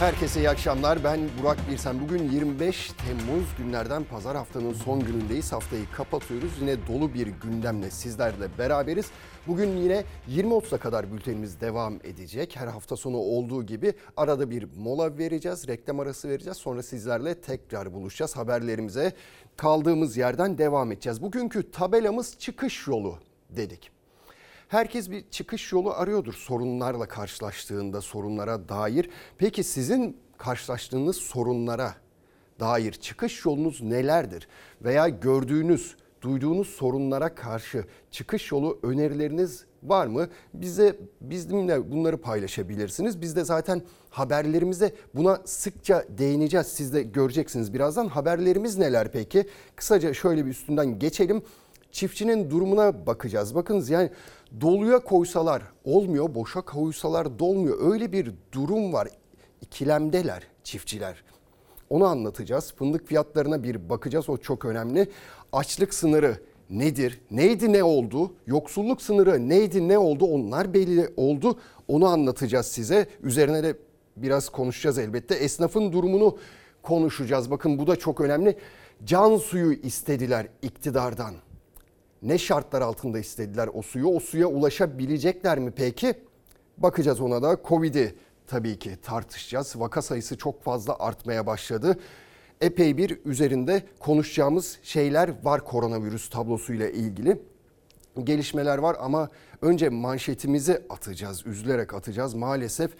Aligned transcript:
Herkese 0.00 0.40
iyi 0.40 0.50
akşamlar. 0.50 1.04
Ben 1.04 1.20
Burak 1.40 1.58
Birsen. 1.70 2.00
Bugün 2.00 2.30
25 2.30 2.92
Temmuz 2.92 3.44
günlerden 3.58 4.04
pazar 4.04 4.36
haftanın 4.36 4.72
son 4.72 5.00
günündeyiz. 5.00 5.52
Haftayı 5.52 5.90
kapatıyoruz. 5.92 6.52
Yine 6.60 6.86
dolu 6.86 7.14
bir 7.14 7.26
gündemle 7.26 7.90
sizlerle 7.90 8.58
beraberiz. 8.58 9.10
Bugün 9.46 9.76
yine 9.76 10.04
20.30'a 10.30 10.78
kadar 10.78 11.12
bültenimiz 11.12 11.60
devam 11.60 11.94
edecek. 11.94 12.56
Her 12.56 12.66
hafta 12.66 12.96
sonu 12.96 13.16
olduğu 13.16 13.66
gibi 13.66 13.94
arada 14.16 14.50
bir 14.50 14.66
mola 14.76 15.18
vereceğiz. 15.18 15.68
Reklam 15.68 16.00
arası 16.00 16.28
vereceğiz. 16.28 16.56
Sonra 16.56 16.82
sizlerle 16.82 17.40
tekrar 17.40 17.92
buluşacağız. 17.92 18.36
Haberlerimize 18.36 19.12
kaldığımız 19.56 20.16
yerden 20.16 20.58
devam 20.58 20.92
edeceğiz. 20.92 21.22
Bugünkü 21.22 21.70
tabelamız 21.70 22.38
çıkış 22.38 22.86
yolu 22.86 23.18
dedik. 23.50 23.99
Herkes 24.70 25.10
bir 25.10 25.24
çıkış 25.30 25.72
yolu 25.72 25.92
arıyordur 25.92 26.32
sorunlarla 26.32 27.08
karşılaştığında 27.08 28.00
sorunlara 28.00 28.68
dair. 28.68 29.10
Peki 29.38 29.64
sizin 29.64 30.16
karşılaştığınız 30.38 31.16
sorunlara 31.16 31.94
dair 32.60 32.92
çıkış 32.92 33.44
yolunuz 33.44 33.82
nelerdir? 33.82 34.48
Veya 34.82 35.08
gördüğünüz, 35.08 35.96
duyduğunuz 36.22 36.68
sorunlara 36.68 37.34
karşı 37.34 37.84
çıkış 38.10 38.52
yolu 38.52 38.78
önerileriniz 38.82 39.64
var 39.82 40.06
mı? 40.06 40.28
Bize 40.54 40.96
bizimle 41.20 41.90
bunları 41.90 42.20
paylaşabilirsiniz. 42.20 43.20
Biz 43.20 43.36
de 43.36 43.44
zaten 43.44 43.82
haberlerimizde 44.10 44.94
buna 45.14 45.40
sıkça 45.44 46.04
değineceğiz. 46.18 46.66
Siz 46.66 46.94
de 46.94 47.02
göreceksiniz 47.02 47.74
birazdan. 47.74 48.08
Haberlerimiz 48.08 48.78
neler 48.78 49.12
peki? 49.12 49.46
Kısaca 49.76 50.14
şöyle 50.14 50.46
bir 50.46 50.50
üstünden 50.50 50.98
geçelim. 50.98 51.42
Çiftçinin 51.92 52.50
durumuna 52.50 53.06
bakacağız. 53.06 53.54
Bakınız 53.54 53.90
yani 53.90 54.10
doluya 54.60 54.98
koysalar 54.98 55.62
olmuyor, 55.84 56.34
boşa 56.34 56.60
koysalar 56.60 57.38
dolmuyor. 57.38 57.92
Öyle 57.92 58.12
bir 58.12 58.32
durum 58.52 58.92
var. 58.92 59.08
İkilemdeler 59.62 60.42
çiftçiler. 60.64 61.24
Onu 61.90 62.04
anlatacağız. 62.04 62.74
Fındık 62.74 63.06
fiyatlarına 63.06 63.62
bir 63.62 63.88
bakacağız. 63.88 64.28
O 64.28 64.36
çok 64.36 64.64
önemli. 64.64 65.08
Açlık 65.52 65.94
sınırı 65.94 66.36
nedir? 66.70 67.20
Neydi 67.30 67.72
ne 67.72 67.84
oldu? 67.84 68.34
Yoksulluk 68.46 69.02
sınırı 69.02 69.48
neydi 69.48 69.88
ne 69.88 69.98
oldu? 69.98 70.24
Onlar 70.24 70.74
belli 70.74 71.08
oldu. 71.16 71.58
Onu 71.88 72.06
anlatacağız 72.06 72.66
size. 72.66 73.06
Üzerine 73.22 73.62
de 73.62 73.76
biraz 74.16 74.48
konuşacağız 74.48 74.98
elbette. 74.98 75.34
Esnafın 75.34 75.92
durumunu 75.92 76.38
konuşacağız. 76.82 77.50
Bakın 77.50 77.78
bu 77.78 77.86
da 77.86 77.96
çok 77.96 78.20
önemli. 78.20 78.56
Can 79.04 79.36
suyu 79.36 79.72
istediler 79.72 80.46
iktidardan. 80.62 81.34
Ne 82.22 82.38
şartlar 82.38 82.82
altında 82.82 83.18
istediler 83.18 83.68
o 83.74 83.82
suyu? 83.82 84.06
O 84.06 84.20
suya 84.20 84.46
ulaşabilecekler 84.46 85.58
mi 85.58 85.70
peki? 85.76 86.14
Bakacağız 86.78 87.20
ona 87.20 87.42
da. 87.42 87.56
Covid'i 87.64 88.14
tabii 88.46 88.78
ki 88.78 88.96
tartışacağız. 89.02 89.80
Vaka 89.80 90.02
sayısı 90.02 90.36
çok 90.38 90.62
fazla 90.62 90.96
artmaya 90.98 91.46
başladı. 91.46 91.98
Epey 92.60 92.96
bir 92.96 93.18
üzerinde 93.24 93.82
konuşacağımız 93.98 94.78
şeyler 94.82 95.44
var 95.44 95.64
koronavirüs 95.64 96.30
tablosuyla 96.30 96.88
ilgili. 96.88 97.42
Gelişmeler 98.24 98.78
var 98.78 98.96
ama 99.00 99.28
önce 99.62 99.88
manşetimizi 99.88 100.82
atacağız, 100.90 101.46
üzülerek 101.46 101.94
atacağız. 101.94 102.34
Maalesef 102.34 102.90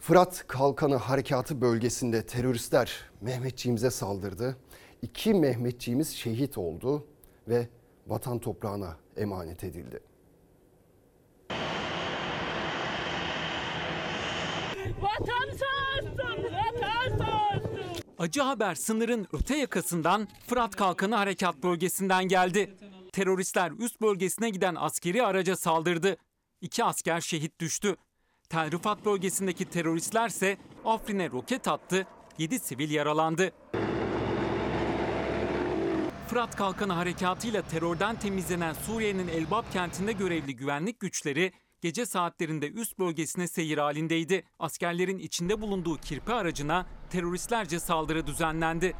Fırat 0.00 0.44
Kalkanı 0.46 0.96
Harekatı 0.96 1.60
bölgesinde 1.60 2.26
teröristler 2.26 3.10
Mehmetçiğimize 3.20 3.90
saldırdı. 3.90 4.56
İki 5.02 5.34
Mehmetçiğimiz 5.34 6.10
şehit 6.10 6.58
oldu 6.58 7.06
ve 7.48 7.68
vatan 8.12 8.38
toprağına 8.38 8.96
emanet 9.16 9.64
edildi. 9.64 10.00
Vatan 15.00 15.56
sağ 15.56 16.06
olsun, 16.06 16.18
vatan 16.52 17.18
sağ 17.18 17.56
olsun. 17.56 18.02
Acı 18.18 18.42
haber 18.42 18.74
sınırın 18.74 19.26
öte 19.32 19.56
yakasından 19.56 20.28
Fırat 20.46 20.76
Kalkanı 20.76 21.14
Harekat 21.14 21.62
Bölgesi'nden 21.62 22.28
geldi. 22.28 22.74
Teröristler 23.12 23.72
üst 23.78 24.00
bölgesine 24.00 24.50
giden 24.50 24.74
askeri 24.74 25.22
araca 25.22 25.56
saldırdı. 25.56 26.16
İki 26.60 26.84
asker 26.84 27.20
şehit 27.20 27.60
düştü. 27.60 27.96
Tel 28.48 28.70
Rifat 28.70 29.04
bölgesindeki 29.04 29.64
teröristlerse 29.64 30.56
Afrin'e 30.84 31.30
roket 31.30 31.68
attı, 31.68 32.06
7 32.38 32.58
sivil 32.58 32.90
yaralandı. 32.90 33.52
Fırat 36.32 36.56
Kalkanı 36.56 36.92
harekatıyla 36.92 37.62
terörden 37.62 38.18
temizlenen 38.18 38.72
Suriye'nin 38.72 39.28
Elbap 39.28 39.72
kentinde 39.72 40.12
görevli 40.12 40.56
güvenlik 40.56 41.00
güçleri 41.00 41.52
gece 41.80 42.06
saatlerinde 42.06 42.70
üst 42.70 42.98
bölgesine 42.98 43.48
seyir 43.48 43.78
halindeydi. 43.78 44.44
Askerlerin 44.58 45.18
içinde 45.18 45.60
bulunduğu 45.60 45.96
kirpi 45.96 46.32
aracına 46.32 46.86
teröristlerce 47.10 47.80
saldırı 47.80 48.26
düzenlendi. 48.26 48.96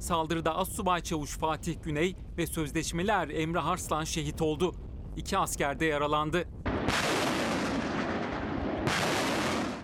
Saldırıda 0.00 0.56
Assubay 0.56 1.02
Çavuş 1.02 1.38
Fatih 1.38 1.82
Güney 1.82 2.16
ve 2.38 2.46
sözleşmeli 2.46 3.10
er 3.10 3.28
Emre 3.28 3.58
Harslan 3.58 4.04
şehit 4.04 4.42
oldu. 4.42 4.74
İki 5.16 5.38
asker 5.38 5.80
de 5.80 5.84
yaralandı. 5.84 6.48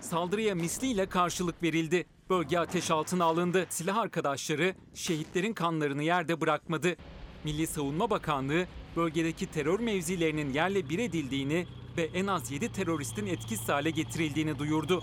Saldırıya 0.09 0.55
misliyle 0.55 1.05
karşılık 1.05 1.63
verildi. 1.63 2.05
Bölge 2.29 2.57
ateş 2.59 2.91
altına 2.91 3.25
alındı. 3.25 3.65
Silah 3.69 3.97
arkadaşları 3.97 4.75
şehitlerin 4.93 5.53
kanlarını 5.53 6.03
yerde 6.03 6.41
bırakmadı. 6.41 6.95
Milli 7.43 7.67
Savunma 7.67 8.09
Bakanlığı 8.09 8.65
bölgedeki 8.95 9.45
terör 9.45 9.79
mevzilerinin 9.79 10.53
yerle 10.53 10.89
bir 10.89 10.99
edildiğini 10.99 11.67
ve 11.97 12.09
en 12.13 12.27
az 12.27 12.51
7 12.51 12.71
teröristin 12.71 13.25
etkisiz 13.25 13.69
hale 13.69 13.89
getirildiğini 13.89 14.59
duyurdu. 14.59 15.01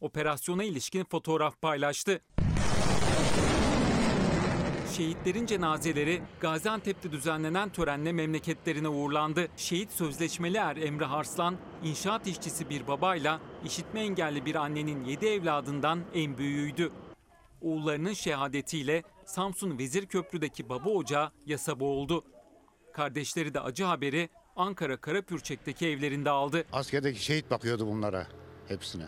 Operasyona 0.00 0.64
ilişkin 0.64 1.04
fotoğraf 1.04 1.62
paylaştı. 1.62 2.20
Şehitlerin 4.96 5.46
cenazeleri 5.46 6.22
Gaziantep'te 6.40 7.12
düzenlenen 7.12 7.68
törenle 7.68 8.12
memleketlerine 8.12 8.88
uğurlandı. 8.88 9.48
Şehit 9.56 9.92
sözleşmeli 9.92 10.56
er 10.56 10.76
Emre 10.76 11.04
Harslan, 11.04 11.56
inşaat 11.84 12.26
işçisi 12.26 12.70
bir 12.70 12.86
babayla 12.86 13.40
işitme 13.64 14.00
engelli 14.00 14.44
bir 14.44 14.54
annenin 14.54 15.04
7 15.04 15.26
evladından 15.26 16.00
en 16.14 16.38
büyüğüydü. 16.38 16.90
Oğullarının 17.62 18.12
şehadetiyle 18.12 19.02
Samsun 19.24 19.78
Vezirköprü'deki 19.78 20.68
baba 20.68 20.90
ocağı 20.90 21.30
yasa 21.46 21.80
boğuldu. 21.80 22.24
Kardeşleri 22.92 23.54
de 23.54 23.60
acı 23.60 23.84
haberi 23.84 24.28
Ankara 24.56 24.96
Karapürçek'teki 24.96 25.86
evlerinde 25.88 26.30
aldı. 26.30 26.64
Askerdeki 26.72 27.24
şehit 27.24 27.50
bakıyordu 27.50 27.86
bunlara 27.86 28.26
hepsine. 28.68 29.06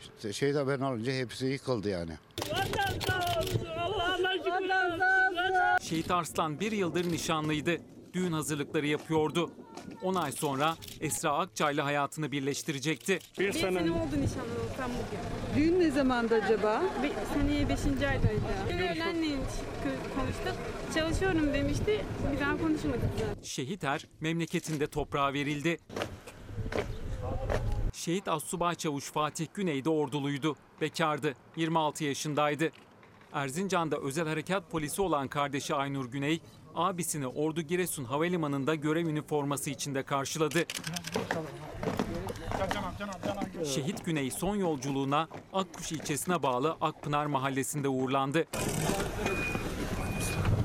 İşte 0.00 0.32
şehit 0.32 0.56
haberini 0.56 0.84
alınca 0.84 1.12
hepsi 1.12 1.46
yıkıldı 1.46 1.88
yani. 1.88 2.12
Vatan 2.50 3.61
Şehit 5.92 6.10
Arslan 6.10 6.60
bir 6.60 6.72
yıldır 6.72 7.12
nişanlıydı. 7.12 7.76
Düğün 8.12 8.32
hazırlıkları 8.32 8.86
yapıyordu. 8.86 9.50
10 10.02 10.14
ay 10.14 10.32
sonra 10.32 10.76
Esra 11.00 11.38
Akçay'la 11.38 11.84
hayatını 11.84 12.32
birleştirecekti. 12.32 13.18
Bir 13.38 13.52
sene 13.52 13.80
oldu 13.80 14.16
nişanlı 14.16 14.76
tam 14.76 14.90
bugün. 14.90 15.20
Düğün 15.56 15.80
ne 15.80 15.90
zamanda 15.90 16.34
acaba? 16.34 16.82
Be 17.02 17.12
seneye 17.34 17.68
5. 17.68 17.78
aydaydı. 17.86 18.40
Öğlenle 18.68 19.36
konuştuk. 20.16 20.54
Çalışıyorum 20.94 21.54
demişti. 21.54 22.04
Bir 22.32 22.40
daha 22.40 22.58
konuşmadık 22.58 23.00
zaten. 23.18 23.42
Şehit 23.42 23.84
er 23.84 24.06
memleketinde 24.20 24.86
toprağa 24.86 25.32
verildi. 25.32 25.76
Şehit 27.92 28.28
Assubay 28.28 28.74
Çavuş 28.74 29.04
Fatih 29.04 29.46
Güney 29.54 29.84
de 29.84 29.90
orduluydu. 29.90 30.56
Bekardı. 30.80 31.34
26 31.56 32.04
yaşındaydı. 32.04 32.70
Erzincan'da 33.32 33.96
özel 33.96 34.28
harekat 34.28 34.70
polisi 34.70 35.02
olan 35.02 35.28
kardeşi 35.28 35.74
Aynur 35.74 36.10
Güney, 36.10 36.40
abisini 36.74 37.26
Ordu 37.26 37.62
Giresun 37.62 38.04
Havalimanı'nda 38.04 38.74
görev 38.74 39.06
üniforması 39.06 39.70
içinde 39.70 40.02
karşıladı. 40.02 40.64
Şehit 43.64 44.04
Güney 44.04 44.30
son 44.30 44.56
yolculuğuna 44.56 45.28
Akkuş 45.52 45.92
ilçesine 45.92 46.42
bağlı 46.42 46.76
Akpınar 46.80 47.26
mahallesinde 47.26 47.88
uğurlandı. 47.88 48.44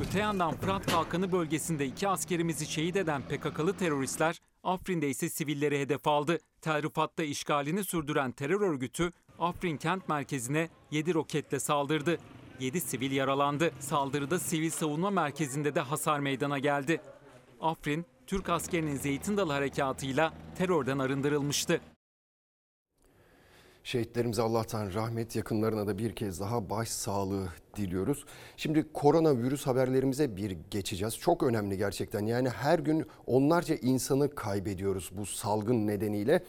Öte 0.07 0.19
yandan 0.19 0.56
Fırat 0.56 0.86
Kalkanı 0.86 1.31
bölgesinde 1.31 1.86
iki 1.86 2.07
askerimizi 2.07 2.65
şehit 2.65 2.95
eden 2.95 3.21
PKK'lı 3.21 3.77
teröristler 3.77 4.42
Afrin'de 4.63 5.09
ise 5.09 5.30
sivilleri 5.30 5.80
hedef 5.80 6.07
aldı. 6.07 6.39
Tel 6.62 6.83
Rifat'ta 6.83 7.24
işgalini 7.24 7.83
sürdüren 7.83 8.31
terör 8.31 8.62
örgütü 8.62 9.12
Afrin 9.39 9.77
kent 9.77 10.09
merkezine 10.09 10.69
7 10.92 11.13
roketle 11.13 11.59
saldırdı. 11.59 12.18
7 12.59 12.81
sivil 12.81 13.12
yaralandı. 13.12 13.71
Saldırıda 13.80 14.39
sivil 14.39 14.69
savunma 14.69 15.09
merkezinde 15.09 15.75
de 15.75 15.80
hasar 15.80 16.19
meydana 16.19 16.59
geldi. 16.59 17.01
Afrin, 17.62 18.06
Türk 18.27 18.50
askerinin 18.50 18.95
Zeytin 18.95 19.38
Dalı 19.38 19.51
harekatıyla 19.51 20.33
terörden 20.57 21.00
arındırılmıştı. 21.00 21.81
Şehitlerimize 23.83 24.42
Allah'tan 24.42 24.94
rahmet 24.94 25.36
yakınlarına 25.36 25.88
da 25.88 25.98
bir 25.98 26.15
kez 26.15 26.39
daha 26.39 26.69
baş 26.69 26.89
sağlığı 26.89 27.48
diliyoruz. 27.75 28.25
Şimdi 28.57 28.94
koronavirüs 28.94 29.68
haberlerimize 29.68 30.36
bir 30.36 30.57
geçeceğiz. 30.71 31.18
Çok 31.18 31.44
önemli 31.44 31.77
gerçekten. 31.77 32.25
Yani 32.25 32.50
her 32.50 32.80
gün 32.80 33.06
onlarca 33.25 33.75
insanı 33.75 34.36
kaybediyoruz 34.36 35.09
bu 35.13 35.25
salgın 35.25 35.88
nedeniyle 35.88 36.44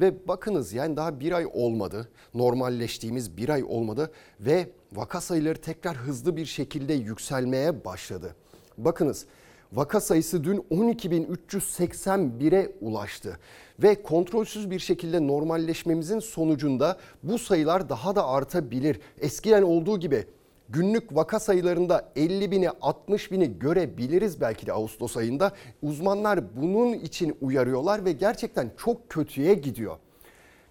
Ve 0.00 0.28
bakınız 0.28 0.72
yani 0.72 0.96
daha 0.96 1.20
bir 1.20 1.32
ay 1.32 1.46
olmadı. 1.52 2.08
Normalleştiğimiz 2.34 3.36
bir 3.36 3.48
ay 3.48 3.64
olmadı 3.64 4.10
ve 4.40 4.70
vaka 4.92 5.20
sayıları 5.20 5.60
tekrar 5.60 5.96
hızlı 5.96 6.36
bir 6.36 6.46
şekilde 6.46 6.92
yükselmeye 6.92 7.84
başladı. 7.84 8.34
Bakınız 8.78 9.26
vaka 9.72 10.00
sayısı 10.00 10.44
dün 10.44 10.64
12.381'e 10.70 12.72
ulaştı. 12.80 13.38
Ve 13.82 14.02
kontrolsüz 14.02 14.70
bir 14.70 14.78
şekilde 14.78 15.26
normalleşmemizin 15.26 16.18
sonucunda 16.18 16.98
bu 17.22 17.38
sayılar 17.38 17.88
daha 17.88 18.16
da 18.16 18.26
artabilir. 18.26 19.00
Eskiden 19.20 19.62
olduğu 19.62 20.00
gibi 20.00 20.24
günlük 20.68 21.16
vaka 21.16 21.40
sayılarında 21.40 22.12
50 22.16 22.50
bini 22.50 22.70
60 22.70 23.32
bini 23.32 23.58
görebiliriz 23.58 24.40
belki 24.40 24.66
de 24.66 24.72
Ağustos 24.72 25.16
ayında. 25.16 25.52
Uzmanlar 25.82 26.56
bunun 26.56 26.92
için 26.92 27.36
uyarıyorlar 27.40 28.04
ve 28.04 28.12
gerçekten 28.12 28.70
çok 28.76 29.10
kötüye 29.10 29.54
gidiyor. 29.54 29.96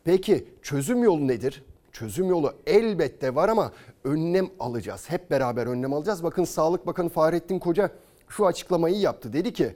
Peki 0.04 0.48
çözüm 0.62 1.04
yolu 1.04 1.28
nedir? 1.28 1.64
Çözüm 1.92 2.30
yolu 2.30 2.54
elbette 2.68 3.36
var 3.36 3.50
ama 3.50 3.72
önlem 4.04 4.50
alacağız. 4.60 5.10
Hep 5.10 5.32
beraber 5.32 5.68
önlem 5.68 5.94
alacağız. 5.94 6.24
Bakın 6.24 6.44
Sağlık 6.44 6.88
Bakanı 6.88 7.10
Fahrettin 7.10 7.60
Koca 7.60 7.90
şu 8.28 8.46
açıklamayı 8.46 9.00
yaptı. 9.00 9.34
Dedi 9.34 9.54
ki 9.54 9.76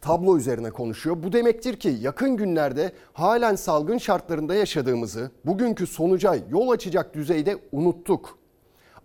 tablo 0.00 0.38
üzerine 0.38 0.70
konuşuyor. 0.70 1.22
Bu 1.22 1.32
demektir 1.32 1.76
ki 1.76 1.96
yakın 2.00 2.36
günlerde 2.36 2.92
halen 3.12 3.54
salgın 3.54 3.98
şartlarında 3.98 4.54
yaşadığımızı 4.54 5.30
bugünkü 5.44 5.86
sonuca 5.86 6.36
yol 6.50 6.68
açacak 6.68 7.14
düzeyde 7.14 7.56
unuttuk. 7.72 8.39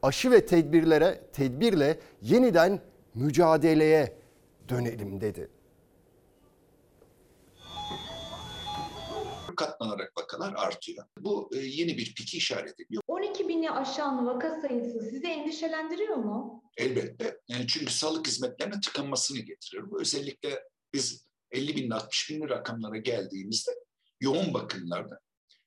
Aşı 0.05 0.31
ve 0.31 0.45
tedbirlere 0.45 1.21
tedbirle 1.33 1.99
yeniden 2.21 2.81
mücadeleye 3.15 4.17
dönelim 4.69 5.21
dedi. 5.21 5.49
katlanarak 9.57 10.17
vakalar 10.17 10.53
artıyor. 10.57 11.05
Bu 11.19 11.49
e, 11.55 11.57
yeni 11.57 11.97
bir 11.97 12.15
piki 12.15 12.37
işaret 12.37 12.79
ediyor. 12.79 13.01
12 13.07 13.47
bini 13.47 13.71
aşan 13.71 14.25
vaka 14.27 14.61
sayısı 14.61 14.99
sizi 14.99 15.27
endişelendiriyor 15.27 16.15
mu? 16.15 16.63
Elbette. 16.77 17.39
Yani 17.47 17.67
çünkü 17.67 17.93
sağlık 17.93 18.27
hizmetlerine 18.27 18.79
tıkanmasını 18.79 19.39
getirir. 19.39 19.91
Bu 19.91 20.01
özellikle 20.01 20.63
biz 20.93 21.25
50 21.51 21.75
bin 21.75 21.89
60 21.89 22.29
bin 22.29 22.49
rakamlara 22.49 22.97
geldiğimizde 22.97 23.71
yoğun 24.21 24.53
bakımlarda 24.53 25.19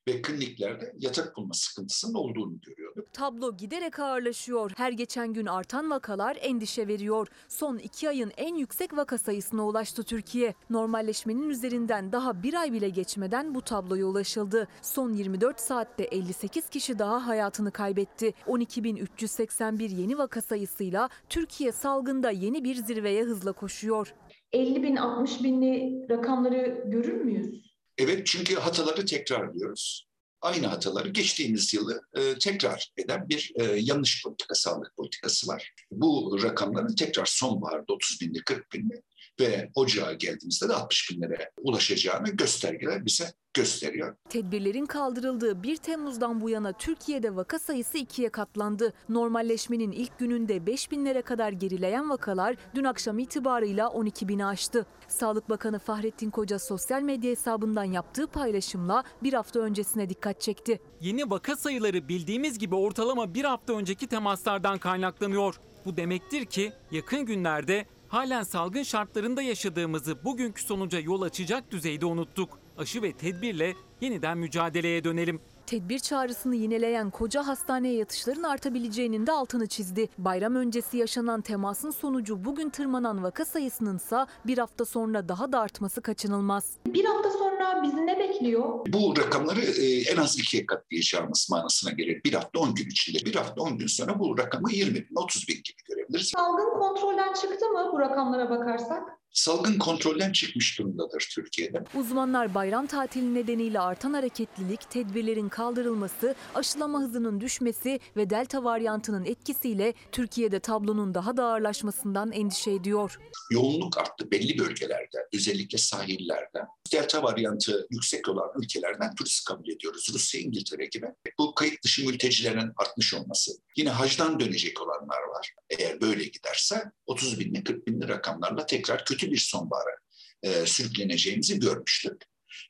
ve 0.09 0.23
kliniklerde 0.23 0.93
yatak 0.99 1.37
bulma 1.37 1.55
sıkıntısının 1.55 2.15
olduğunu 2.15 2.61
görüyorduk. 2.61 3.13
Tablo 3.13 3.57
giderek 3.57 3.99
ağırlaşıyor. 3.99 4.71
Her 4.77 4.93
geçen 4.93 5.33
gün 5.33 5.47
artan 5.47 5.91
vakalar 5.91 6.39
endişe 6.41 6.89
veriyor. 6.89 7.29
Son 7.49 7.79
iki 7.79 8.09
ayın 8.09 8.33
en 8.37 8.55
yüksek 8.55 8.97
vaka 8.97 9.19
sayısına 9.19 9.67
ulaştı 9.67 10.03
Türkiye. 10.03 10.55
Normalleşmenin 10.71 11.51
üzerinden 11.51 12.13
daha 12.13 12.43
bir 12.43 12.55
ay 12.55 12.73
bile 12.73 12.89
geçmeden 12.89 13.55
bu 13.55 13.63
tabloya 13.63 14.07
ulaşıldı. 14.07 14.69
Son 14.83 15.13
24 15.13 15.61
saatte 15.61 16.05
58 16.05 16.69
kişi 16.69 16.99
daha 16.99 17.27
hayatını 17.27 17.71
kaybetti. 17.71 18.35
12.381 18.47 19.95
yeni 20.01 20.19
vaka 20.19 20.41
sayısıyla 20.43 21.09
Türkiye 21.29 21.73
salgında 21.73 22.31
yeni 22.31 22.65
bir 22.65 22.75
zirveye 22.75 23.23
hızla 23.25 23.53
koşuyor. 23.53 24.15
50 24.53 24.83
bin 24.83 24.97
60 24.97 25.43
binli 25.45 26.07
rakamları 26.11 26.85
görür 26.87 27.25
müyüz? 27.25 27.68
Evet 27.99 28.27
çünkü 28.27 28.55
hataları 28.55 29.07
tekrarlıyoruz. 29.07 30.09
Aynı 30.41 30.67
hataları 30.67 31.09
geçtiğimiz 31.09 31.75
yılı 31.75 32.01
e, 32.17 32.39
tekrar 32.39 32.93
eden 32.97 33.29
bir 33.29 33.53
e, 33.55 33.65
yanlış 33.65 34.23
politika, 34.25 34.55
sağlık 34.55 34.97
politikası 34.97 35.47
var. 35.47 35.73
Bu 35.91 36.39
rakamların 36.43 36.95
tekrar 36.95 37.27
sonbaharda 37.27 37.93
30 37.93 38.21
binli, 38.21 38.45
40 38.45 38.73
binli 38.73 39.03
ve 39.41 39.71
ocağa 39.75 40.13
geldiğimizde 40.13 40.69
de 40.69 40.75
60 40.75 41.11
binlere 41.11 41.51
ulaşacağını 41.63 42.31
göstergeler 42.31 43.07
bize 43.07 43.33
gösteriyor. 43.55 44.17
Tedbirlerin 44.29 44.87
kaldırıldığı 44.87 45.63
1 45.63 45.77
Temmuz'dan 45.77 46.41
bu 46.41 46.51
yana 46.51 46.73
Türkiye'de 46.73 47.37
vaka 47.37 47.59
sayısı 47.59 47.99
ikiye 47.99 48.29
katlandı. 48.29 48.93
Normalleşmenin 49.09 49.93
ilk 49.93 50.19
gününde 50.19 50.67
5 50.67 50.91
binlere 50.91 51.23
kadar 51.23 51.53
gerileyen 51.53 52.11
vakalar 52.11 52.57
dün 52.75 52.85
akşam 52.85 53.19
itibarıyla 53.19 53.89
12 53.89 54.29
bini 54.29 54.47
aştı. 54.47 54.87
Sağlık 55.09 55.51
Bakanı 55.51 55.79
Fahrettin 55.79 56.31
Koca 56.31 56.59
sosyal 56.59 57.03
medya 57.03 57.31
hesabından 57.31 57.85
yaptığı 57.85 58.27
paylaşımla 58.27 59.05
bir 59.23 59.33
hafta 59.33 59.61
öncesine 59.61 60.11
dikkat 60.11 60.41
çekti. 60.41 60.81
Yeni 61.01 61.31
vaka 61.31 61.57
sayıları 61.57 62.09
bildiğimiz 62.09 62.59
gibi 62.59 62.75
ortalama 62.75 63.35
bir 63.35 63.45
hafta 63.45 63.73
önceki 63.73 64.07
temaslardan 64.07 64.79
kaynaklanıyor. 64.79 65.61
Bu 65.85 65.97
demektir 65.97 66.45
ki 66.45 66.73
yakın 66.91 67.27
günlerde 67.27 67.87
halen 68.09 68.43
salgın 68.43 68.83
şartlarında 68.83 69.43
yaşadığımızı 69.43 70.25
bugünkü 70.25 70.63
sonuca 70.63 71.01
yol 71.01 71.23
açacak 71.23 71.71
düzeyde 71.71 72.07
unuttuk. 72.07 72.59
Aşı 72.79 73.03
ve 73.03 73.13
tedbirle 73.13 73.75
yeniden 74.01 74.39
mücadeleye 74.39 75.05
dönelim. 75.05 75.41
Tedbir 75.69 75.99
çağrısını 75.99 76.55
yineleyen 76.55 77.11
koca 77.11 77.47
hastaneye 77.47 77.95
yatışların 77.95 78.43
artabileceğinin 78.43 79.27
de 79.27 79.33
altını 79.33 79.67
çizdi. 79.67 80.09
Bayram 80.19 80.55
öncesi 80.55 80.97
yaşanan 80.97 81.41
temasın 81.41 81.91
sonucu 81.91 82.45
bugün 82.45 82.71
tırmanan 82.71 83.23
vaka 83.23 83.45
sayısının 83.45 83.97
ise 83.97 84.27
bir 84.47 84.59
hafta 84.59 84.85
sonra 84.85 85.29
daha 85.29 85.53
da 85.53 85.61
artması 85.61 86.03
kaçınılmaz. 86.03 86.77
Bir 86.87 87.05
hafta 87.05 87.31
sonra 87.31 87.83
bizi 87.83 88.07
ne 88.07 88.19
bekliyor? 88.19 88.87
Bu 88.89 89.15
rakamları 89.17 89.61
e, 89.61 90.01
en 90.01 90.17
az 90.17 90.39
ikiye 90.39 90.67
katlayacağımız 90.67 91.49
manasına 91.51 91.91
gelir. 91.91 92.21
Bir 92.25 92.33
hafta 92.33 92.61
10 92.61 92.75
gün 92.75 92.87
içinde, 92.87 93.27
bir 93.27 93.35
hafta 93.35 93.63
10 93.63 93.79
gün 93.79 93.87
sonra 93.87 94.19
bu 94.19 94.39
rakamı 94.39 94.73
20 94.73 94.95
bin, 94.95 95.17
30 95.17 95.49
bin 95.49 95.55
gibi 95.55 95.83
görebiliriz. 95.89 96.29
Salgın 96.29 96.79
kontrolden 96.79 97.33
çıktı 97.33 97.69
mı 97.69 97.91
bu 97.93 98.01
rakamlara 98.01 98.51
bakarsak? 98.51 99.18
Salgın 99.39 99.79
kontrolden 99.79 100.33
çıkmış 100.33 100.79
durumdadır 100.79 101.29
Türkiye'de. 101.35 101.85
Uzmanlar 101.95 102.55
bayram 102.55 102.87
tatili 102.87 103.35
nedeniyle 103.35 103.81
artan 103.81 104.13
hareketlilik, 104.13 104.91
tedbirlerin 104.91 105.49
kaldırılması, 105.49 106.35
aşılama 106.55 107.01
hızının 107.01 107.41
düşmesi 107.41 108.01
ve 108.17 108.31
delta 108.31 108.65
varyantının 108.65 109.25
etkisiyle 109.25 109.95
Türkiye'de 110.13 110.61
tablonun 110.61 111.15
daha 111.15 111.37
da 111.37 111.45
ağırlaşmasından 111.45 112.33
endişe 112.33 112.71
ediyor. 112.71 113.19
Yoğunluk 113.53 113.99
arttı 113.99 114.31
belli 114.31 114.59
bölgelerde, 114.59 115.29
özellikle 115.35 115.79
sahillerde. 115.79 116.63
Delta 116.93 117.23
varyantı 117.23 117.87
yüksek 117.91 118.29
olan 118.29 118.51
ülkelerden 118.63 119.15
turist 119.15 119.45
kabul 119.45 119.69
ediyoruz. 119.69 120.09
Rusya, 120.15 120.41
İngiltere 120.41 120.87
gibi. 120.87 121.07
Bu 121.39 121.55
kayıt 121.55 121.85
dışı 121.85 122.07
mültecilerin 122.07 122.73
artmış 122.77 123.15
olması. 123.15 123.53
Yine 123.77 123.91
hacdan 123.91 124.41
dönecek 124.41 124.83
olanlar 124.83 125.23
var. 125.35 125.55
Eğer 125.71 126.01
böyle 126.01 126.25
giderse 126.25 126.85
30 127.07 127.41
binli 127.41 127.65
40 127.65 127.87
binli 127.87 128.09
rakamlarla 128.09 128.67
tekrar 128.67 129.05
kötü 129.05 129.28
bir 129.31 129.37
sonbahara 129.37 129.97
e, 130.43 130.67
sürükleneceğimizi 130.67 131.61
görmüştük. 131.61 132.23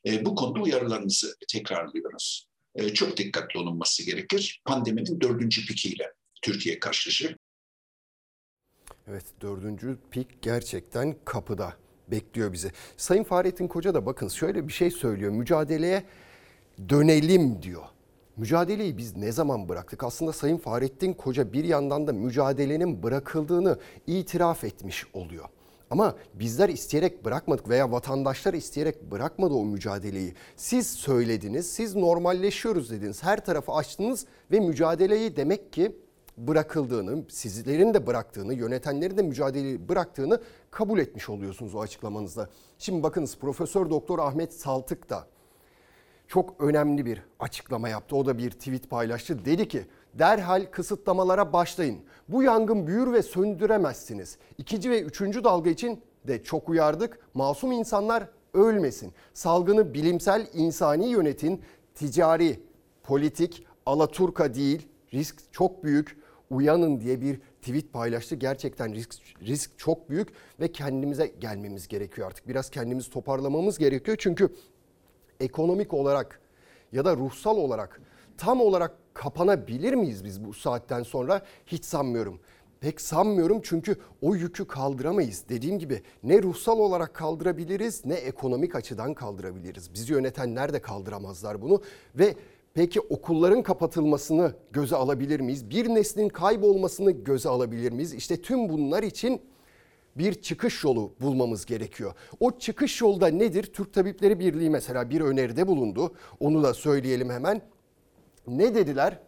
E, 0.07 0.25
bu 0.25 0.35
konuda 0.35 0.59
uyarılarımızı 0.59 1.35
tekrarlıyoruz. 1.51 2.47
E, 2.75 2.93
çok 2.93 3.17
dikkatli 3.17 3.59
olunması 3.59 4.05
gerekir. 4.05 4.61
Pandeminin 4.65 5.21
dördüncü 5.21 5.65
pikiyle 5.65 6.13
Türkiye 6.41 6.79
karşılaşacak. 6.79 7.39
Evet 9.07 9.25
dördüncü 9.41 9.97
pik 10.11 10.41
gerçekten 10.41 11.15
kapıda 11.25 11.73
bekliyor 12.07 12.53
bizi. 12.53 12.71
Sayın 12.97 13.23
Fahrettin 13.23 13.67
Koca 13.67 13.93
da 13.93 14.05
bakın 14.05 14.27
şöyle 14.27 14.67
bir 14.67 14.73
şey 14.73 14.91
söylüyor. 14.91 15.31
Mücadeleye 15.31 16.03
dönelim 16.89 17.61
diyor. 17.61 17.83
Mücadeleyi 18.37 18.97
biz 18.97 19.17
ne 19.17 19.31
zaman 19.31 19.69
bıraktık? 19.69 20.03
Aslında 20.03 20.33
Sayın 20.33 20.57
Fahrettin 20.57 21.13
Koca 21.13 21.53
bir 21.53 21.63
yandan 21.63 22.07
da 22.07 22.13
mücadelenin 22.13 23.03
bırakıldığını 23.03 23.79
itiraf 24.07 24.63
etmiş 24.63 25.05
oluyor. 25.13 25.49
Ama 25.89 26.15
bizler 26.33 26.69
isteyerek 26.69 27.25
bırakmadık 27.25 27.69
veya 27.69 27.91
vatandaşlar 27.91 28.53
isteyerek 28.53 29.11
bırakmadı 29.11 29.53
o 29.53 29.65
mücadeleyi. 29.65 30.33
Siz 30.55 30.87
söylediniz, 30.87 31.71
siz 31.71 31.95
normalleşiyoruz 31.95 32.91
dediniz. 32.91 33.23
Her 33.23 33.45
tarafı 33.45 33.71
açtınız 33.71 34.25
ve 34.51 34.59
mücadeleyi 34.59 35.35
demek 35.35 35.73
ki 35.73 35.95
bırakıldığını, 36.37 37.23
sizlerin 37.29 37.93
de 37.93 38.07
bıraktığını, 38.07 38.53
yönetenlerin 38.53 39.17
de 39.17 39.21
mücadeleyi 39.21 39.89
bıraktığını 39.89 40.41
kabul 40.71 40.99
etmiş 40.99 41.29
oluyorsunuz 41.29 41.75
o 41.75 41.79
açıklamanızda. 41.79 42.49
Şimdi 42.77 43.03
bakınız 43.03 43.37
Profesör 43.37 43.89
Doktor 43.89 44.19
Ahmet 44.19 44.53
Saltık 44.53 45.09
da 45.09 45.27
çok 46.27 46.61
önemli 46.61 47.05
bir 47.05 47.23
açıklama 47.39 47.89
yaptı. 47.89 48.15
O 48.15 48.25
da 48.25 48.37
bir 48.37 48.51
tweet 48.51 48.89
paylaştı. 48.89 49.45
Dedi 49.45 49.67
ki 49.67 49.85
derhal 50.13 50.65
kısıtlamalara 50.71 51.53
başlayın. 51.53 51.99
Bu 52.29 52.43
yangın 52.43 52.87
büyür 52.87 53.13
ve 53.13 53.23
söndüremezsiniz. 53.23 54.37
İkinci 54.57 54.89
ve 54.89 55.01
üçüncü 55.01 55.43
dalga 55.43 55.69
için 55.69 56.01
de 56.27 56.43
çok 56.43 56.69
uyardık. 56.69 57.19
Masum 57.33 57.71
insanlar 57.71 58.27
ölmesin. 58.53 59.13
Salgını 59.33 59.93
bilimsel, 59.93 60.47
insani 60.53 61.07
yönetin, 61.09 61.61
ticari, 61.95 62.59
politik, 63.03 63.67
alaturka 63.85 64.53
değil. 64.53 64.87
Risk 65.13 65.53
çok 65.53 65.83
büyük. 65.83 66.19
Uyanın 66.49 66.99
diye 66.99 67.21
bir 67.21 67.39
tweet 67.61 67.93
paylaştı. 67.93 68.35
Gerçekten 68.35 68.93
risk, 68.93 69.15
risk 69.41 69.71
çok 69.77 70.09
büyük 70.09 70.29
ve 70.59 70.71
kendimize 70.71 71.27
gelmemiz 71.27 71.87
gerekiyor 71.87 72.27
artık. 72.27 72.47
Biraz 72.47 72.69
kendimizi 72.69 73.09
toparlamamız 73.09 73.77
gerekiyor. 73.77 74.17
Çünkü 74.19 74.53
ekonomik 75.39 75.93
olarak 75.93 76.41
ya 76.91 77.05
da 77.05 77.15
ruhsal 77.15 77.57
olarak 77.57 78.01
tam 78.37 78.61
olarak 78.61 78.97
kapanabilir 79.19 79.93
miyiz 79.93 80.23
biz 80.23 80.45
bu 80.45 80.53
saatten 80.53 81.03
sonra? 81.03 81.41
Hiç 81.67 81.85
sanmıyorum. 81.85 82.39
pek 82.81 83.01
sanmıyorum 83.01 83.61
çünkü 83.63 83.95
o 84.21 84.35
yükü 84.35 84.67
kaldıramayız. 84.67 85.43
Dediğim 85.49 85.79
gibi 85.79 86.01
ne 86.23 86.41
ruhsal 86.43 86.79
olarak 86.79 87.13
kaldırabiliriz 87.13 88.05
ne 88.05 88.13
ekonomik 88.13 88.75
açıdan 88.75 89.13
kaldırabiliriz. 89.13 89.93
Bizi 89.93 90.13
yönetenler 90.13 90.73
de 90.73 90.81
kaldıramazlar 90.81 91.61
bunu 91.61 91.81
ve 92.15 92.35
peki 92.73 92.99
okulların 92.99 93.63
kapatılmasını 93.63 94.53
göze 94.71 94.95
alabilir 94.95 95.39
miyiz? 95.39 95.69
Bir 95.69 95.89
neslin 95.89 96.29
kaybolmasını 96.29 97.11
göze 97.11 97.49
alabilir 97.49 97.91
miyiz? 97.91 98.13
İşte 98.13 98.41
tüm 98.41 98.69
bunlar 98.69 99.03
için 99.03 99.41
bir 100.15 100.33
çıkış 100.33 100.83
yolu 100.83 101.13
bulmamız 101.21 101.65
gerekiyor. 101.65 102.13
O 102.39 102.51
çıkış 102.59 103.01
yolda 103.01 103.27
nedir? 103.27 103.63
Türk 103.63 103.93
Tabipleri 103.93 104.39
Birliği 104.39 104.69
mesela 104.69 105.09
bir 105.09 105.21
öneride 105.21 105.67
bulundu. 105.67 106.13
Onu 106.39 106.63
da 106.63 106.73
söyleyelim 106.73 107.29
hemen. 107.29 107.61
Ne 108.47 108.75
dediler? 108.75 109.19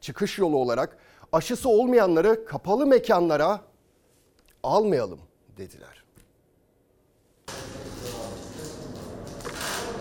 Çıkış 0.00 0.38
yolu 0.38 0.56
olarak 0.56 0.98
aşısı 1.32 1.68
olmayanları 1.68 2.44
kapalı 2.44 2.86
mekanlara 2.86 3.64
almayalım 4.62 5.20
dediler. 5.56 6.04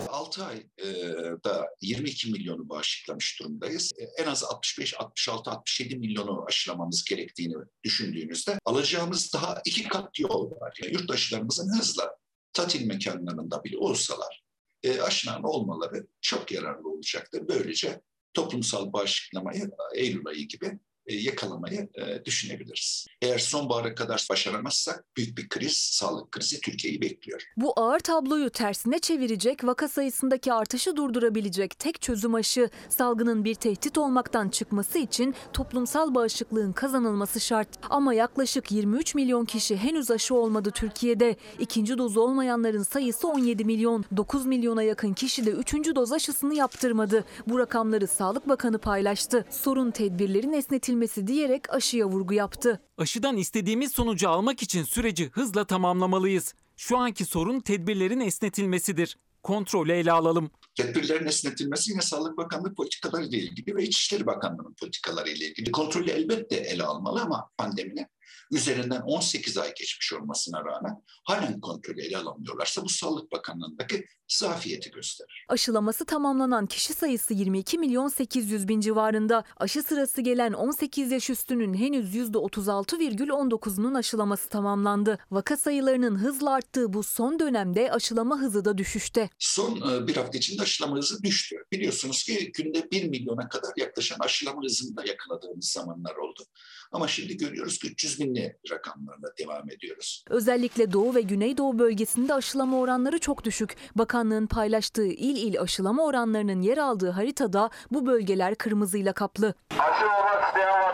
6 0.07 0.45
ayda 0.45 1.69
22 1.81 2.31
milyonu 2.31 2.69
bağışıklamış 2.69 3.39
durumdayız. 3.39 3.91
E, 3.97 4.23
En 4.23 4.27
az 4.27 4.43
65, 4.43 4.99
66, 4.99 5.51
67 5.51 5.97
milyonu 5.97 6.45
aşılamamız 6.47 7.03
gerektiğini 7.03 7.55
düşündüğünüzde 7.83 8.59
alacağımız 8.65 9.33
daha 9.33 9.61
iki 9.65 9.87
kat 9.87 10.19
yol 10.19 10.51
var. 10.51 10.79
Yani 10.83 10.93
yurttaşlarımızın 10.93 11.79
hızla 11.79 12.15
tatil 12.53 12.85
mekanlarında 12.87 13.63
bile 13.63 13.77
olsalar 13.77 14.43
e, 14.83 15.01
aşılan 15.01 15.43
olmaları 15.43 16.07
çok 16.21 16.51
yararlı 16.51 16.89
olacaktır. 16.89 17.43
Böylece 17.47 18.01
toplumsal 18.33 18.93
bağışıklamayı 18.93 19.71
Eylül 19.95 20.27
ayı 20.27 20.47
gibi 20.47 20.79
yakalamayı 21.15 21.89
e, 21.95 22.25
düşünebiliriz. 22.25 23.05
Eğer 23.21 23.37
sonbahara 23.39 23.95
kadar 23.95 24.27
başaramazsak 24.29 25.05
büyük 25.17 25.37
bir 25.37 25.49
kriz, 25.49 25.73
sağlık 25.73 26.31
krizi 26.31 26.61
Türkiye'yi 26.61 27.01
bekliyor. 27.01 27.43
Bu 27.57 27.73
ağır 27.75 27.99
tabloyu 27.99 28.49
tersine 28.49 28.99
çevirecek, 28.99 29.63
vaka 29.63 29.87
sayısındaki 29.87 30.53
artışı 30.53 30.95
durdurabilecek 30.95 31.79
tek 31.79 32.01
çözüm 32.01 32.35
aşı. 32.35 32.69
Salgının 32.89 33.45
bir 33.45 33.55
tehdit 33.55 33.97
olmaktan 33.97 34.49
çıkması 34.49 34.97
için 34.97 35.35
toplumsal 35.53 36.15
bağışıklığın 36.15 36.71
kazanılması 36.71 37.39
şart. 37.39 37.69
Ama 37.89 38.13
yaklaşık 38.13 38.71
23 38.71 39.15
milyon 39.15 39.45
kişi 39.45 39.77
henüz 39.77 40.11
aşı 40.11 40.35
olmadı 40.35 40.71
Türkiye'de. 40.75 41.35
İkinci 41.59 41.97
dozu 41.97 42.21
olmayanların 42.21 42.83
sayısı 42.83 43.27
17 43.27 43.65
milyon. 43.65 44.05
9 44.17 44.45
milyona 44.45 44.83
yakın 44.83 45.13
kişi 45.13 45.45
de 45.45 45.51
üçüncü 45.51 45.95
doz 45.95 46.11
aşısını 46.11 46.55
yaptırmadı. 46.55 47.25
Bu 47.47 47.59
rakamları 47.59 48.07
Sağlık 48.07 48.49
Bakanı 48.49 48.77
paylaştı. 48.77 49.45
Sorun 49.49 49.91
tedbirlerin 49.91 50.53
esnetilmesi 50.53 50.98
diyerek 51.27 51.73
aşıya 51.73 52.05
vurgu 52.05 52.33
yaptı. 52.33 52.81
Aşıdan 52.97 53.37
istediğimiz 53.37 53.91
sonucu 53.91 54.29
almak 54.29 54.63
için 54.63 54.83
süreci 54.83 55.29
hızla 55.29 55.65
tamamlamalıyız. 55.65 56.53
Şu 56.77 56.97
anki 56.97 57.25
sorun 57.25 57.59
tedbirlerin 57.59 58.19
esnetilmesidir. 58.19 59.17
Kontrolü 59.43 59.91
ele 59.91 60.11
alalım. 60.11 60.51
Tedbirlerin 60.75 61.25
esnetilmesi 61.25 61.91
yine 61.91 62.01
Sağlık 62.01 62.37
Bakanlığı 62.37 62.73
politikaları 62.73 63.25
ile 63.25 63.37
ilgili 63.37 63.75
ve 63.75 63.83
İçişleri 63.83 64.25
Bakanlığı'nın 64.25 64.73
politikaları 64.73 65.29
ile 65.29 65.45
ilgili. 65.45 65.71
Kontrolü 65.71 66.11
elbette 66.11 66.55
ele 66.55 66.83
almalı 66.83 67.21
ama 67.21 67.49
pandeminin 67.57 68.05
üzerinden 68.51 69.01
18 69.01 69.57
ay 69.57 69.73
geçmiş 69.73 70.13
olmasına 70.13 70.65
rağmen 70.65 71.03
halen 71.23 71.61
kontrolü 71.61 72.01
ele 72.01 72.17
alamıyorlarsa 72.17 72.83
bu 72.83 72.89
Sağlık 72.89 73.31
Bakanlığı'ndaki 73.31 74.05
zafiyeti 74.27 74.91
gösterir. 74.91 75.45
Aşılaması 75.49 76.05
tamamlanan 76.05 76.65
kişi 76.65 76.93
sayısı 76.93 77.33
22 77.33 77.77
milyon 77.77 78.07
800 78.07 78.67
bin 78.67 78.79
civarında. 78.79 79.43
Aşı 79.57 79.83
sırası 79.83 80.21
gelen 80.21 80.53
18 80.53 81.11
yaş 81.11 81.29
üstünün 81.29 81.73
henüz 81.73 82.15
%36,19'unun 82.15 83.97
aşılaması 83.97 84.49
tamamlandı. 84.49 85.17
Vaka 85.31 85.57
sayılarının 85.57 86.15
hızla 86.15 86.51
arttığı 86.51 86.93
bu 86.93 87.03
son 87.03 87.39
dönemde 87.39 87.91
aşılama 87.91 88.39
hızı 88.39 88.65
da 88.65 88.77
düşüşte. 88.77 89.29
Son 89.39 89.75
e, 89.91 90.07
bir 90.07 90.15
hafta 90.15 90.37
içinde 90.37 90.61
aşılama 90.61 90.97
hızı 90.97 91.23
düştü. 91.23 91.55
Biliyorsunuz 91.71 92.23
ki 92.23 92.51
günde 92.55 92.91
1 92.91 93.09
milyona 93.09 93.49
kadar 93.49 93.71
yaklaşan 93.77 94.17
aşılama 94.19 94.61
hızında 94.63 95.05
yakaladığımız 95.05 95.65
zamanlar 95.65 96.15
oldu. 96.15 96.43
Ama 96.91 97.07
şimdi 97.07 97.37
görüyoruz 97.37 97.79
ki 97.79 97.91
300 97.91 98.19
binli 98.19 98.57
rakamlarla 98.71 99.27
devam 99.39 99.69
ediyoruz. 99.69 100.23
Özellikle 100.29 100.91
Doğu 100.91 101.15
ve 101.15 101.21
Güneydoğu 101.21 101.79
bölgesinde 101.79 102.33
aşılama 102.33 102.79
oranları 102.79 103.19
çok 103.19 103.43
düşük. 103.43 103.75
Bakanlığın 103.95 104.47
paylaştığı 104.47 105.05
il 105.07 105.35
il 105.53 105.61
aşılama 105.61 106.03
oranlarının 106.05 106.61
yer 106.61 106.77
aldığı 106.77 107.09
haritada 107.09 107.69
bu 107.91 108.05
bölgeler 108.05 108.55
kırmızıyla 108.55 109.13
kaplı. 109.13 109.53
Aşı 109.71 110.05
olmak 110.05 110.47
isteyen 110.47 110.81
vatandaşlarımızın 110.83 110.88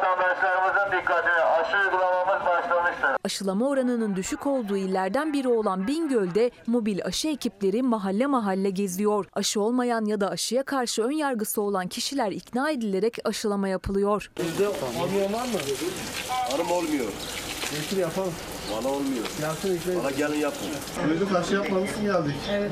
Aşılama 3.26 3.68
oranının 3.68 4.16
düşük 4.16 4.48
olduğu 4.48 4.78
illerden 4.78 5.34
biri 5.34 5.48
olan 5.48 5.88
Bingöl'de 5.88 6.52
mobil 6.68 7.06
aşı 7.06 7.28
ekipleri 7.28 7.84
mahalle 7.84 8.26
mahalle 8.26 8.70
geziyor. 8.70 9.26
Aşı 9.34 9.62
olmayan 9.62 10.06
ya 10.06 10.22
da 10.22 10.30
aşıya 10.30 10.64
karşı 10.64 11.04
ön 11.04 11.12
yargısı 11.12 11.62
olan 11.62 11.88
kişiler 11.88 12.32
ikna 12.32 12.72
edilerek 12.72 13.18
aşılama 13.24 13.68
yapılıyor. 13.68 14.32
Hanım 16.52 16.72
olmuyor. 16.72 17.12
Getir 17.72 17.98
yapalım. 17.98 18.34
Bana 18.72 18.88
olmuyor. 18.90 19.26
Bana 19.96 20.12
gelin 20.12 20.40
yapın. 20.40 20.68
Duyduk 21.10 21.36
aşı 21.36 21.54
yapmamışsın 21.54 22.04
geldik. 22.04 22.36
Evet. 22.52 22.72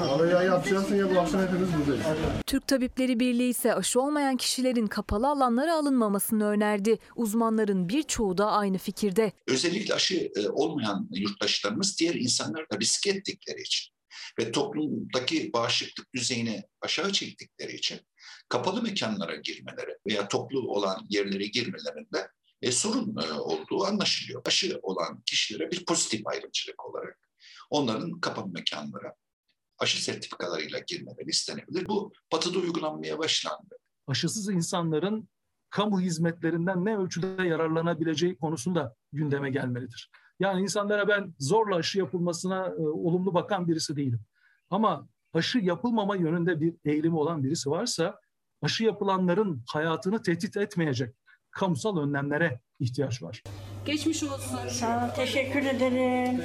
Vallahi 0.00 0.30
ya 0.30 0.42
yapacaksın 0.42 0.96
ya 0.96 1.14
bu 1.14 1.20
akşam 1.20 1.42
hepimiz 1.42 1.68
buradayız. 1.78 2.04
Türk 2.46 2.68
Tabipleri 2.68 3.20
Birliği 3.20 3.48
ise 3.50 3.74
aşı 3.74 4.00
olmayan 4.00 4.36
kişilerin 4.36 4.86
kapalı 4.86 5.28
alanlara 5.28 5.74
alınmamasını 5.74 6.46
önerdi. 6.46 6.98
Uzmanların 7.16 7.88
birçoğu 7.88 8.38
da 8.38 8.50
aynı 8.52 8.78
fikirde. 8.78 9.32
Özellikle 9.46 9.94
aşı 9.94 10.32
e, 10.36 10.48
olmayan 10.48 11.08
yurttaşlarımız 11.10 11.98
diğer 12.00 12.14
insanlar 12.14 12.70
da 12.70 12.78
riske 12.80 13.10
ettikleri 13.10 13.60
için 13.62 13.94
ve 14.38 14.52
toplumdaki 14.52 15.52
bağışıklık 15.52 16.14
düzeyini 16.14 16.62
aşağı 16.80 17.12
çektikleri 17.12 17.72
için 17.72 18.00
kapalı 18.48 18.82
mekanlara 18.82 19.36
girmeleri 19.36 19.96
veya 20.06 20.28
toplu 20.28 20.68
olan 20.68 21.06
yerlere 21.08 21.46
girmelerinde 21.46 22.28
e, 22.62 22.72
sorun 22.72 23.16
e, 23.16 23.32
olduğu 23.32 23.84
anlaşılıyor. 23.84 24.42
Aşı 24.46 24.80
olan 24.82 25.22
kişilere 25.26 25.70
bir 25.70 25.84
pozitif 25.84 26.26
ayrımcılık 26.26 26.86
olarak 26.86 27.18
onların 27.70 28.20
kapalı 28.20 28.48
mekanlara 28.48 29.14
aşı 29.78 30.04
sertifikalarıyla 30.04 30.78
girmeleri 30.86 31.28
istenebilir. 31.28 31.88
Bu 31.88 32.12
batıda 32.32 32.58
uygulanmaya 32.58 33.18
başlandı. 33.18 33.76
aşısız 34.06 34.48
insanların 34.48 35.28
kamu 35.70 36.00
hizmetlerinden 36.00 36.84
ne 36.84 36.96
ölçüde 36.96 37.42
yararlanabileceği 37.42 38.36
konusunda 38.36 38.96
gündeme 39.12 39.50
gelmelidir. 39.50 40.10
Yani 40.40 40.62
insanlara 40.62 41.08
ben 41.08 41.34
zorla 41.38 41.76
aşı 41.76 41.98
yapılmasına 41.98 42.66
e, 42.66 42.80
olumlu 42.80 43.34
bakan 43.34 43.68
birisi 43.68 43.96
değilim. 43.96 44.20
Ama 44.70 45.08
aşı 45.32 45.58
yapılmama 45.58 46.16
yönünde 46.16 46.60
bir 46.60 46.74
eğilimi 46.84 47.16
olan 47.16 47.44
birisi 47.44 47.70
varsa 47.70 48.20
aşı 48.62 48.84
yapılanların 48.84 49.62
hayatını 49.68 50.22
tehdit 50.22 50.56
etmeyecek 50.56 51.14
kamusal 51.54 51.98
önlemlere 51.98 52.60
ihtiyaç 52.80 53.22
var. 53.22 53.42
Geçmiş 53.86 54.22
olsun. 54.22 54.68
Sağ 54.68 55.06
ol, 55.06 55.14
teşekkür 55.16 55.66
ederim. 55.66 56.40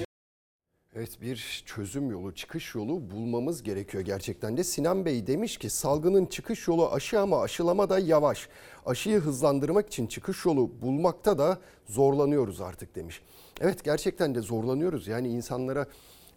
Evet 0.94 1.22
bir 1.22 1.64
çözüm 1.66 2.12
yolu, 2.12 2.36
çıkış 2.36 2.76
yolu 2.76 3.12
bulmamız 3.12 3.64
gerekiyor 3.64 4.04
gerçekten 4.04 4.58
de. 4.58 4.64
Sinan 4.64 5.06
Bey 5.06 5.28
demiş 5.28 5.58
ki 5.58 5.70
salgının 5.70 6.26
çıkış 6.26 6.68
yolu 6.68 6.92
aşı 6.92 7.20
ama 7.20 7.42
aşılama 7.42 7.90
da 7.90 8.00
yavaş. 8.00 8.50
Aşıyı 8.86 9.20
hızlandırmak 9.20 9.88
için 9.88 10.08
çıkış 10.08 10.46
yolu 10.46 10.82
bulmakta 10.82 11.38
da 11.38 11.60
zorlanıyoruz 11.88 12.62
artık 12.62 12.96
demiş. 12.96 13.22
Evet 13.62 13.84
gerçekten 13.84 14.36
de 14.36 14.42
zorlanıyoruz. 14.42 15.08
Yani 15.08 15.28
insanlara 15.28 15.86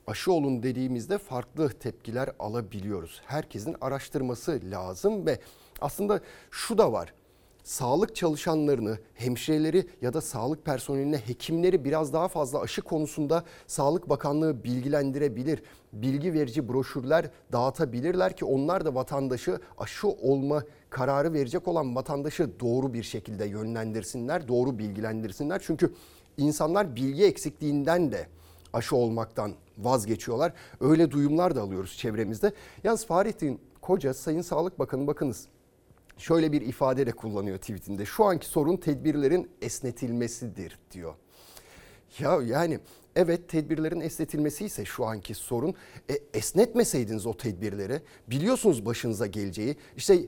aşı 0.06 0.32
olun 0.32 0.62
dediğimizde 0.62 1.18
farklı 1.18 1.68
tepkiler 1.68 2.30
alabiliyoruz. 2.38 3.22
Herkesin 3.26 3.76
araştırması 3.80 4.60
lazım 4.64 5.26
ve 5.26 5.38
aslında 5.80 6.20
şu 6.50 6.78
da 6.78 6.92
var 6.92 7.14
sağlık 7.62 8.16
çalışanlarını, 8.16 8.98
hemşireleri 9.14 9.86
ya 10.02 10.12
da 10.12 10.20
sağlık 10.20 10.64
personeline, 10.64 11.16
hekimleri 11.16 11.84
biraz 11.84 12.12
daha 12.12 12.28
fazla 12.28 12.60
aşı 12.60 12.82
konusunda 12.82 13.44
Sağlık 13.66 14.08
Bakanlığı 14.08 14.64
bilgilendirebilir. 14.64 15.62
Bilgi 15.92 16.32
verici 16.32 16.68
broşürler 16.68 17.30
dağıtabilirler 17.52 18.36
ki 18.36 18.44
onlar 18.44 18.84
da 18.84 18.94
vatandaşı 18.94 19.60
aşı 19.78 20.08
olma 20.08 20.62
kararı 20.90 21.32
verecek 21.32 21.68
olan 21.68 21.96
vatandaşı 21.96 22.60
doğru 22.60 22.94
bir 22.94 23.02
şekilde 23.02 23.44
yönlendirsinler, 23.44 24.48
doğru 24.48 24.78
bilgilendirsinler. 24.78 25.62
Çünkü 25.66 25.94
insanlar 26.36 26.96
bilgi 26.96 27.24
eksikliğinden 27.24 28.12
de 28.12 28.26
aşı 28.72 28.96
olmaktan 28.96 29.52
vazgeçiyorlar. 29.78 30.52
Öyle 30.80 31.10
duyumlar 31.10 31.56
da 31.56 31.62
alıyoruz 31.62 31.96
çevremizde. 31.96 32.52
Yalnız 32.84 33.06
Fahrettin 33.06 33.60
Koca 33.80 34.14
Sayın 34.14 34.42
Sağlık 34.42 34.78
Bakanı 34.78 35.06
bakınız 35.06 35.48
şöyle 36.22 36.52
bir 36.52 36.60
ifade 36.60 37.06
de 37.06 37.12
kullanıyor 37.12 37.58
tweetinde. 37.58 38.04
Şu 38.04 38.24
anki 38.24 38.46
sorun 38.46 38.76
tedbirlerin 38.76 39.50
esnetilmesidir 39.62 40.78
diyor. 40.92 41.14
Ya 42.18 42.42
yani 42.42 42.78
evet 43.16 43.48
tedbirlerin 43.48 44.00
esnetilmesi 44.00 44.64
ise 44.64 44.84
şu 44.84 45.04
anki 45.04 45.34
sorun. 45.34 45.74
E, 46.10 46.18
esnetmeseydiniz 46.34 47.26
o 47.26 47.36
tedbirleri 47.36 48.00
biliyorsunuz 48.30 48.86
başınıza 48.86 49.26
geleceği. 49.26 49.76
İşte 49.96 50.18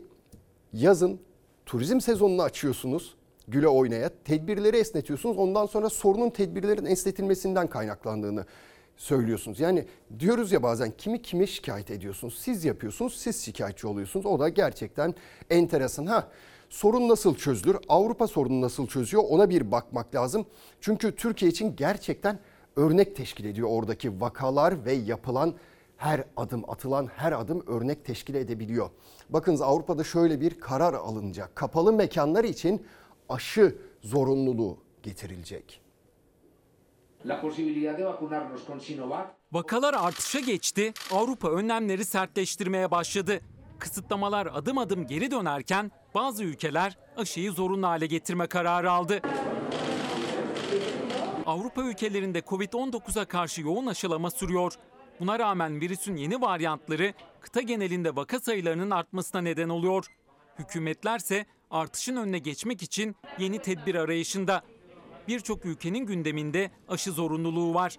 yazın 0.73 1.21
turizm 1.67 2.01
sezonunu 2.01 2.43
açıyorsunuz. 2.43 3.15
güle 3.49 3.69
oynaya 3.69 4.11
tedbirleri 4.25 4.77
esnetiyorsunuz. 4.77 5.39
Ondan 5.39 5.67
sonra 5.67 5.91
sorunun 5.91 6.31
tedbirlerin 6.31 6.87
esnetilmesinden 6.87 7.67
kaynaklandığını 7.67 8.47
söylüyorsunuz. 8.97 9.61
Yani 9.61 9.85
diyoruz 10.19 10.53
ya 10.53 10.63
bazen 10.63 10.93
kimi 10.99 11.23
kime 11.23 11.47
şikayet 11.47 11.91
ediyorsunuz? 11.91 12.39
Siz 12.39 12.65
yapıyorsunuz, 12.65 13.17
siz 13.17 13.45
şikayetçi 13.45 13.87
oluyorsunuz. 13.87 14.27
O 14.27 14.39
da 14.39 14.49
gerçekten 14.49 15.15
enteresan. 15.51 16.07
Ha 16.07 16.29
sorun 16.71 17.09
nasıl 17.09 17.35
çözülür? 17.35 17.77
Avrupa 17.89 18.27
sorunu 18.27 18.61
nasıl 18.61 18.87
çözüyor? 18.87 19.23
Ona 19.29 19.51
bir 19.51 19.71
bakmak 19.71 20.15
lazım. 20.15 20.47
Çünkü 20.81 21.17
Türkiye 21.17 21.51
için 21.51 21.77
gerçekten 21.77 22.39
örnek 22.77 23.17
teşkil 23.17 23.45
ediyor 23.45 23.69
oradaki 23.71 24.21
vakalar 24.21 24.85
ve 24.85 24.93
yapılan 24.93 25.55
her 25.97 26.25
adım 26.37 26.71
atılan 26.71 27.07
her 27.07 27.33
adım 27.33 27.65
örnek 27.67 28.05
teşkil 28.05 28.35
edebiliyor. 28.35 28.91
Bakınız 29.31 29.63
Avrupa'da 29.63 30.05
şöyle 30.05 30.41
bir 30.41 30.61
karar 30.61 30.95
alınacak. 30.95 31.57
Kapalı 31.57 31.93
mekanlar 31.93 32.45
için 32.45 32.87
aşı 33.29 33.77
zorunluluğu 34.03 34.79
getirilecek. 35.03 35.84
Vakalar 39.53 39.95
artışa 39.95 40.41
geçti, 40.41 40.93
Avrupa 41.11 41.51
önlemleri 41.51 42.05
sertleştirmeye 42.05 42.91
başladı. 42.91 43.41
Kısıtlamalar 43.79 44.49
adım 44.55 44.79
adım 44.79 45.07
geri 45.07 45.31
dönerken 45.31 45.91
bazı 46.15 46.45
ülkeler 46.45 46.99
aşıyı 47.17 47.53
zorunlu 47.53 47.87
hale 47.87 48.07
getirme 48.07 48.47
kararı 48.47 48.91
aldı. 48.91 49.21
Avrupa 51.47 51.83
ülkelerinde 51.83 52.39
Covid-19'a 52.39 53.25
karşı 53.25 53.63
yoğun 53.63 53.87
aşılama 53.87 54.31
sürüyor. 54.31 54.73
Buna 55.21 55.39
rağmen 55.39 55.81
virüsün 55.81 56.17
yeni 56.17 56.41
varyantları 56.41 57.13
kıta 57.41 57.61
genelinde 57.61 58.17
vaka 58.17 58.41
sayılarının 58.41 58.91
artmasına 58.91 59.41
neden 59.41 59.69
oluyor. 59.69 60.07
Hükümetlerse 60.59 61.47
artışın 61.71 62.17
önüne 62.17 62.39
geçmek 62.39 62.83
için 62.83 63.17
yeni 63.39 63.59
tedbir 63.59 63.95
arayışında. 63.95 64.63
Birçok 65.29 65.65
ülkenin 65.65 66.07
gündeminde 66.07 66.71
aşı 66.89 67.13
zorunluluğu 67.13 67.75
var. 67.75 67.97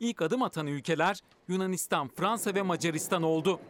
İlk 0.00 0.22
adım 0.22 0.42
atan 0.42 0.66
ülkeler 0.66 1.20
Yunanistan, 1.48 2.08
Fransa 2.08 2.54
ve 2.54 2.62
Macaristan 2.62 3.22
oldu. 3.22 3.60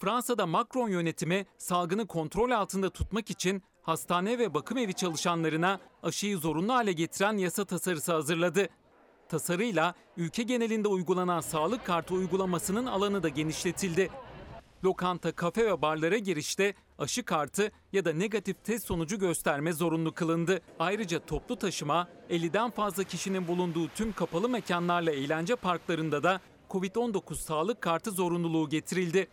Fransa'da 0.00 0.46
Macron 0.46 0.88
yönetimi 0.88 1.46
salgını 1.58 2.06
kontrol 2.06 2.50
altında 2.50 2.90
tutmak 2.90 3.30
için 3.30 3.62
hastane 3.82 4.38
ve 4.38 4.54
bakım 4.54 4.78
evi 4.78 4.94
çalışanlarına 4.94 5.80
aşıyı 6.02 6.38
zorunlu 6.38 6.72
hale 6.74 6.92
getiren 6.92 7.36
yasa 7.36 7.64
tasarısı 7.64 8.12
hazırladı. 8.12 8.68
Tasarıyla 9.28 9.94
ülke 10.16 10.42
genelinde 10.42 10.88
uygulanan 10.88 11.40
sağlık 11.40 11.86
kartı 11.86 12.14
uygulamasının 12.14 12.86
alanı 12.86 13.22
da 13.22 13.28
genişletildi. 13.28 14.10
Lokanta, 14.86 15.32
kafe 15.32 15.66
ve 15.66 15.82
barlara 15.82 16.18
girişte 16.18 16.74
aşı 16.98 17.24
kartı 17.24 17.70
ya 17.92 18.04
da 18.04 18.12
negatif 18.12 18.64
test 18.64 18.86
sonucu 18.86 19.18
gösterme 19.18 19.72
zorunlu 19.72 20.14
kılındı. 20.14 20.60
Ayrıca 20.78 21.20
toplu 21.20 21.56
taşıma, 21.56 22.08
50'den 22.30 22.70
fazla 22.70 23.04
kişinin 23.04 23.48
bulunduğu 23.48 23.88
tüm 23.88 24.12
kapalı 24.12 24.48
mekanlarla 24.48 25.10
eğlence 25.10 25.56
parklarında 25.56 26.22
da 26.22 26.40
Covid-19 26.70 27.34
sağlık 27.34 27.80
kartı 27.80 28.10
zorunluluğu 28.10 28.68
getirildi. 28.68 29.28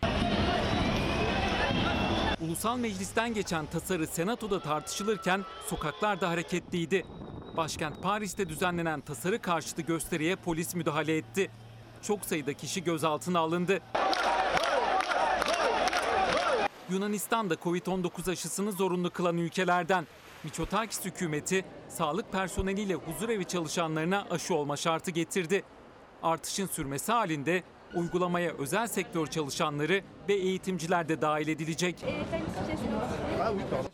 Ulusal 2.42 2.78
Meclis'ten 2.78 3.34
geçen 3.34 3.66
tasarı 3.66 4.08
Senato'da 4.08 4.60
tartışılırken 4.60 5.46
sokaklar 5.68 6.22
da 6.22 6.30
hareketliydi. 6.30 7.06
Başkent 7.58 8.04
Paris'te 8.04 8.50
düzenlenen 8.50 9.02
tasarı 9.02 9.42
karşıtı 9.42 9.82
gösteriye 9.82 10.36
polis 10.36 10.76
müdahale 10.76 11.18
etti. 11.18 11.52
Çok 12.02 12.26
sayıda 12.26 12.54
kişi 12.54 12.84
gözaltına 12.84 13.40
alındı. 13.40 13.80
Yunanistan 16.94 17.50
da 17.50 17.54
Covid-19 17.54 18.32
aşısını 18.32 18.72
zorunlu 18.72 19.10
kılan 19.10 19.38
ülkelerden. 19.38 20.08
Mitsotakis 20.44 21.06
hükümeti 21.06 21.66
sağlık 21.90 22.32
personeliyle 22.32 22.94
huzurevi 22.94 23.46
çalışanlarına 23.46 24.28
aşı 24.30 24.56
olma 24.56 24.78
şartı 24.78 25.12
getirdi. 25.12 25.64
Artışın 26.24 26.68
sürmesi 26.68 27.12
halinde 27.12 27.64
uygulamaya 27.96 28.52
özel 28.52 28.88
sektör 28.88 29.28
çalışanları 29.28 30.02
ve 30.30 30.34
eğitimciler 30.34 31.10
de 31.10 31.22
dahil 31.22 31.48
edilecek. 31.48 32.06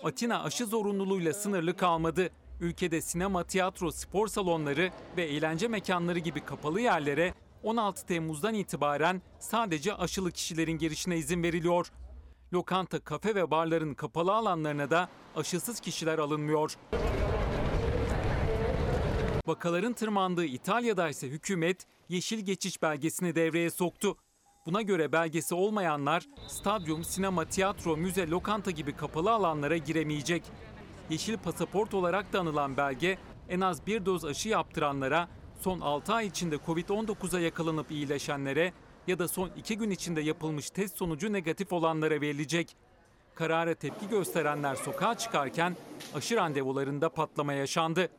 Atina 0.04 0.44
aşı 0.44 0.66
zorunluluğuyla 0.66 1.34
sınırlı 1.34 1.78
kalmadı. 1.78 2.30
Ülkede 2.62 3.02
sinema, 3.02 3.44
tiyatro, 3.44 3.92
spor 3.92 4.28
salonları 4.28 4.92
ve 5.18 5.24
eğlence 5.24 5.68
mekanları 5.68 6.20
gibi 6.20 6.40
kapalı 6.40 6.82
yerlere 6.82 7.34
16 7.64 8.06
Temmuz'dan 8.06 8.54
itibaren 8.54 9.22
sadece 9.40 9.94
aşılı 9.94 10.32
kişilerin 10.32 10.78
girişine 10.78 11.18
izin 11.18 11.44
veriliyor. 11.44 11.92
Lokanta, 12.54 13.00
kafe 13.00 13.36
ve 13.36 13.52
barların 13.52 13.94
kapalı 13.94 14.34
alanlarına 14.34 14.90
da 14.90 15.10
aşısız 15.36 15.80
kişiler 15.80 16.20
alınmıyor. 16.20 16.76
Vakaların 19.48 19.94
tırmandığı 19.94 20.46
İtalya'da 20.46 21.10
ise 21.10 21.28
hükümet 21.28 21.86
yeşil 22.10 22.40
geçiş 22.40 22.82
belgesini 22.82 23.36
devreye 23.36 23.70
soktu. 23.70 24.18
Buna 24.66 24.82
göre 24.82 25.12
belgesi 25.12 25.56
olmayanlar 25.56 26.26
stadyum, 26.48 27.04
sinema, 27.04 27.46
tiyatro, 27.46 27.98
müze, 27.98 28.30
lokanta 28.30 28.72
gibi 28.72 28.96
kapalı 28.96 29.32
alanlara 29.32 29.78
giremeyecek. 29.78 30.44
Yeşil 31.10 31.38
pasaport 31.38 31.94
olarak 31.94 32.34
da 32.34 32.40
anılan 32.40 32.78
belge 32.78 33.18
en 33.50 33.62
az 33.62 33.88
bir 33.88 34.06
doz 34.06 34.26
aşı 34.26 34.50
yaptıranlara, 34.50 35.28
son 35.60 35.80
6 35.80 36.14
ay 36.14 36.28
içinde 36.28 36.56
Covid-19'a 36.56 37.40
yakalanıp 37.40 37.92
iyileşenlere 37.92 38.74
ya 39.08 39.20
da 39.20 39.28
son 39.28 39.50
2 39.58 39.78
gün 39.78 39.90
içinde 39.90 40.22
yapılmış 40.22 40.70
test 40.70 40.98
sonucu 40.98 41.34
negatif 41.34 41.74
olanlara 41.74 42.22
verilecek. 42.22 42.76
Karara 43.36 43.74
tepki 43.74 44.10
gösterenler 44.10 44.76
sokağa 44.76 45.18
çıkarken 45.18 45.78
aşı 46.14 46.36
randevularında 46.36 47.10
patlama 47.10 47.54
yaşandı. 47.54 48.10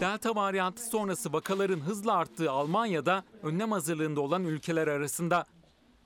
Delta 0.00 0.34
varyantı 0.34 0.86
sonrası 0.86 1.32
vakaların 1.32 1.80
hızla 1.80 2.12
arttığı 2.12 2.50
Almanya'da 2.50 3.24
önlem 3.42 3.72
hazırlığında 3.72 4.20
olan 4.20 4.44
ülkeler 4.44 4.88
arasında. 4.88 5.46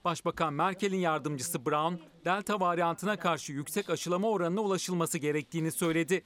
Başbakan 0.05 0.53
Merkel'in 0.53 0.99
yardımcısı 0.99 1.66
Brown, 1.66 1.95
Delta 2.25 2.61
varyantına 2.61 3.19
karşı 3.19 3.53
yüksek 3.53 3.90
aşılama 3.90 4.29
oranına 4.29 4.61
ulaşılması 4.61 5.19
gerektiğini 5.19 5.73
söyledi. 5.73 6.25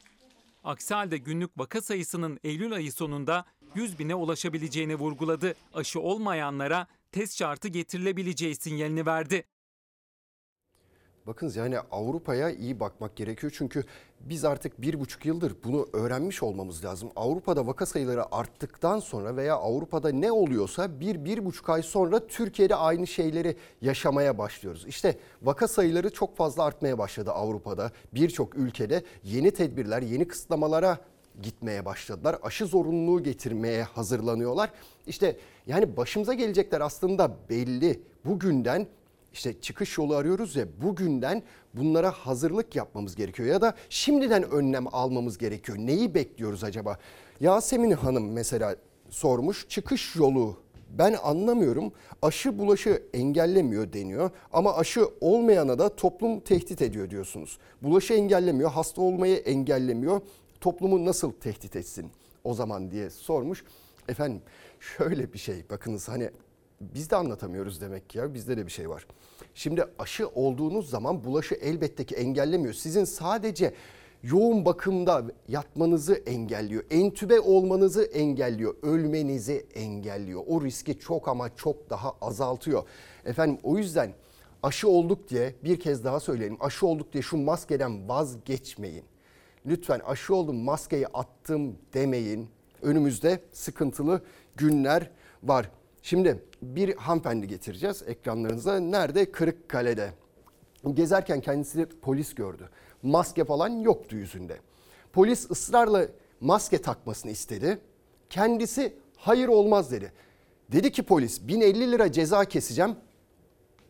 Aksi 0.65 0.95
halde 0.95 1.19
günlük 1.19 1.59
vaka 1.59 1.81
sayısının 1.81 2.41
Eylül 2.45 2.73
ayı 2.73 2.93
sonunda 2.93 3.45
100 3.75 3.99
bine 3.99 4.15
ulaşabileceğini 4.15 4.95
vurguladı. 4.95 5.55
Aşı 5.75 6.01
olmayanlara 6.01 6.87
test 7.13 7.39
şartı 7.39 7.69
getirilebileceği 7.69 8.57
sinyalini 8.57 9.07
verdi. 9.07 9.45
Bakınız 11.27 11.57
yani 11.57 11.79
Avrupa'ya 11.79 12.51
iyi 12.51 12.81
bakmak 12.81 13.17
gerekiyor 13.17 13.53
çünkü 13.57 13.85
biz 14.21 14.45
artık 14.45 14.83
bir 14.83 15.01
buçuk 15.01 15.27
yıldır 15.27 15.55
bunu 15.65 15.89
öğrenmiş 15.93 16.43
olmamız 16.43 16.85
lazım. 16.85 17.11
Avrupa'da 17.17 17.67
vaka 17.67 17.87
sayıları 17.87 18.35
arttıktan 18.35 19.01
sonra 19.01 19.37
veya 19.37 19.55
Avrupa'da 19.55 20.11
ne 20.11 20.33
oluyorsa 20.33 21.01
bir, 21.01 21.25
bir 21.25 21.45
buçuk 21.45 21.71
ay 21.71 21.83
sonra 21.83 22.27
Türkiye'de 22.27 22.75
aynı 22.75 23.07
şeyleri 23.07 23.57
yaşamaya 23.81 24.39
başlıyoruz. 24.39 24.87
İşte 24.87 25.19
vaka 25.43 25.69
sayıları 25.69 26.11
çok 26.11 26.37
fazla 26.37 26.65
artmaya 26.65 26.99
başladı 26.99 27.31
Avrupa'da. 27.33 27.93
Birçok 28.15 28.57
ülkede 28.57 29.03
yeni 29.25 29.51
tedbirler, 29.51 30.03
yeni 30.03 30.29
kısıtlamalara 30.29 30.99
gitmeye 31.43 31.85
başladılar. 31.85 32.39
Aşı 32.43 32.67
zorunluluğu 32.67 33.23
getirmeye 33.23 33.83
hazırlanıyorlar. 33.83 34.71
İşte 35.07 35.37
yani 35.67 35.97
başımıza 35.97 36.35
gelecekler 36.35 36.81
aslında 36.81 37.37
belli. 37.51 38.03
Bugünden 38.25 38.87
işte 39.33 39.61
çıkış 39.61 39.99
yolu 39.99 40.15
arıyoruz 40.15 40.57
ya 40.57 40.67
bugünden 40.83 41.43
bunlara 41.75 42.11
hazırlık 42.11 42.77
yapmamız 42.77 43.17
gerekiyor 43.17 43.49
ya 43.49 43.61
da 43.61 43.75
şimdiden 43.91 44.51
önlem 44.51 44.95
almamız 44.95 45.39
gerekiyor. 45.39 45.79
Neyi 45.79 46.15
bekliyoruz 46.15 46.65
acaba? 46.65 46.99
Yasemin 47.41 47.91
Hanım 47.91 48.33
mesela 48.33 48.77
sormuş 49.11 49.69
çıkış 49.69 50.17
yolu 50.17 50.57
ben 50.99 51.17
anlamıyorum. 51.23 51.93
Aşı 52.23 52.59
bulaşı 52.59 53.03
engellemiyor 53.15 53.93
deniyor 53.93 54.31
ama 54.53 54.77
aşı 54.77 55.09
olmayana 55.21 55.79
da 55.79 55.97
toplum 55.97 56.41
tehdit 56.41 56.83
ediyor 56.83 57.11
diyorsunuz. 57.11 57.59
Bulaşı 57.83 58.15
engellemiyor, 58.15 58.71
hasta 58.71 59.03
olmayı 59.03 59.37
engellemiyor. 59.37 60.21
Toplumu 60.61 61.05
nasıl 61.05 61.33
tehdit 61.33 61.77
etsin 61.77 62.11
o 62.45 62.55
zaman 62.55 62.91
diye 62.91 63.11
sormuş. 63.11 63.65
Efendim 64.09 64.43
şöyle 64.81 65.33
bir 65.33 65.39
şey 65.39 65.65
bakınız 65.71 66.09
hani 66.09 66.31
biz 66.81 67.11
de 67.11 67.17
anlatamıyoruz 67.17 67.81
demek 67.81 68.11
ki 68.11 68.19
ya 68.19 68.35
bizde 68.35 68.57
de 68.57 68.67
bir 68.67 68.71
şey 68.71 68.91
var. 68.91 69.07
Şimdi 69.55 69.85
aşı 69.99 70.29
olduğunuz 70.29 70.91
zaman 70.91 71.25
bulaşı 71.25 71.55
elbette 71.55 72.05
ki 72.05 72.15
engellemiyor. 72.15 72.75
Sizin 72.75 73.05
sadece 73.05 73.75
yoğun 74.23 74.65
bakımda 74.65 75.25
yatmanızı 75.49 76.15
engelliyor. 76.15 76.85
Entübe 76.91 77.41
olmanızı 77.41 78.03
engelliyor. 78.03 78.75
Ölmenizi 78.83 79.67
engelliyor. 79.75 80.43
O 80.47 80.65
riski 80.65 80.99
çok 80.99 81.29
ama 81.29 81.57
çok 81.57 81.91
daha 81.91 82.13
azaltıyor. 82.21 82.83
Efendim 83.25 83.59
o 83.63 83.79
yüzden 83.79 84.15
aşı 84.63 84.89
olduk 84.89 85.29
diye 85.29 85.55
bir 85.65 85.81
kez 85.81 86.05
daha 86.05 86.21
söyleyelim. 86.21 86.57
Aşı 86.61 86.87
olduk 86.87 87.13
diye 87.13 87.23
şu 87.23 87.37
maskeden 87.37 88.09
vazgeçmeyin. 88.09 89.05
Lütfen 89.67 90.01
aşı 90.01 90.35
oldum 90.35 90.57
maskeyi 90.57 91.07
attım 91.07 91.79
demeyin. 91.95 92.49
Önümüzde 92.83 93.41
sıkıntılı 93.53 94.23
günler 94.57 95.11
var. 95.43 95.71
Şimdi 96.03 96.45
bir 96.63 96.97
hanımefendi 96.97 97.47
getireceğiz 97.47 98.03
ekranlarınıza. 98.07 98.81
Nerede? 98.81 99.33
Kırıkkale'de. 99.33 100.11
Gezerken 100.95 101.41
kendisi 101.41 101.87
polis 102.03 102.35
gördü. 102.35 102.69
Maske 103.03 103.45
falan 103.45 103.69
yoktu 103.69 104.17
yüzünde. 104.17 104.57
Polis 105.13 105.51
ısrarla 105.51 106.07
maske 106.41 106.83
takmasını 106.83 107.31
istedi. 107.31 107.79
Kendisi 108.31 108.97
hayır 109.17 109.49
olmaz 109.49 109.93
dedi. 109.93 110.13
Dedi 110.73 110.93
ki 110.93 111.03
polis 111.03 111.49
1050 111.49 111.93
lira 111.93 112.13
ceza 112.13 112.45
keseceğim. 112.45 112.97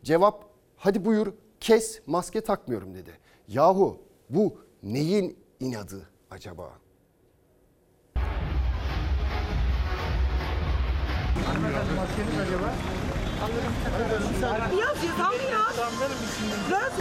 Cevap 0.02 0.44
hadi 0.76 1.04
buyur 1.04 1.32
kes 1.60 2.00
maske 2.06 2.40
takmıyorum 2.40 2.94
dedi. 2.94 3.10
Yahu 3.48 4.00
bu 4.30 4.58
neyin 4.82 5.38
inadı 5.60 6.08
acaba? 6.30 6.70
Yaz 14.80 15.04
yazan 15.04 15.34
mı 15.34 15.42
yaz? 15.52 15.78
Yaz. 16.70 16.92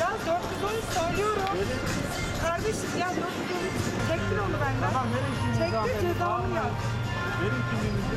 Yaz 0.00 0.26
413 0.26 0.84
söylüyorum. 0.84 1.42
Kardeşim 2.42 2.90
yaz 3.00 3.16
413. 3.16 3.26
Çektir 4.08 4.38
onu 4.38 4.60
benden. 4.60 4.90
Tamam 4.92 5.06
verin 5.14 5.58
Çektir 5.58 6.00
cezamı 6.08 6.54
yaz. 6.54 6.72
Verin 7.42 7.62
kimliğinizi. 7.70 8.16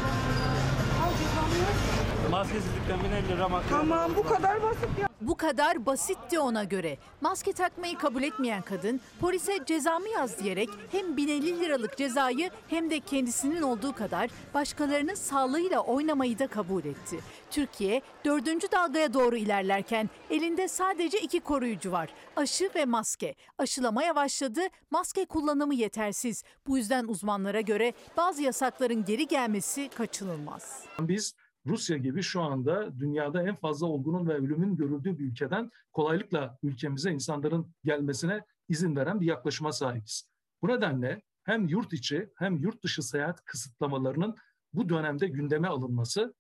Al 1.04 1.12
cezamı 1.20 1.56
yaz. 1.64 2.32
Maskesizlikten 2.32 3.04
1050 3.04 3.28
lira 3.28 3.50
maske. 3.50 3.70
Tamam 3.70 4.12
bu 4.16 4.24
kadar 4.24 4.64
basit 4.64 5.00
ya. 5.02 5.09
Bu 5.22 5.38
kadar 5.38 5.86
basitti 5.86 6.40
ona 6.40 6.64
göre. 6.64 6.98
Maske 7.22 7.54
takmayı 7.54 7.98
kabul 7.98 8.24
etmeyen 8.24 8.62
kadın 8.62 9.02
polise 9.22 9.60
cezamı 9.66 10.10
yaz 10.10 10.40
diyerek 10.40 10.70
hem 10.92 11.18
1050 11.18 11.60
liralık 11.60 11.98
cezayı 11.98 12.50
hem 12.68 12.90
de 12.90 13.00
kendisinin 13.00 13.62
olduğu 13.62 13.94
kadar 13.94 14.30
başkalarının 14.54 15.14
sağlığıyla 15.14 15.80
oynamayı 15.80 16.40
da 16.40 16.48
kabul 16.48 16.86
etti. 16.86 17.20
Türkiye 17.52 18.02
dördüncü 18.26 18.72
dalgaya 18.72 19.14
doğru 19.14 19.36
ilerlerken 19.38 20.10
elinde 20.30 20.68
sadece 20.68 21.20
iki 21.20 21.40
koruyucu 21.40 21.92
var. 21.92 22.10
Aşı 22.36 22.70
ve 22.76 22.86
maske. 22.86 23.36
Aşılama 23.58 24.04
yavaşladı, 24.04 24.62
maske 24.92 25.26
kullanımı 25.26 25.76
yetersiz. 25.76 26.44
Bu 26.68 26.78
yüzden 26.78 27.06
uzmanlara 27.08 27.62
göre 27.62 27.94
bazı 28.18 28.42
yasakların 28.42 29.06
geri 29.06 29.28
gelmesi 29.28 29.90
kaçınılmaz. 29.90 30.84
Biz 31.00 31.36
Rusya 31.66 31.98
gibi 31.98 32.22
şu 32.22 32.42
anda 32.42 33.00
dünyada 33.00 33.44
en 33.44 33.56
fazla 33.56 33.88
olgunun 33.88 34.28
ve 34.28 34.34
ölümün 34.34 34.76
görüldüğü 34.76 35.20
bir 35.20 35.26
ülkeden 35.26 35.72
kolaylıkla 35.94 36.58
ülkemize 36.64 37.12
insanların 37.12 37.74
gelmesine 37.84 38.46
izin 38.70 38.96
veren 38.96 39.22
bir 39.22 39.26
yaklaşıma 39.26 39.72
sahibiz. 39.72 40.30
Bu 40.62 40.68
nedenle 40.68 41.22
hem 41.44 41.68
yurt 41.68 41.94
içi 41.94 42.30
hem 42.36 42.58
yurt 42.58 42.84
dışı 42.84 43.04
seyahat 43.04 43.46
kısıtlamalarının 43.46 44.36
bu 44.74 44.90
dönemde 44.90 45.28
gündeme 45.28 45.68
alınması 45.68 46.34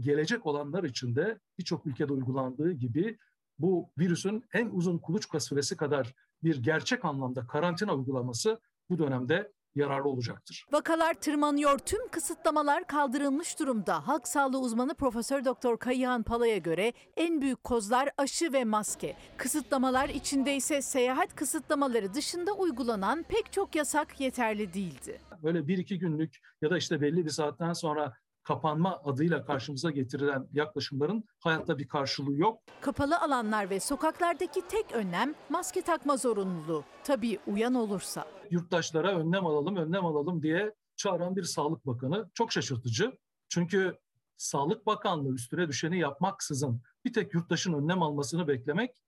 gelecek 0.00 0.46
olanlar 0.46 0.84
için 0.84 1.16
de 1.16 1.38
birçok 1.58 1.86
ülkede 1.86 2.12
uygulandığı 2.12 2.72
gibi 2.72 3.18
bu 3.58 3.90
virüsün 3.98 4.44
en 4.52 4.70
uzun 4.70 4.98
kuluçka 4.98 5.40
süresi 5.40 5.76
kadar 5.76 6.14
bir 6.42 6.62
gerçek 6.62 7.04
anlamda 7.04 7.46
karantina 7.46 7.94
uygulaması 7.94 8.60
bu 8.90 8.98
dönemde 8.98 9.52
yararlı 9.76 10.08
olacaktır. 10.08 10.66
Vakalar 10.72 11.14
tırmanıyor. 11.14 11.78
Tüm 11.78 12.08
kısıtlamalar 12.08 12.86
kaldırılmış 12.86 13.58
durumda. 13.60 14.08
Halk 14.08 14.28
sağlığı 14.28 14.58
uzmanı 14.60 14.94
Profesör 14.94 15.44
Doktor 15.44 15.78
Kayıhan 15.78 16.22
Pala'ya 16.22 16.58
göre 16.58 16.92
en 17.16 17.40
büyük 17.40 17.64
kozlar 17.64 18.08
aşı 18.18 18.52
ve 18.52 18.64
maske. 18.64 19.16
Kısıtlamalar 19.36 20.08
içinde 20.08 20.56
ise 20.56 20.82
seyahat 20.82 21.34
kısıtlamaları 21.34 22.14
dışında 22.14 22.52
uygulanan 22.52 23.22
pek 23.22 23.52
çok 23.52 23.76
yasak 23.76 24.20
yeterli 24.20 24.74
değildi. 24.74 25.20
Böyle 25.42 25.68
bir 25.68 25.78
iki 25.78 25.98
günlük 25.98 26.38
ya 26.62 26.70
da 26.70 26.78
işte 26.78 27.00
belli 27.00 27.24
bir 27.24 27.30
saatten 27.30 27.72
sonra 27.72 28.12
kapanma 28.46 29.00
adıyla 29.04 29.44
karşımıza 29.44 29.90
getirilen 29.90 30.48
yaklaşımların 30.52 31.24
hayatta 31.40 31.78
bir 31.78 31.88
karşılığı 31.88 32.36
yok. 32.36 32.62
Kapalı 32.80 33.20
alanlar 33.20 33.70
ve 33.70 33.80
sokaklardaki 33.80 34.68
tek 34.68 34.92
önlem 34.92 35.34
maske 35.48 35.82
takma 35.82 36.16
zorunluluğu. 36.16 36.84
Tabii 37.04 37.38
uyan 37.46 37.74
olursa. 37.74 38.26
Yurttaşlara 38.50 39.18
önlem 39.18 39.46
alalım, 39.46 39.76
önlem 39.76 40.06
alalım 40.06 40.42
diye 40.42 40.74
çağıran 40.96 41.36
bir 41.36 41.42
Sağlık 41.42 41.86
Bakanı 41.86 42.30
çok 42.34 42.52
şaşırtıcı. 42.52 43.12
Çünkü 43.48 43.98
Sağlık 44.36 44.86
Bakanlığı 44.86 45.34
üstüne 45.34 45.68
düşeni 45.68 45.98
yapmaksızın 45.98 46.82
bir 47.04 47.12
tek 47.12 47.34
yurttaşın 47.34 47.72
önlem 47.72 48.02
almasını 48.02 48.48
beklemek 48.48 49.02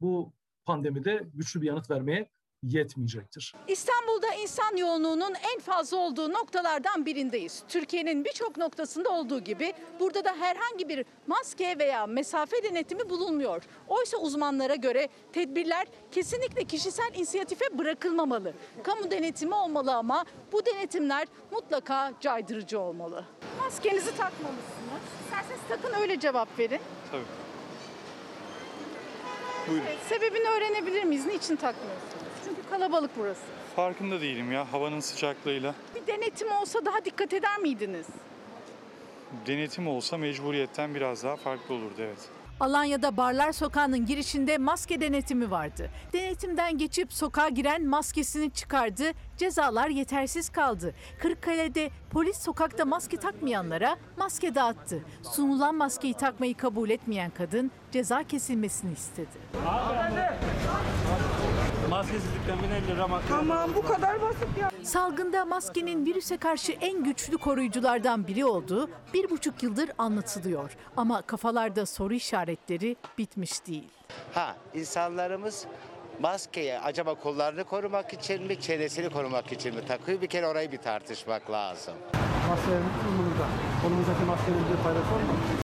bu 0.00 0.32
pandemide 0.64 1.28
güçlü 1.34 1.60
bir 1.60 1.66
yanıt 1.66 1.90
vermeye 1.90 2.30
yetmeyecektir. 2.68 3.54
İstanbul'da 3.68 4.34
insan 4.34 4.76
yoğunluğunun 4.76 5.34
en 5.54 5.60
fazla 5.60 5.96
olduğu 5.96 6.32
noktalardan 6.32 7.06
birindeyiz. 7.06 7.62
Türkiye'nin 7.68 8.24
birçok 8.24 8.56
noktasında 8.56 9.08
olduğu 9.08 9.40
gibi 9.40 9.72
burada 10.00 10.24
da 10.24 10.36
herhangi 10.40 10.88
bir 10.88 11.04
maske 11.26 11.78
veya 11.78 12.06
mesafe 12.06 12.62
denetimi 12.62 13.10
bulunmuyor. 13.10 13.62
Oysa 13.88 14.16
uzmanlara 14.16 14.74
göre 14.74 15.08
tedbirler 15.32 15.86
kesinlikle 16.10 16.64
kişisel 16.64 17.10
inisiyatife 17.14 17.78
bırakılmamalı. 17.78 18.52
Kamu 18.82 19.10
denetimi 19.10 19.54
olmalı 19.54 19.94
ama 19.94 20.24
bu 20.52 20.66
denetimler 20.66 21.28
mutlaka 21.50 22.12
caydırıcı 22.20 22.80
olmalı. 22.80 23.24
Maskenizi 23.60 24.16
takmamışsınız. 24.16 25.02
İsterseniz 25.24 25.60
takın 25.68 26.00
öyle 26.00 26.20
cevap 26.20 26.58
verin. 26.58 26.80
Tabii. 27.10 27.22
Buyurun. 29.68 29.84
Evet, 29.88 29.98
sebebini 30.08 30.48
öğrenebilir 30.48 31.04
miyiz? 31.04 31.26
Niçin 31.26 31.56
takmıyorsunuz? 31.56 32.23
Kalabalık 32.74 33.10
burası. 33.18 33.40
Farkında 33.76 34.20
değilim 34.20 34.52
ya 34.52 34.72
havanın 34.72 35.00
sıcaklığıyla. 35.00 35.74
Bir 35.94 36.06
denetim 36.06 36.52
olsa 36.52 36.84
daha 36.84 37.04
dikkat 37.04 37.34
eder 37.34 37.58
miydiniz? 37.58 38.06
Denetim 39.46 39.88
olsa 39.88 40.18
mecburiyetten 40.18 40.94
biraz 40.94 41.24
daha 41.24 41.36
farklı 41.36 41.74
olurdu 41.74 41.94
evet. 41.98 42.18
Alanya'da 42.60 43.16
Barlar 43.16 43.52
Sokağı'nın 43.52 44.06
girişinde 44.06 44.58
maske 44.58 45.00
denetimi 45.00 45.50
vardı. 45.50 45.90
Denetimden 46.12 46.78
geçip 46.78 47.12
sokağa 47.12 47.48
giren 47.48 47.86
maskesini 47.86 48.50
çıkardı, 48.50 49.04
cezalar 49.36 49.88
yetersiz 49.88 50.50
kaldı. 50.50 50.94
Kırıkkale'de 51.18 51.90
polis 52.10 52.38
sokakta 52.38 52.84
maske 52.84 53.16
takmayanlara 53.16 53.96
maske 54.16 54.54
dağıttı. 54.54 55.04
Sunulan 55.22 55.74
maskeyi 55.74 56.14
takmayı 56.14 56.56
kabul 56.56 56.90
etmeyen 56.90 57.30
kadın 57.30 57.70
ceza 57.92 58.22
kesilmesini 58.22 58.92
istedi. 58.92 59.38
Maskesizlikten 61.94 62.58
1050 62.62 62.88
lira 62.88 63.08
maske. 63.08 63.28
Tamam 63.28 63.70
bu 63.74 63.82
kadar 63.82 64.22
basit 64.22 64.48
ya. 64.60 64.70
Salgında 64.82 65.44
maskenin 65.44 66.06
virüse 66.06 66.36
karşı 66.36 66.72
en 66.72 67.04
güçlü 67.04 67.38
koruyuculardan 67.38 68.26
biri 68.26 68.44
olduğu 68.44 68.90
bir 69.14 69.30
buçuk 69.30 69.62
yıldır 69.62 69.90
anlatılıyor. 69.98 70.76
Ama 70.96 71.22
kafalarda 71.22 71.86
soru 71.86 72.14
işaretleri 72.14 72.96
bitmiş 73.18 73.66
değil. 73.66 73.88
Ha 74.34 74.56
insanlarımız 74.74 75.66
maskeyi 76.20 76.78
acaba 76.78 77.14
kollarını 77.14 77.64
korumak 77.64 78.12
için 78.12 78.42
mi 78.42 78.60
çenesini 78.60 79.10
korumak 79.10 79.52
için 79.52 79.74
mi 79.74 79.86
takıyor 79.86 80.20
bir 80.20 80.26
kere 80.26 80.46
orayı 80.46 80.72
bir 80.72 80.78
tartışmak 80.78 81.50
lazım. 81.50 81.94
Maskenin 82.48 82.76
umurunda. 83.08 83.46
Kolumuzdaki 83.82 84.24
maskenin 84.24 84.58
bir 84.58 84.82
faydası 84.82 85.14
olmaz. 85.14 85.63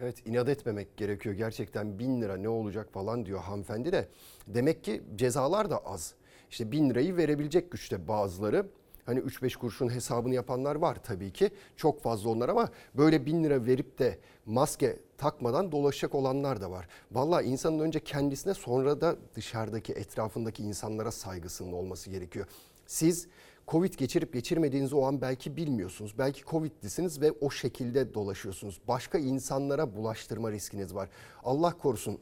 Evet 0.00 0.26
inat 0.26 0.48
etmemek 0.48 0.96
gerekiyor 0.96 1.34
gerçekten 1.34 1.98
bin 1.98 2.22
lira 2.22 2.36
ne 2.36 2.48
olacak 2.48 2.92
falan 2.92 3.26
diyor 3.26 3.40
hanımefendi 3.40 3.92
de. 3.92 4.08
Demek 4.46 4.84
ki 4.84 5.02
cezalar 5.16 5.70
da 5.70 5.78
az. 5.78 6.14
İşte 6.50 6.72
bin 6.72 6.90
lirayı 6.90 7.16
verebilecek 7.16 7.70
güçte 7.70 8.08
bazıları. 8.08 8.66
Hani 9.06 9.20
3-5 9.20 9.56
kuruşun 9.56 9.88
hesabını 9.94 10.34
yapanlar 10.34 10.76
var 10.76 10.98
tabii 11.02 11.32
ki. 11.32 11.50
Çok 11.76 12.02
fazla 12.02 12.30
onlar 12.30 12.48
ama 12.48 12.68
böyle 12.94 13.26
bin 13.26 13.44
lira 13.44 13.66
verip 13.66 13.98
de 13.98 14.18
maske 14.46 14.96
takmadan 15.18 15.72
dolaşacak 15.72 16.14
olanlar 16.14 16.60
da 16.60 16.70
var. 16.70 16.88
Vallahi 17.12 17.44
insanın 17.46 17.78
önce 17.78 18.00
kendisine 18.00 18.54
sonra 18.54 19.00
da 19.00 19.16
dışarıdaki 19.34 19.92
etrafındaki 19.92 20.62
insanlara 20.62 21.10
saygısının 21.12 21.72
olması 21.72 22.10
gerekiyor. 22.10 22.46
Siz 22.86 23.28
Covid 23.68 23.94
geçirip 23.94 24.32
geçirmediğinizi 24.32 24.96
o 24.96 25.06
an 25.06 25.20
belki 25.20 25.56
bilmiyorsunuz. 25.56 26.14
Belki 26.18 26.44
Covid'lisiniz 26.44 27.20
ve 27.20 27.32
o 27.40 27.50
şekilde 27.50 28.14
dolaşıyorsunuz. 28.14 28.80
Başka 28.88 29.18
insanlara 29.18 29.96
bulaştırma 29.96 30.52
riskiniz 30.52 30.94
var. 30.94 31.08
Allah 31.44 31.78
korusun 31.78 32.18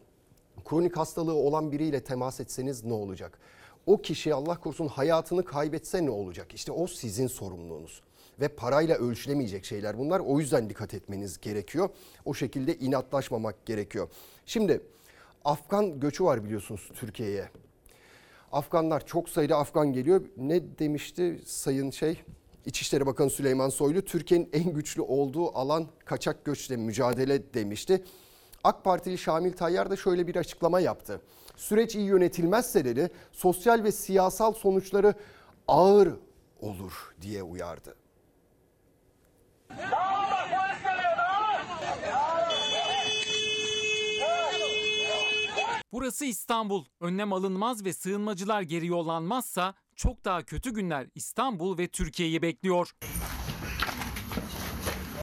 kronik 0.64 0.96
hastalığı 0.96 1.34
olan 1.34 1.72
biriyle 1.72 2.00
temas 2.00 2.40
etseniz 2.40 2.84
ne 2.84 2.92
olacak? 2.92 3.38
O 3.86 4.02
kişi 4.02 4.34
Allah 4.34 4.60
korusun 4.60 4.88
hayatını 4.88 5.44
kaybetse 5.44 6.06
ne 6.06 6.10
olacak? 6.10 6.54
İşte 6.54 6.72
o 6.72 6.86
sizin 6.86 7.26
sorumluluğunuz. 7.26 8.02
Ve 8.40 8.48
parayla 8.48 8.96
ölçülemeyecek 8.96 9.64
şeyler 9.64 9.98
bunlar. 9.98 10.20
O 10.20 10.40
yüzden 10.40 10.70
dikkat 10.70 10.94
etmeniz 10.94 11.40
gerekiyor. 11.40 11.88
O 12.24 12.34
şekilde 12.34 12.78
inatlaşmamak 12.78 13.66
gerekiyor. 13.66 14.08
Şimdi 14.46 14.80
Afgan 15.44 16.00
göçü 16.00 16.24
var 16.24 16.44
biliyorsunuz 16.44 16.90
Türkiye'ye. 16.94 17.48
Afganlar 18.54 19.06
çok 19.06 19.28
sayıda 19.28 19.56
Afgan 19.56 19.92
geliyor. 19.92 20.24
Ne 20.36 20.78
demişti 20.78 21.40
sayın 21.46 21.90
şey 21.90 22.22
İçişleri 22.66 23.06
Bakanı 23.06 23.30
Süleyman 23.30 23.68
Soylu 23.68 24.02
Türkiye'nin 24.02 24.50
en 24.52 24.74
güçlü 24.74 25.02
olduğu 25.02 25.58
alan 25.58 25.86
kaçak 26.04 26.44
göçle 26.44 26.76
mücadele 26.76 27.54
demişti. 27.54 28.04
AK 28.64 28.84
Partili 28.84 29.18
Şamil 29.18 29.52
Tayyar 29.52 29.90
da 29.90 29.96
şöyle 29.96 30.26
bir 30.26 30.36
açıklama 30.36 30.80
yaptı. 30.80 31.20
Süreç 31.56 31.94
iyi 31.94 32.06
yönetilmezse 32.06 32.84
dedi 32.84 33.10
sosyal 33.32 33.84
ve 33.84 33.92
siyasal 33.92 34.52
sonuçları 34.52 35.14
ağır 35.68 36.08
olur 36.60 37.14
diye 37.22 37.42
uyardı. 37.42 37.94
Burası 45.94 46.24
İstanbul. 46.24 46.84
Önlem 47.00 47.32
alınmaz 47.32 47.84
ve 47.84 47.92
sığınmacılar 47.92 48.62
geri 48.62 48.86
yollanmazsa 48.86 49.74
çok 49.96 50.24
daha 50.24 50.42
kötü 50.42 50.74
günler 50.74 51.06
İstanbul 51.14 51.78
ve 51.78 51.88
Türkiye'yi 51.88 52.42
bekliyor. 52.42 52.92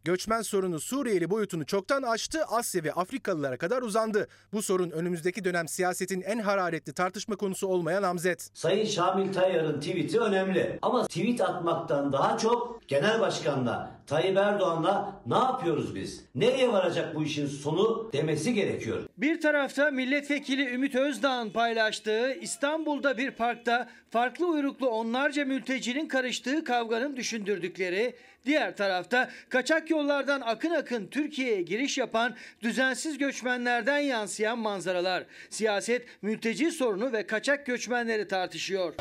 Göçmen 0.03 0.41
sorunu 0.41 0.79
Suriyeli 0.79 1.29
boyutunu 1.29 1.65
çoktan 1.65 2.03
aştı, 2.03 2.43
Asya 2.45 2.83
ve 2.83 2.93
Afrikalılara 2.93 3.57
kadar 3.57 3.81
uzandı. 3.81 4.27
Bu 4.53 4.61
sorun 4.61 4.91
önümüzdeki 4.91 5.43
dönem 5.43 5.67
siyasetin 5.67 6.21
en 6.21 6.39
hararetli 6.39 6.93
tartışma 6.93 7.35
konusu 7.35 7.67
olmaya 7.67 8.01
namzet. 8.01 8.49
Sayın 8.53 8.85
Şamil 8.85 9.33
Tayyar'ın 9.33 9.79
tweet'i 9.79 10.19
önemli. 10.19 10.79
Ama 10.81 11.07
tweet 11.07 11.41
atmaktan 11.41 12.13
daha 12.13 12.37
çok 12.37 12.87
genel 12.87 13.19
başkanla 13.19 13.91
Tayyip 14.07 14.37
Erdoğan'la 14.37 15.21
ne 15.25 15.37
yapıyoruz 15.37 15.95
biz? 15.95 16.25
Nereye 16.35 16.71
varacak 16.71 17.15
bu 17.15 17.23
işin 17.23 17.47
sonu 17.47 18.09
demesi 18.13 18.53
gerekiyor. 18.53 19.03
Bir 19.17 19.41
tarafta 19.41 19.91
milletvekili 19.91 20.73
Ümit 20.73 20.95
Özdağ'ın 20.95 21.49
paylaştığı 21.49 22.33
İstanbul'da 22.33 23.17
bir 23.17 23.31
parkta 23.31 23.89
farklı 24.09 24.45
uyruklu 24.47 24.89
onlarca 24.89 25.45
mültecinin 25.45 26.07
karıştığı 26.07 26.63
kavganın 26.63 27.15
düşündürdükleri, 27.15 28.15
diğer 28.45 28.75
tarafta 28.75 29.29
kaçak 29.49 29.89
yollardan 29.89 30.41
akın 30.41 30.71
akın 30.71 31.07
Türkiye'ye 31.07 31.61
giriş 31.61 31.97
yapan 31.97 32.35
düzensiz 32.63 33.17
göçmenlerden 33.17 33.99
yansıyan 33.99 34.59
manzaralar. 34.59 35.23
Siyaset 35.49 36.05
mülteci 36.21 36.71
sorunu 36.71 37.13
ve 37.13 37.27
kaçak 37.27 37.65
göçmenleri 37.65 38.27
tartışıyor. 38.27 38.93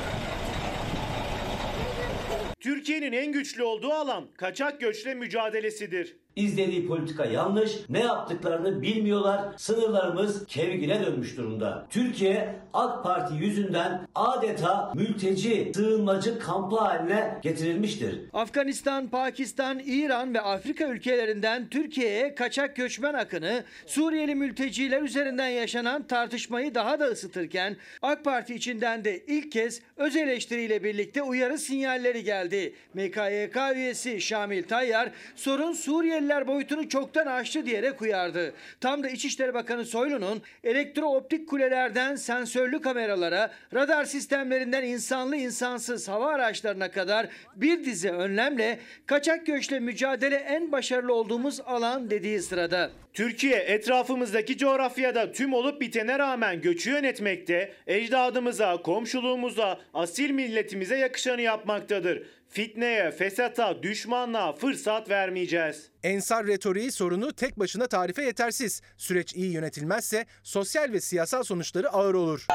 Türkiye'nin 2.61 3.13
en 3.13 3.33
güçlü 3.33 3.63
olduğu 3.63 3.93
alan 3.93 4.29
kaçak 4.37 4.81
göçle 4.81 5.15
mücadelesidir. 5.15 6.17
İzlediği 6.37 6.87
politika 6.89 7.25
yanlış, 7.25 7.73
ne 7.89 8.01
yaptıklarını 8.01 8.83
bilmiyorlar. 8.83 9.41
Sınırlarımız 9.57 10.47
kevgire 10.47 11.07
dönmüş 11.07 11.37
durumda. 11.37 11.87
Türkiye 11.91 12.57
AK 12.73 13.05
Parti 13.05 13.35
yüzünden 13.35 14.09
adeta 14.15 14.93
mülteci, 14.95 15.73
sığınmacı 15.75 16.39
kampı 16.39 16.77
haline 16.77 17.39
getirilmiştir. 17.43 18.21
Afganistan, 18.33 19.09
Pakistan, 19.09 19.79
İran 19.79 20.35
ve 20.35 20.41
Afrika 20.41 20.87
ülkelerinden 20.87 21.69
Türkiye'ye 21.69 22.35
kaçak 22.35 22.77
göçmen 22.77 23.15
akını 23.15 23.65
Suriyeli 23.87 24.35
mülteciler 24.35 25.03
üzerinden 25.03 25.49
yaşanan 25.49 26.03
tartışmayı 26.07 26.75
daha 26.75 27.01
da 27.01 27.05
ısıtırken 27.05 27.77
AK 28.03 28.25
Parti 28.25 28.55
içinden 28.55 29.05
de 29.05 29.25
ilk 29.27 29.53
kez 29.53 29.81
öz 29.97 30.17
eleştiriyle 30.17 30.85
birlikte 30.85 31.23
uyarı 31.23 31.59
sinyalleri 31.59 32.25
geldi. 32.25 32.75
MKYK 32.95 33.57
üyesi 33.75 34.21
Şamil 34.21 34.63
Tayyar 34.63 35.11
sorun 35.37 35.73
Suriyeliler 36.21 36.47
boyutunu 36.47 36.89
çoktan 36.89 37.27
aştı 37.27 37.67
diyerek 37.67 38.03
uyardı. 38.03 38.55
Tam 38.81 39.03
da 39.03 39.09
İçişleri 39.09 39.55
Bakanı 39.55 39.85
Soylu'nun 39.85 40.43
elektrooptik 40.65 41.49
kulelerden 41.49 42.17
sensörlü 42.17 42.81
kameralara, 42.81 43.51
radar 43.75 44.05
sistemlerinden 44.05 44.85
insanlı 44.85 45.37
insansız 45.37 46.09
hava 46.09 46.27
araçlarına 46.27 46.91
kadar 46.91 47.27
bir 47.57 47.85
dizi 47.85 48.11
önlemle 48.11 48.79
kaçak 49.07 49.47
göçle 49.47 49.81
mücadele 49.81 50.37
en 50.37 50.73
başarılı 50.73 51.15
olduğumuz 51.15 51.61
alan 51.61 52.11
dediği 52.11 52.41
sırada. 52.43 52.91
Türkiye 53.13 53.57
etrafımızdaki 53.57 54.59
coğrafyada 54.59 55.33
tüm 55.33 55.53
olup 55.53 55.81
bitene 55.81 56.19
rağmen 56.19 56.61
göçü 56.61 56.91
yönetmekte, 56.91 57.73
ecdadımıza, 57.87 58.77
komşuluğumuza, 58.77 59.81
asil 59.95 60.31
milletimize 60.31 60.97
yakışanı 60.99 61.41
yapmaktadır. 61.41 62.23
Fitneye, 62.51 63.11
fesata, 63.11 63.83
düşmanlığa 63.83 64.53
fırsat 64.53 65.11
vermeyeceğiz. 65.11 65.91
Ensar 66.03 66.47
retoriği 66.47 66.93
sorunu 66.93 67.33
tek 67.33 67.59
başına 67.59 67.87
tarife 67.87 68.23
yetersiz. 68.23 68.83
Süreç 68.97 69.35
iyi 69.35 69.53
yönetilmezse 69.53 70.27
sosyal 70.43 70.93
ve 70.93 71.01
siyasal 71.01 71.43
sonuçları 71.43 71.91
ağır 71.91 72.15
olur. 72.15 72.47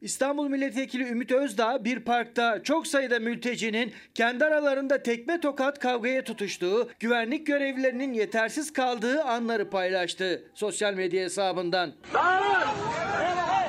İstanbul 0.00 0.48
Milletvekili 0.48 1.08
Ümit 1.08 1.32
Özdağ 1.32 1.84
bir 1.84 2.00
parkta 2.00 2.62
çok 2.62 2.86
sayıda 2.86 3.18
mültecinin 3.18 3.92
kendi 4.14 4.44
aralarında 4.44 5.02
tekme 5.02 5.40
tokat 5.40 5.78
kavgaya 5.78 6.24
tutuştuğu, 6.24 6.90
güvenlik 7.00 7.46
görevlilerinin 7.46 8.12
yetersiz 8.12 8.72
kaldığı 8.72 9.22
anları 9.22 9.70
paylaştı 9.70 10.42
sosyal 10.54 10.94
medya 10.94 11.24
hesabından. 11.24 11.92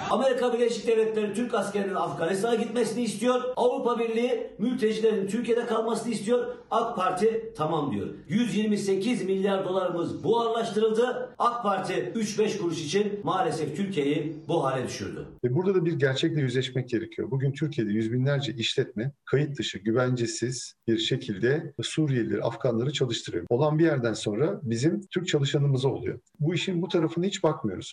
Amerika 0.09 0.53
Birleşik 0.53 0.87
Devletleri 0.87 1.33
Türk 1.33 1.53
askerinin 1.53 1.95
Afganistan'a 1.95 2.55
gitmesini 2.55 3.03
istiyor. 3.03 3.41
Avrupa 3.55 3.99
Birliği 3.99 4.49
mültecilerin 4.57 5.27
Türkiye'de 5.27 5.65
kalmasını 5.65 6.13
istiyor. 6.13 6.55
AK 6.71 6.95
Parti 6.95 7.53
tamam 7.57 7.91
diyor. 7.91 8.07
128 8.29 9.25
milyar 9.25 9.65
dolarımız 9.65 10.23
buharlaştırıldı. 10.23 11.29
AK 11.37 11.63
Parti 11.63 11.93
3-5 12.15 12.57
kuruş 12.57 12.85
için 12.85 13.19
maalesef 13.23 13.77
Türkiye'yi 13.77 14.35
bu 14.47 14.63
hale 14.63 14.87
düşürdü. 14.87 15.25
Ve 15.43 15.55
burada 15.55 15.75
da 15.75 15.85
bir 15.85 15.93
gerçekle 15.93 16.41
yüzleşmek 16.41 16.89
gerekiyor. 16.89 17.31
Bugün 17.31 17.51
Türkiye'de 17.51 17.91
yüz 17.91 18.13
binlerce 18.13 18.53
işletme 18.53 19.11
kayıt 19.25 19.57
dışı, 19.59 19.77
güvencesiz 19.77 20.73
bir 20.87 20.97
şekilde 20.97 21.73
Suriyelileri, 21.81 22.41
Afganları 22.43 22.93
çalıştırıyor. 22.93 23.45
Olan 23.49 23.79
bir 23.79 23.83
yerden 23.83 24.13
sonra 24.13 24.59
bizim 24.63 25.01
Türk 25.11 25.27
çalışanımıza 25.27 25.89
oluyor. 25.89 26.19
Bu 26.39 26.53
işin 26.53 26.81
bu 26.81 26.87
tarafına 26.87 27.25
hiç 27.25 27.43
bakmıyoruz. 27.43 27.91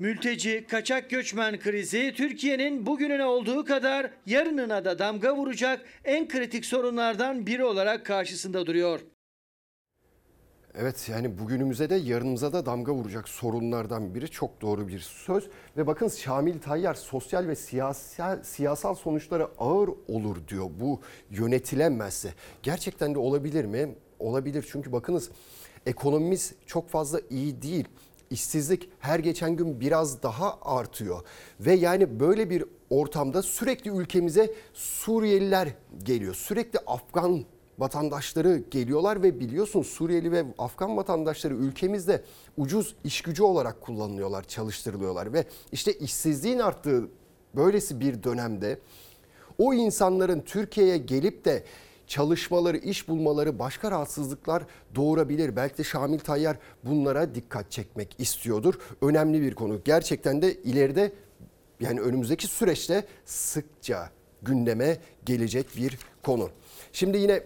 Mülteci, 0.00 0.66
kaçak 0.70 1.10
göçmen 1.10 1.58
krizi 1.60 2.14
Türkiye'nin 2.16 2.86
bugününe 2.86 3.24
olduğu 3.24 3.64
kadar 3.64 4.10
yarınına 4.26 4.84
da 4.84 4.98
damga 4.98 5.36
vuracak 5.36 5.80
en 6.04 6.28
kritik 6.28 6.64
sorunlardan 6.66 7.46
biri 7.46 7.64
olarak 7.64 8.06
karşısında 8.06 8.66
duruyor. 8.66 9.00
Evet 10.74 11.08
yani 11.08 11.38
bugünümüze 11.38 11.90
de 11.90 11.94
yarınımıza 11.94 12.52
da 12.52 12.66
damga 12.66 12.92
vuracak 12.92 13.28
sorunlardan 13.28 14.14
biri 14.14 14.30
çok 14.30 14.60
doğru 14.60 14.88
bir 14.88 14.98
söz. 14.98 15.48
Ve 15.76 15.86
bakın 15.86 16.08
Şamil 16.08 16.58
Tayyar 16.58 16.94
sosyal 16.94 17.48
ve 17.48 17.54
siyasal, 17.54 18.42
siyasal 18.42 18.94
sonuçları 18.94 19.48
ağır 19.58 19.90
olur 20.08 20.36
diyor 20.48 20.70
bu 20.80 21.00
yönetilemezse. 21.30 22.34
Gerçekten 22.62 23.14
de 23.14 23.18
olabilir 23.18 23.64
mi? 23.64 23.94
Olabilir 24.18 24.68
çünkü 24.72 24.92
bakınız 24.92 25.30
ekonomimiz 25.86 26.54
çok 26.66 26.88
fazla 26.88 27.20
iyi 27.30 27.62
değil. 27.62 27.88
İşsizlik 28.32 28.88
her 29.00 29.18
geçen 29.18 29.56
gün 29.56 29.80
biraz 29.80 30.22
daha 30.22 30.58
artıyor. 30.62 31.22
Ve 31.60 31.72
yani 31.72 32.20
böyle 32.20 32.50
bir 32.50 32.64
ortamda 32.90 33.42
sürekli 33.42 33.90
ülkemize 33.90 34.54
Suriyeliler 34.74 35.68
geliyor. 36.02 36.34
Sürekli 36.34 36.78
Afgan 36.86 37.44
vatandaşları 37.78 38.62
geliyorlar 38.70 39.22
ve 39.22 39.40
biliyorsun 39.40 39.82
Suriyeli 39.82 40.32
ve 40.32 40.44
Afgan 40.58 40.96
vatandaşları 40.96 41.54
ülkemizde 41.54 42.24
ucuz 42.56 42.96
iş 43.04 43.22
gücü 43.22 43.42
olarak 43.42 43.80
kullanılıyorlar, 43.80 44.44
çalıştırılıyorlar 44.44 45.32
ve 45.32 45.44
işte 45.72 45.92
işsizliğin 45.92 46.58
arttığı 46.58 47.08
böylesi 47.56 48.00
bir 48.00 48.22
dönemde 48.22 48.78
o 49.58 49.74
insanların 49.74 50.40
Türkiye'ye 50.40 50.98
gelip 50.98 51.44
de 51.44 51.64
çalışmaları, 52.06 52.76
iş 52.76 53.08
bulmaları 53.08 53.58
başka 53.58 53.90
rahatsızlıklar 53.90 54.62
doğurabilir. 54.94 55.56
Belki 55.56 55.78
de 55.78 55.84
Şamil 55.84 56.18
Tayyar 56.18 56.56
bunlara 56.84 57.34
dikkat 57.34 57.70
çekmek 57.70 58.14
istiyordur. 58.18 58.74
Önemli 59.02 59.42
bir 59.42 59.54
konu. 59.54 59.80
Gerçekten 59.84 60.42
de 60.42 60.54
ileride 60.54 61.12
yani 61.80 62.00
önümüzdeki 62.00 62.46
süreçte 62.46 63.04
sıkça 63.24 64.10
gündeme 64.42 64.98
gelecek 65.24 65.66
bir 65.76 65.98
konu. 66.22 66.50
Şimdi 66.92 67.18
yine 67.18 67.42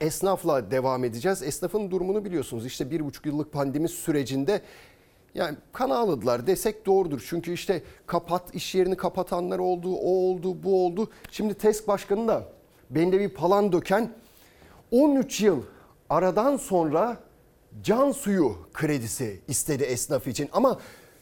esnafla 0.00 0.70
devam 0.70 1.04
edeceğiz. 1.04 1.42
Esnafın 1.42 1.90
durumunu 1.90 2.24
biliyorsunuz. 2.24 2.66
İşte 2.66 2.90
bir 2.90 3.04
buçuk 3.04 3.26
yıllık 3.26 3.52
pandemi 3.52 3.88
sürecinde 3.88 4.60
yani 5.34 5.56
kan 5.72 5.90
ağladılar 5.90 6.46
desek 6.46 6.86
doğrudur. 6.86 7.26
Çünkü 7.28 7.52
işte 7.52 7.82
kapat 8.06 8.54
iş 8.54 8.74
yerini 8.74 8.96
kapatanlar 8.96 9.58
oldu, 9.58 9.94
o 9.94 10.08
oldu, 10.08 10.62
bu 10.62 10.86
oldu. 10.86 11.10
Şimdi 11.30 11.54
TESK 11.54 11.88
Başkanı 11.88 12.28
da 12.28 12.48
bende 12.94 13.20
bir 13.20 13.28
palan 13.28 13.72
döken 13.72 14.10
13 14.90 15.40
yıl 15.40 15.62
aradan 16.10 16.56
sonra 16.56 17.16
can 17.82 18.12
suyu 18.12 18.56
kredisi 18.72 19.40
istedi 19.48 19.82
esnaf 19.82 20.26
için. 20.26 20.48
Ama 20.52 20.78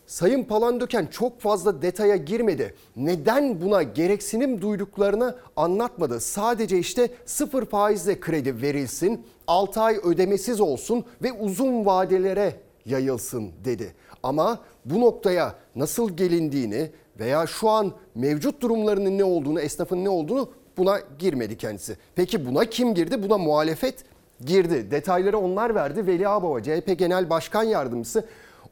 Sayın 0.07 0.45
Palandöken 0.45 1.07
çok 1.07 1.41
fazla 1.41 1.83
detaya 1.83 2.17
girmedi. 2.17 2.75
Neden 2.97 3.61
buna 3.61 3.83
gereksinim 3.83 4.61
duyduklarını 4.61 5.37
anlatmadı. 5.57 6.21
Sadece 6.21 6.79
işte 6.79 7.11
sıfır 7.27 7.67
faizle 7.67 8.21
kredi 8.21 8.63
verilsin, 8.63 9.27
6 9.47 9.81
ay 9.81 9.97
ödemesiz 10.03 10.61
olsun 10.61 11.05
ve 11.23 11.33
uzun 11.33 11.87
vadelere 11.87 12.57
yayılsın 12.87 13.51
dedi. 13.65 13.95
Ama 14.23 14.61
bu 14.85 15.01
noktaya 15.01 15.55
nasıl 15.77 16.17
gelindiğini 16.17 16.91
veya 17.19 17.47
şu 17.47 17.69
an 17.69 17.93
mevcut 18.15 18.61
durumlarının 18.61 19.19
ne 19.19 19.25
olduğunu, 19.25 19.61
esnafın 19.61 20.05
ne 20.05 20.09
olduğunu 20.09 20.49
buna 20.77 21.01
girmedi 21.19 21.57
kendisi. 21.57 21.97
Peki 22.15 22.47
buna 22.47 22.65
kim 22.65 22.95
girdi? 22.95 23.23
Buna 23.23 23.39
muhalefet 23.39 24.05
girdi. 24.45 24.91
Detayları 24.91 25.39
onlar 25.39 25.75
verdi. 25.75 26.07
Veli 26.07 26.29
Ağbaba 26.29 26.63
CHP 26.63 26.99
Genel 26.99 27.31
Başkan 27.31 27.63
Yardımcısı 27.63 28.27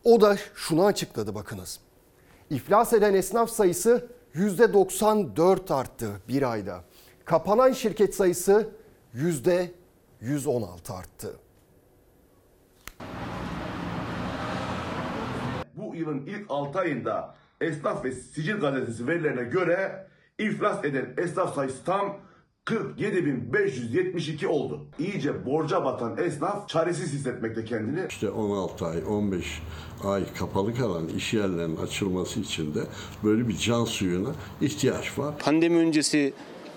o 0.04 0.20
da 0.20 0.36
şunu 0.54 0.84
açıkladı 0.84 1.34
bakınız. 1.34 1.80
İflas 2.50 2.92
eden 2.92 3.14
esnaf 3.14 3.50
sayısı 3.50 4.06
%94 4.34 5.74
arttı 5.74 6.10
bir 6.28 6.52
ayda. 6.52 6.80
Kapanan 7.24 7.72
şirket 7.72 8.14
sayısı 8.14 8.68
%116 9.14 10.92
arttı. 10.92 11.36
yılın 16.00 16.26
ilk 16.26 16.46
6 16.48 16.78
ayında 16.78 17.34
Esnaf 17.60 18.04
ve 18.04 18.12
Sicil 18.12 18.60
Gazetesi 18.60 19.06
verilerine 19.06 19.42
göre 19.42 20.06
iflas 20.40 20.84
eden 20.84 21.14
esnaf 21.18 21.54
sayısı 21.54 21.84
tam 21.84 22.16
47.572 22.66 24.46
oldu. 24.46 24.86
İyice 24.98 25.46
borca 25.46 25.84
batan 25.84 26.18
esnaf 26.18 26.68
çaresiz 26.68 27.12
hissetmekte 27.12 27.64
kendini. 27.64 28.00
İşte 28.08 28.30
16 28.30 28.86
ay, 28.86 29.02
15 29.08 29.62
ay 30.04 30.22
kapalı 30.38 30.74
kalan 30.74 31.08
iş 31.08 31.34
yerlerinin 31.34 31.76
açılması 31.76 32.40
için 32.40 32.74
de 32.74 32.80
böyle 33.24 33.48
bir 33.48 33.56
can 33.56 33.84
suyuna 33.84 34.30
ihtiyaç 34.60 35.18
var. 35.18 35.38
Pandemi 35.38 35.76
öncesi 35.76 36.32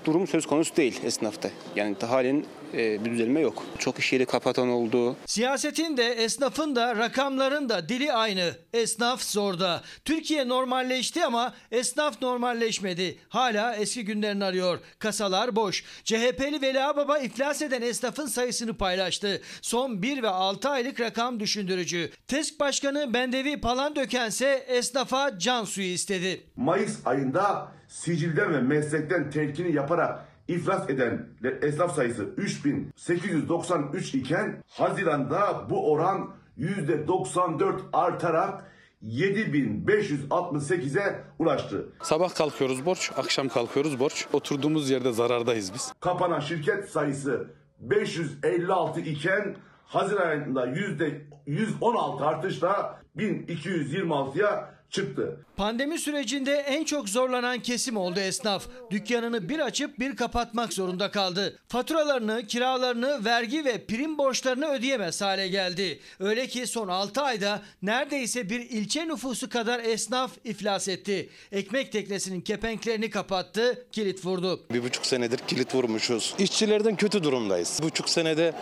durum 0.06 0.28
söz 0.28 0.46
konusu 0.46 0.76
değil 0.76 1.02
esnafta. 1.04 1.50
Yani 1.76 1.96
halen 2.02 2.46
bir 2.74 3.12
düzelme 3.12 3.40
yok. 3.40 3.64
Çok 3.80 4.00
iş 4.00 4.14
yeri 4.14 4.26
kapatan 4.26 4.70
oldu. 4.70 5.16
Siyasetin 5.26 5.98
de 5.98 6.08
esnafın 6.08 6.76
da 6.76 6.96
rakamların 6.96 7.70
da 7.70 7.90
dili 7.90 8.14
aynı. 8.14 8.52
Esnaf 8.74 9.22
zorda. 9.22 9.82
Türkiye 10.06 10.48
normalleşti 10.48 11.26
ama 11.26 11.54
esnaf 11.72 12.22
normalleşmedi. 12.22 13.18
Hala 13.30 13.76
eski 13.76 14.06
günlerini 14.06 14.46
arıyor. 14.46 14.80
Kasalar 15.00 15.56
boş. 15.56 15.84
CHP'li 16.04 16.62
Veli 16.62 16.84
Ağbaba 16.84 17.18
iflas 17.18 17.62
eden 17.62 17.82
esnafın 17.82 18.26
sayısını 18.26 18.78
paylaştı. 18.78 19.42
Son 19.62 20.02
1 20.02 20.24
ve 20.24 20.30
6 20.30 20.70
aylık 20.70 21.00
rakam 21.00 21.40
düşündürücü. 21.40 22.12
TESK 22.28 22.60
Başkanı 22.60 23.14
Bendevi 23.14 23.62
Palandöken 23.62 24.30
ise 24.30 24.66
esnafa 24.68 25.40
can 25.40 25.66
suyu 25.66 25.88
istedi. 25.88 26.44
Mayıs 26.56 26.98
ayında 27.06 27.72
sicilden 27.88 28.54
ve 28.54 28.60
meslekten 28.60 29.32
telkini 29.32 29.76
yaparak 29.76 30.33
iflas 30.48 30.90
eden 30.90 31.30
esnaf 31.62 31.96
sayısı 31.96 32.24
3893 32.24 34.16
iken 34.16 34.64
Haziran'da 34.70 35.70
bu 35.70 35.92
oran 35.92 36.36
%94 36.58 37.80
artarak 37.94 38.72
7568'e 39.04 41.24
ulaştı. 41.40 41.90
Sabah 42.02 42.36
kalkıyoruz 42.36 42.86
borç, 42.86 43.12
akşam 43.18 43.48
kalkıyoruz 43.48 44.00
borç. 44.00 44.28
Oturduğumuz 44.34 44.90
yerde 44.90 45.14
zarardayız 45.14 45.74
biz. 45.74 45.94
Kapanan 46.00 46.40
şirket 46.40 46.90
sayısı 46.90 47.48
556 47.80 49.00
iken 49.00 49.56
Haziran 49.86 50.28
ayında 50.28 50.68
%116 50.68 52.26
artışla 52.26 53.00
1226'ya 53.18 54.73
çıktı. 54.94 55.38
Pandemi 55.58 56.00
sürecinde 56.00 56.54
en 56.54 56.84
çok 56.84 57.10
zorlanan 57.10 57.60
kesim 57.60 57.98
oldu 57.98 58.20
esnaf. 58.20 58.68
Dükkanını 58.92 59.50
bir 59.50 59.60
açıp 59.60 60.00
bir 60.00 60.16
kapatmak 60.16 60.74
zorunda 60.74 61.12
kaldı. 61.12 61.60
Faturalarını, 61.68 62.48
kiralarını, 62.48 63.26
vergi 63.26 63.66
ve 63.66 63.86
prim 63.86 64.18
borçlarını 64.18 64.68
ödeyemez 64.68 65.22
hale 65.22 65.48
geldi. 65.48 66.00
Öyle 66.20 66.48
ki 66.48 66.68
son 66.68 66.88
6 66.88 67.22
ayda 67.22 67.62
neredeyse 67.82 68.50
bir 68.50 68.60
ilçe 68.60 69.08
nüfusu 69.08 69.50
kadar 69.50 69.80
esnaf 69.80 70.32
iflas 70.44 70.88
etti. 70.88 71.30
Ekmek 71.52 71.92
teknesinin 71.92 72.42
kepenklerini 72.42 73.10
kapattı, 73.10 73.86
kilit 73.92 74.26
vurdu. 74.26 74.64
Bir 74.74 74.84
buçuk 74.84 75.06
senedir 75.06 75.38
kilit 75.38 75.76
vurmuşuz. 75.76 76.36
İşçilerden 76.40 76.96
kötü 76.96 77.24
durumdayız. 77.24 77.80
Bir 77.82 77.88
buçuk 77.88 78.10
senede 78.10 78.54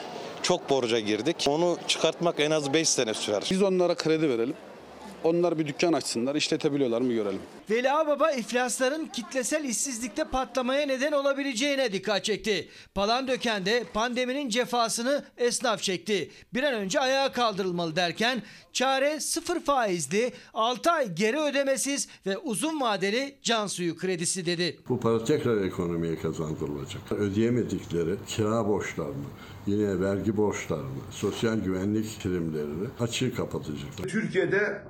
çok 0.43 0.69
borca 0.69 0.99
girdik. 0.99 1.45
Onu 1.47 1.77
çıkartmak 1.87 2.39
en 2.39 2.51
az 2.51 2.73
5 2.73 2.89
sene 2.89 3.13
sürer. 3.13 3.43
Biz 3.51 3.61
onlara 3.61 3.95
kredi 3.95 4.29
verelim. 4.29 4.55
Onlar 5.23 5.59
bir 5.59 5.67
dükkan 5.67 5.93
açsınlar, 5.93 6.35
işletebiliyorlar 6.35 7.01
mı 7.01 7.13
görelim. 7.13 7.39
Veli 7.69 7.91
Ağbaba 7.91 8.31
iflasların 8.31 9.05
kitlesel 9.05 9.63
işsizlikte 9.63 10.23
patlamaya 10.23 10.85
neden 10.85 11.11
olabileceğine 11.11 11.93
dikkat 11.93 12.25
çekti. 12.25 12.69
Palandöken 12.95 13.65
de 13.65 13.83
pandeminin 13.93 14.49
cefasını 14.49 15.25
esnaf 15.37 15.81
çekti. 15.81 16.31
Bir 16.53 16.63
an 16.63 16.73
önce 16.73 16.99
ayağa 16.99 17.31
kaldırılmalı 17.31 17.95
derken 17.95 18.41
çare 18.73 19.19
sıfır 19.19 19.59
faizli, 19.59 20.31
6 20.53 20.91
ay 20.91 21.15
geri 21.15 21.39
ödemesiz 21.39 22.07
ve 22.25 22.37
uzun 22.37 22.81
vadeli 22.81 23.35
can 23.43 23.67
suyu 23.67 23.97
kredisi 23.97 24.45
dedi. 24.45 24.79
Bu 24.89 24.99
para 24.99 25.23
tekrar 25.23 25.63
ekonomiye 25.63 26.19
kazandırılacak. 26.19 27.11
Ödeyemedikleri 27.11 28.15
kira 28.27 28.67
borçlarını, 28.67 29.25
yine 29.67 29.99
vergi 29.99 30.37
borçlarını, 30.37 31.01
sosyal 31.11 31.57
güvenlik 31.59 32.23
primlerini 32.23 32.87
açığı 32.99 33.35
kapatacaklar. 33.35 34.07
Türkiye'de 34.07 34.81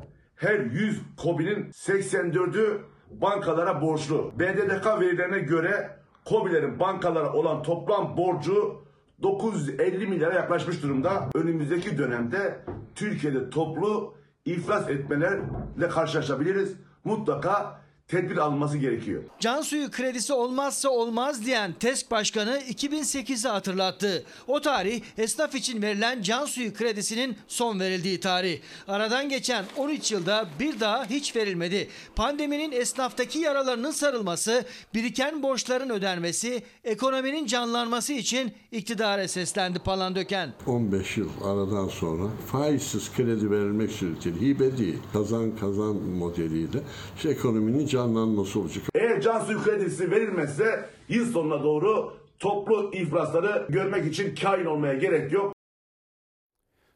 her 0.41 0.59
100 0.59 1.01
KOBİ'nin 1.17 1.71
84'ü 1.71 2.81
bankalara 3.11 3.81
borçlu. 3.81 4.31
BDDK 4.39 4.85
verilerine 4.99 5.39
göre 5.39 5.97
KOBİ'lerin 6.25 6.79
bankalara 6.79 7.33
olan 7.33 7.63
toplam 7.63 8.17
borcu 8.17 8.81
950 9.21 10.07
milyara 10.07 10.33
yaklaşmış 10.33 10.83
durumda. 10.83 11.29
Önümüzdeki 11.33 11.97
dönemde 11.97 12.65
Türkiye'de 12.95 13.49
toplu 13.49 14.13
iflas 14.45 14.89
etmelerle 14.89 15.89
karşılaşabiliriz. 15.89 16.75
Mutlaka 17.03 17.80
tedbir 18.11 18.37
alınması 18.37 18.77
gerekiyor. 18.77 19.23
Can 19.39 19.61
suyu 19.61 19.91
kredisi 19.91 20.33
olmazsa 20.33 20.89
olmaz 20.89 21.45
diyen 21.45 21.73
TESK 21.73 22.11
Başkanı 22.11 22.61
2008'i 22.69 23.49
hatırlattı. 23.49 24.23
O 24.47 24.61
tarih 24.61 25.01
esnaf 25.17 25.55
için 25.55 25.81
verilen 25.81 26.21
can 26.21 26.45
suyu 26.45 26.73
kredisinin 26.73 27.35
son 27.47 27.79
verildiği 27.79 28.19
tarih. 28.19 28.59
Aradan 28.87 29.29
geçen 29.29 29.65
13 29.77 30.11
yılda 30.11 30.47
bir 30.59 30.79
daha 30.79 31.05
hiç 31.05 31.35
verilmedi. 31.35 31.89
Pandeminin 32.15 32.71
esnaftaki 32.71 33.39
yaralarının 33.39 33.91
sarılması, 33.91 34.65
biriken 34.93 35.43
borçların 35.43 35.89
ödenmesi, 35.89 36.63
ekonominin 36.83 37.45
canlanması 37.45 38.13
için 38.13 38.51
iktidara 38.71 39.27
seslendi 39.27 39.79
Palandöken. 39.79 40.53
15 40.67 41.17
yıl 41.17 41.29
aradan 41.45 41.87
sonra 41.87 42.23
faizsiz 42.51 43.11
kredi 43.13 43.51
verilmek 43.51 43.91
suretiyle 43.91 44.41
hibe 44.41 44.77
değil, 44.77 44.97
kazan 45.13 45.55
kazan 45.55 45.95
modeliyle 45.95 46.79
işte 47.17 47.29
ekonominin 47.29 47.87
canlanması 48.01 48.59
olacak. 48.59 48.83
Eğer 48.95 49.21
can 49.21 49.39
suyu 49.45 49.63
kredisi 49.63 50.11
verilmezse 50.11 50.89
yıl 51.09 51.31
sonuna 51.31 51.63
doğru 51.63 52.13
toplu 52.39 52.91
iflasları 52.93 53.67
görmek 53.69 54.05
için 54.05 54.35
kain 54.35 54.65
olmaya 54.65 54.93
gerek 54.93 55.31
yok. 55.31 55.53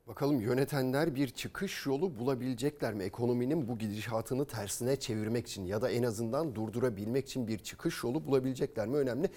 Bakalım 0.08 0.42
yönetenler 0.42 1.16
bir 1.16 1.28
çıkış 1.28 1.86
yolu 1.86 2.20
bulabilecekler 2.20 2.94
mi? 2.94 3.04
Ekonominin 3.04 3.68
bu 3.68 3.78
gidişatını 3.78 4.46
tersine 4.46 4.96
çevirmek 4.96 5.48
için 5.48 5.66
ya 5.66 5.82
da 5.82 5.90
en 5.90 6.04
azından 6.04 6.56
durdurabilmek 6.56 7.26
için 7.26 7.48
bir 7.48 7.58
çıkış 7.58 8.04
yolu 8.04 8.26
bulabilecekler 8.26 8.88
mi? 8.88 8.98
Önemli. 8.98 9.30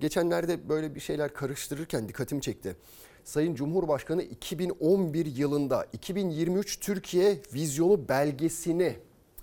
Geçenlerde 0.00 0.68
böyle 0.68 0.94
bir 0.94 1.00
şeyler 1.00 1.32
karıştırırken 1.32 2.08
dikkatimi 2.08 2.42
çekti. 2.42 2.76
Sayın 3.24 3.54
Cumhurbaşkanı 3.54 4.22
2011 4.22 5.26
yılında 5.26 5.86
2023 5.92 6.80
Türkiye 6.80 7.38
vizyonu 7.54 8.08
belgesini 8.08 8.96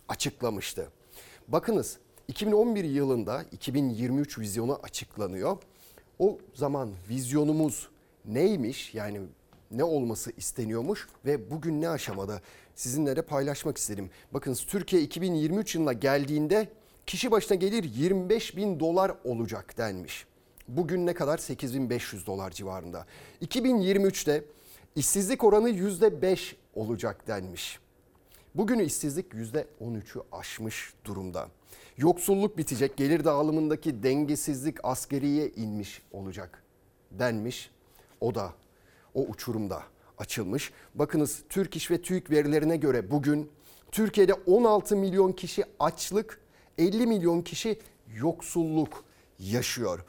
açıklamıştı. 0.10 0.88
Bakınız 1.48 1.98
2011 2.28 2.84
yılında 2.84 3.46
2023 3.52 4.40
vizyonu 4.40 4.80
açıklanıyor. 4.84 5.58
O 6.20 6.38
zaman 6.54 6.90
vizyonumuz 7.10 7.90
neymiş? 8.26 8.94
Yani 8.94 9.22
ne 9.72 9.84
olması 9.84 10.32
isteniyormuş 10.38 11.08
ve 11.26 11.52
bugün 11.52 11.82
ne 11.82 11.90
aşamada? 11.90 12.42
Sizinle 12.76 13.16
de 13.16 13.22
paylaşmak 13.22 13.78
istedim. 13.78 14.10
Bakınız 14.32 14.66
Türkiye 14.66 15.02
2023 15.02 15.76
yılına 15.76 15.94
geldiğinde 15.94 16.70
kişi 17.06 17.32
başına 17.32 17.56
gelir 17.56 17.84
25 17.84 18.58
bin 18.58 18.80
dolar 18.80 19.12
olacak 19.24 19.78
denmiş. 19.78 20.26
Bugün 20.68 21.06
ne 21.06 21.14
kadar? 21.14 21.38
8500 21.38 22.28
dolar 22.28 22.52
civarında. 22.52 23.06
2023'te 23.42 24.44
işsizlik 24.96 25.44
oranı 25.44 25.70
%5 25.70 26.56
olacak 26.76 27.28
denmiş. 27.28 27.80
Bugün 28.56 28.80
işsizlik 28.80 29.34
%13'ü 29.34 30.22
aşmış 30.32 30.94
durumda. 31.06 31.48
Yoksulluk 31.98 32.58
bitecek, 32.58 32.98
gelir 32.98 33.26
dağılımındaki 33.26 34.04
dengesizlik 34.04 34.86
askeriye 34.86 35.50
inmiş 35.50 36.02
olacak 36.12 36.64
denmiş. 37.12 37.72
O 38.22 38.36
da 38.36 38.54
o 39.14 39.22
uçurumda 39.22 39.84
açılmış. 40.18 40.72
Bakınız 40.96 41.44
Türk 41.50 41.76
İş 41.76 41.92
ve 41.92 42.02
TÜİK 42.02 42.32
verilerine 42.32 42.78
göre 42.78 43.12
bugün 43.12 43.52
Türkiye'de 43.92 44.34
16 44.34 44.96
milyon 44.96 45.32
kişi 45.32 45.64
açlık, 45.80 46.42
50 46.78 47.08
milyon 47.08 47.42
kişi 47.42 47.80
yoksulluk 48.16 49.04
yaşıyor. 49.40 50.06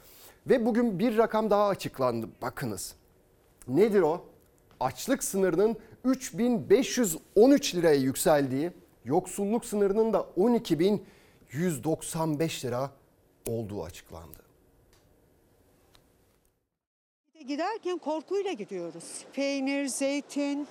Ve 0.46 0.66
bugün 0.66 0.98
bir 0.98 1.18
rakam 1.18 1.50
daha 1.50 1.68
açıklandı. 1.68 2.28
Bakınız. 2.42 2.94
Nedir 3.68 4.00
o? 4.00 4.24
Açlık 4.80 5.24
sınırının 5.24 5.76
3513 6.04 7.74
liraya 7.74 7.96
yükseldiği, 7.96 8.70
yoksulluk 9.04 9.64
sınırının 9.64 10.12
da 10.12 10.26
12195 10.36 12.64
lira 12.64 12.90
olduğu 13.48 13.84
açıklandı. 13.84 14.44
Giderken 17.46 17.98
korkuyla 17.98 18.52
gidiyoruz. 18.52 19.24
Peynir, 19.32 19.86
zeytin, 19.86 20.66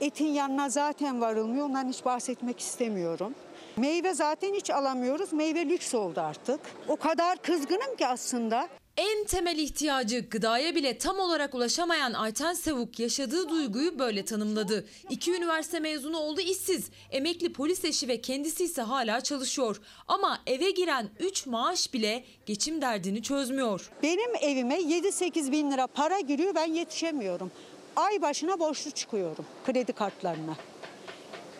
etin 0.00 0.26
yanına 0.26 0.68
zaten 0.68 1.20
varılmıyor. 1.20 1.66
Ondan 1.66 1.88
hiç 1.88 2.04
bahsetmek 2.04 2.60
istemiyorum. 2.60 3.34
Meyve 3.76 4.14
zaten 4.14 4.54
hiç 4.54 4.70
alamıyoruz. 4.70 5.32
Meyve 5.32 5.68
lüks 5.68 5.94
oldu 5.94 6.20
artık. 6.20 6.60
O 6.88 6.96
kadar 6.96 7.42
kızgınım 7.42 7.96
ki 7.96 8.06
aslında. 8.06 8.68
En 8.96 9.24
temel 9.24 9.58
ihtiyacı 9.58 10.20
gıdaya 10.30 10.74
bile 10.74 10.98
tam 10.98 11.18
olarak 11.18 11.54
ulaşamayan 11.54 12.12
Ayten 12.12 12.54
Sevuk 12.54 12.98
yaşadığı 12.98 13.48
duyguyu 13.48 13.98
böyle 13.98 14.24
tanımladı. 14.24 14.86
İki 15.10 15.32
üniversite 15.32 15.80
mezunu 15.80 16.18
oldu 16.18 16.40
işsiz. 16.40 16.90
Emekli 17.10 17.52
polis 17.52 17.84
eşi 17.84 18.08
ve 18.08 18.20
kendisi 18.20 18.64
ise 18.64 18.82
hala 18.82 19.20
çalışıyor. 19.20 19.80
Ama 20.08 20.38
eve 20.46 20.70
giren 20.70 21.10
3 21.20 21.46
maaş 21.46 21.92
bile 21.94 22.24
geçim 22.46 22.82
derdini 22.82 23.22
çözmüyor. 23.22 23.90
Benim 24.02 24.34
evime 24.40 24.80
7-8 24.80 25.52
bin 25.52 25.70
lira 25.70 25.86
para 25.86 26.20
giriyor 26.20 26.54
ben 26.54 26.72
yetişemiyorum. 26.72 27.50
Ay 27.96 28.22
başına 28.22 28.60
borçlu 28.60 28.90
çıkıyorum 28.90 29.46
kredi 29.66 29.92
kartlarına. 29.92 30.56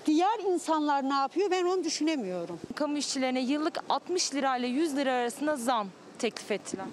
Diğer 0.06 0.38
insanlar 0.38 1.08
ne 1.08 1.14
yapıyor 1.14 1.50
ben 1.50 1.64
onu 1.64 1.84
düşünemiyorum. 1.84 2.60
Kamu 2.74 2.98
işçilerine 2.98 3.40
yıllık 3.40 3.78
60 3.88 4.34
lira 4.34 4.56
ile 4.56 4.66
100 4.66 4.96
lira 4.96 5.12
arasında 5.12 5.56
zam 5.56 5.88
teklif 6.18 6.50
ettiler. 6.50 6.86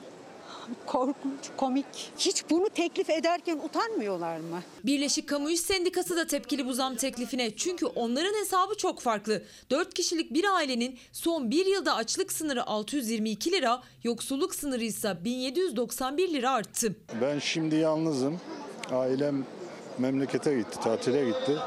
Korkunç, 0.86 1.50
komik. 1.58 1.86
Hiç 2.18 2.50
bunu 2.50 2.70
teklif 2.70 3.10
ederken 3.10 3.58
utanmıyorlar 3.58 4.38
mı? 4.38 4.62
Birleşik 4.86 5.30
Kamu 5.30 5.50
İş 5.50 5.60
Sendikası 5.60 6.16
da 6.16 6.28
tepkili 6.28 6.66
bu 6.66 6.74
zam 6.74 6.96
teklifine. 6.96 7.56
Çünkü 7.56 7.86
onların 7.86 8.34
hesabı 8.40 8.78
çok 8.78 9.00
farklı. 9.00 9.44
4 9.70 9.94
kişilik 9.94 10.34
bir 10.34 10.46
ailenin 10.56 10.98
son 11.12 11.52
bir 11.52 11.66
yılda 11.66 11.96
açlık 11.96 12.32
sınırı 12.32 12.64
622 12.68 13.52
lira, 13.52 13.82
yoksulluk 14.04 14.56
sınırı 14.56 14.84
ise 14.84 15.18
1791 15.24 16.34
lira 16.34 16.52
arttı. 16.52 16.96
Ben 17.22 17.40
şimdi 17.40 17.76
yalnızım. 17.76 18.40
Ailem 18.92 19.46
memlekete 19.98 20.58
gitti, 20.58 20.80
tatile 20.84 21.26
gitti. 21.26 21.58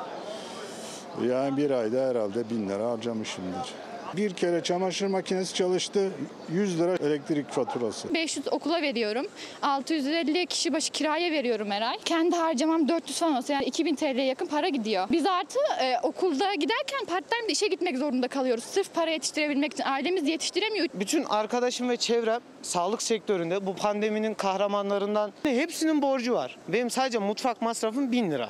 Yani 1.29 1.57
bir 1.57 1.71
ayda 1.71 2.09
herhalde 2.09 2.51
bin 2.51 2.69
lira 2.69 2.91
harcamışımdır. 2.91 3.75
Bir 4.17 4.33
kere 4.33 4.63
çamaşır 4.63 5.07
makinesi 5.07 5.55
çalıştı, 5.55 6.11
100 6.53 6.81
lira 6.81 6.95
elektrik 6.95 7.51
faturası. 7.51 8.15
500 8.15 8.53
okula 8.53 8.83
veriyorum. 8.83 9.27
650 9.63 10.47
kişi 10.47 10.73
başı 10.73 10.93
kiraya 10.93 11.31
veriyorum 11.33 11.71
her 11.71 11.83
ay. 11.83 11.99
Kendi 12.05 12.37
harcamam 12.37 12.89
400 12.89 13.19
falan 13.19 13.37
olsa 13.37 13.53
yani 13.53 13.65
2000 13.65 13.95
TL'ye 13.95 14.25
yakın 14.25 14.47
para 14.47 14.69
gidiyor. 14.69 15.07
Biz 15.13 15.27
artı 15.27 15.59
e, 15.83 15.99
okulda 16.03 16.55
giderken 16.55 17.05
part 17.07 17.31
time 17.31 17.49
de 17.49 17.53
işe 17.53 17.67
gitmek 17.67 17.99
zorunda 17.99 18.29
kalıyoruz. 18.29 18.65
Sırf 18.65 18.95
para 18.95 19.11
yetiştirebilmek 19.11 19.73
için. 19.73 19.85
Ailemiz 19.85 20.29
yetiştiremiyor. 20.29 20.87
Bütün 20.95 21.25
arkadaşım 21.25 21.89
ve 21.89 21.97
çevrem 21.97 22.41
sağlık 22.63 23.03
sektöründe 23.03 23.67
bu 23.67 23.75
pandeminin 23.75 24.35
kahramanlarından 24.35 25.33
hepsinin 25.43 26.03
borcu 26.03 26.35
var. 26.35 26.57
Benim 26.69 26.91
sadece 26.91 27.19
mutfak 27.19 27.63
masrafım 27.63 28.13
1000 28.13 28.31
lira. 28.31 28.49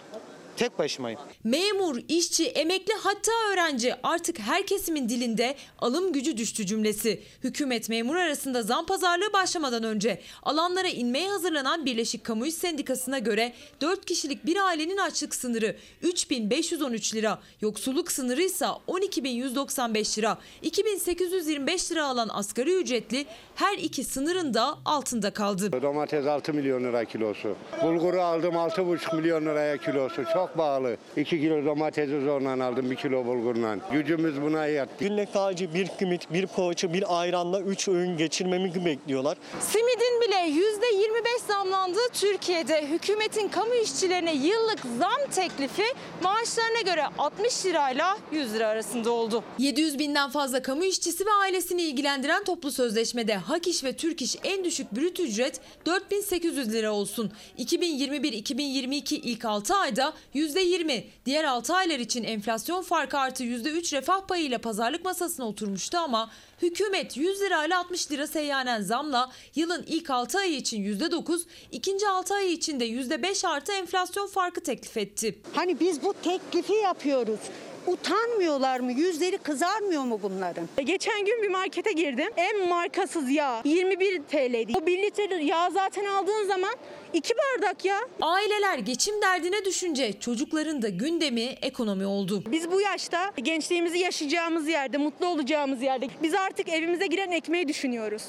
Tek 0.57 0.78
başımayım. 0.78 1.20
Memur, 1.44 1.98
işçi, 2.09 2.46
emekli 2.46 2.94
hatta 2.94 3.32
öğrenci 3.53 3.94
artık 4.03 4.38
her 4.38 4.66
kesimin 4.66 5.09
dilinde 5.09 5.55
alım 5.78 6.12
gücü 6.12 6.36
düştü 6.36 6.66
cümlesi. 6.66 7.22
Hükümet 7.44 7.88
memur 7.88 8.16
arasında 8.16 8.62
zam 8.62 8.86
pazarlığı 8.86 9.32
başlamadan 9.32 9.82
önce 9.82 10.20
alanlara 10.42 10.88
inmeye 10.88 11.28
hazırlanan 11.30 11.86
Birleşik 11.86 12.24
Kamu 12.24 12.46
İş 12.46 12.55
Sendikası'na 12.55 13.18
göre 13.18 13.53
4 13.80 14.05
kişilik 14.05 14.46
bir 14.46 14.57
ailenin 14.57 14.96
açlık 14.96 15.34
sınırı 15.34 15.76
3513 16.03 17.14
lira, 17.14 17.38
yoksulluk 17.61 18.12
sınırı 18.12 18.42
ise 18.42 18.66
12195 18.86 20.18
lira. 20.18 20.38
2825 20.62 21.92
lira 21.92 22.07
alan 22.07 22.28
asgari 22.32 22.74
ücretli 22.74 23.26
her 23.55 23.78
iki 23.78 24.05
sınırın 24.05 24.55
da 24.55 24.78
altında 24.84 25.30
kaldı. 25.30 25.82
Domates 25.82 26.26
6 26.26 26.53
milyon 26.55 26.84
lira 26.84 27.05
kilosu. 27.05 27.57
Bulguru 27.82 28.20
aldım 28.20 28.55
6,5 28.55 29.16
milyon 29.16 29.46
liraya 29.46 29.76
kilosu. 29.76 30.24
Çok 30.32 30.51
pahalı. 30.57 30.96
2 31.16 31.40
kilo 31.40 31.64
domatesi 31.64 32.20
zorla 32.20 32.64
aldım 32.64 32.90
1 32.90 32.96
kilo 32.96 33.26
bulgurla. 33.26 33.76
Gücümüz 33.92 34.42
buna 34.42 34.66
yattı. 34.66 35.05
Günlük 35.05 35.28
sadece 35.32 35.74
bir 35.74 35.86
simit, 35.86 36.32
bir 36.32 36.46
poğaça, 36.46 36.92
bir 36.92 37.20
ayranla 37.20 37.61
3 37.61 37.88
öğün 37.88 38.16
geçirmemi 38.16 38.84
bekliyorlar. 38.84 39.38
Simidin 39.61 40.20
bile 40.23 40.35
%25 40.35 41.47
zamlandığı 41.49 42.09
Türkiye'de 42.12 42.87
hükümetin 42.87 43.49
kamu 43.49 43.75
işçilerine 43.75 44.35
yıllık 44.35 44.79
zam 44.99 45.31
teklifi 45.31 45.85
maaşlarına 46.23 46.81
göre 46.81 47.05
60 47.18 47.66
lirayla 47.66 48.18
100 48.33 48.55
lira 48.55 48.68
arasında 48.68 49.11
oldu. 49.11 49.45
700 49.59 49.99
binden 49.99 50.31
fazla 50.31 50.62
kamu 50.62 50.85
işçisi 50.85 51.27
ve 51.27 51.31
ailesini 51.31 51.83
ilgilendiren 51.83 52.45
toplu 52.45 52.73
sözleşmede 52.73 53.37
Hak 53.37 53.66
İş 53.66 53.85
ve 53.85 53.97
Türk 53.97 54.23
İş 54.23 54.37
en 54.45 54.64
düşük 54.64 54.93
brüt 54.93 55.20
ücret 55.20 55.61
4800 55.87 56.73
lira 56.73 56.93
olsun. 56.93 57.33
2021-2022 57.59 59.14
ilk 59.14 59.45
6 59.45 59.75
ayda 59.75 60.14
%20, 60.35 61.05
diğer 61.27 61.45
6 61.45 61.75
aylar 61.75 61.99
için 61.99 62.25
enflasyon 62.25 62.83
farkı 62.83 63.18
artı 63.18 63.45
%3 63.45 63.97
refah 63.97 64.20
payıyla 64.20 64.59
pazarlık 64.59 65.05
masasına 65.05 65.47
oturmuştu 65.47 65.99
ama 65.99 66.31
hükümet 66.63 67.17
100 67.17 67.41
lirayla 67.41 67.79
60 67.79 68.11
lira 68.11 68.27
seyyanen 68.27 68.83
zamla 68.83 69.33
yılın 69.55 69.85
ilk 69.87 70.11
6 70.11 70.39
ayı 70.39 70.55
için 70.55 70.85
%9, 70.85 71.41
ikinci 71.73 72.09
6 72.09 72.35
ayı 72.35 72.51
için 72.51 72.81
de 72.81 72.87
%5 72.89 73.49
artı 73.49 73.73
enflasyon 73.73 74.27
farkı 74.27 74.61
teklif 74.61 74.97
etti. 74.97 75.39
Hani 75.55 75.81
biz 75.81 76.03
bu 76.03 76.15
teklifi 76.23 76.75
yapıyoruz. 76.75 77.41
Utanmıyorlar 77.87 78.80
mı? 78.80 78.93
Yüzleri 78.93 79.39
kızarmıyor 79.39 80.03
mu 80.03 80.20
bunların? 80.22 80.68
Geçen 80.85 81.24
gün 81.24 81.43
bir 81.43 81.49
markete 81.49 81.93
girdim. 81.93 82.30
En 82.37 82.68
markasız 82.68 83.30
yağ 83.30 83.62
21 83.64 84.22
TL'ydi. 84.22 84.72
O 84.83 84.87
1 84.87 85.03
litre 85.03 85.45
yağ 85.45 85.70
zaten 85.70 86.05
aldığın 86.05 86.47
zaman 86.47 86.74
2 87.12 87.35
bardak 87.37 87.85
ya. 87.85 87.99
Aileler 88.20 88.78
geçim 88.78 89.22
derdine 89.22 89.64
düşünce 89.64 90.12
çocukların 90.20 90.83
da 90.83 90.89
gündemi 90.89 91.55
ekonomi 91.62 92.07
oldu. 92.07 92.45
Biz 92.47 92.70
bu 92.70 92.80
yaşta 92.80 93.33
gençliğimizi 93.37 93.99
yaşayacağımız 93.99 94.68
yerde, 94.68 94.99
mutlu 94.99 95.26
olacağımız 95.26 95.83
yerde 95.83 96.09
biz 96.22 96.35
artık 96.35 96.68
evimize 96.68 97.07
giren 97.07 97.30
ekmeği 97.30 97.68
düşünüyoruz. 97.68 98.22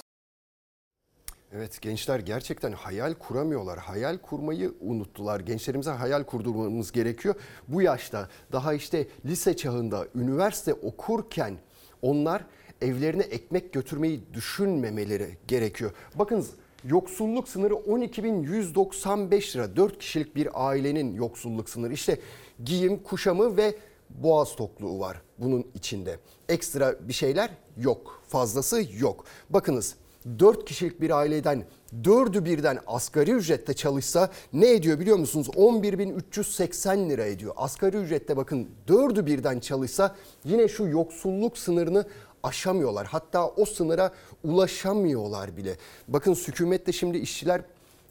Evet 1.55 1.81
gençler 1.81 2.19
gerçekten 2.19 2.71
hayal 2.71 3.13
kuramıyorlar. 3.13 3.79
Hayal 3.79 4.17
kurmayı 4.17 4.73
unuttular. 4.81 5.39
Gençlerimize 5.39 5.91
hayal 5.91 6.23
kurdurmamız 6.23 6.91
gerekiyor. 6.91 7.35
Bu 7.67 7.81
yaşta 7.81 8.29
daha 8.51 8.73
işte 8.73 9.07
lise 9.25 9.55
çağında 9.55 10.07
üniversite 10.15 10.73
okurken 10.73 11.57
onlar 12.01 12.45
evlerine 12.81 13.23
ekmek 13.23 13.73
götürmeyi 13.73 14.33
düşünmemeleri 14.33 15.37
gerekiyor. 15.47 15.91
Bakınız 16.15 16.49
yoksulluk 16.85 17.49
sınırı 17.49 17.73
12.195 17.73 19.55
lira. 19.55 19.75
4 19.75 19.99
kişilik 19.99 20.35
bir 20.35 20.67
ailenin 20.67 21.15
yoksulluk 21.15 21.69
sınırı. 21.69 21.93
İşte 21.93 22.19
giyim, 22.63 23.03
kuşamı 23.03 23.57
ve 23.57 23.75
boğaz 24.09 24.55
tokluğu 24.55 24.99
var 24.99 25.21
bunun 25.37 25.67
içinde. 25.73 26.19
Ekstra 26.49 27.07
bir 27.07 27.13
şeyler 27.13 27.49
yok. 27.77 28.23
Fazlası 28.27 28.85
yok. 28.99 29.25
Bakınız 29.49 29.95
4 30.39 30.65
kişilik 30.65 31.01
bir 31.01 31.09
aileden 31.09 31.65
4'ü 32.01 32.45
birden 32.45 32.79
asgari 32.87 33.31
ücrette 33.31 33.73
çalışsa 33.73 34.29
ne 34.53 34.73
ediyor 34.73 34.99
biliyor 34.99 35.17
musunuz? 35.17 35.47
11.380 35.47 37.09
lira 37.09 37.25
ediyor. 37.25 37.53
Asgari 37.57 37.97
ücrette 37.97 38.37
bakın 38.37 38.69
4'ü 38.87 39.25
birden 39.25 39.59
çalışsa 39.59 40.15
yine 40.45 40.67
şu 40.67 40.87
yoksulluk 40.87 41.57
sınırını 41.57 42.05
aşamıyorlar. 42.43 43.07
Hatta 43.07 43.47
o 43.47 43.65
sınıra 43.65 44.11
ulaşamıyorlar 44.43 45.57
bile. 45.57 45.77
Bakın 46.07 46.33
hükümette 46.33 46.91
şimdi 46.91 47.17
işçiler 47.17 47.61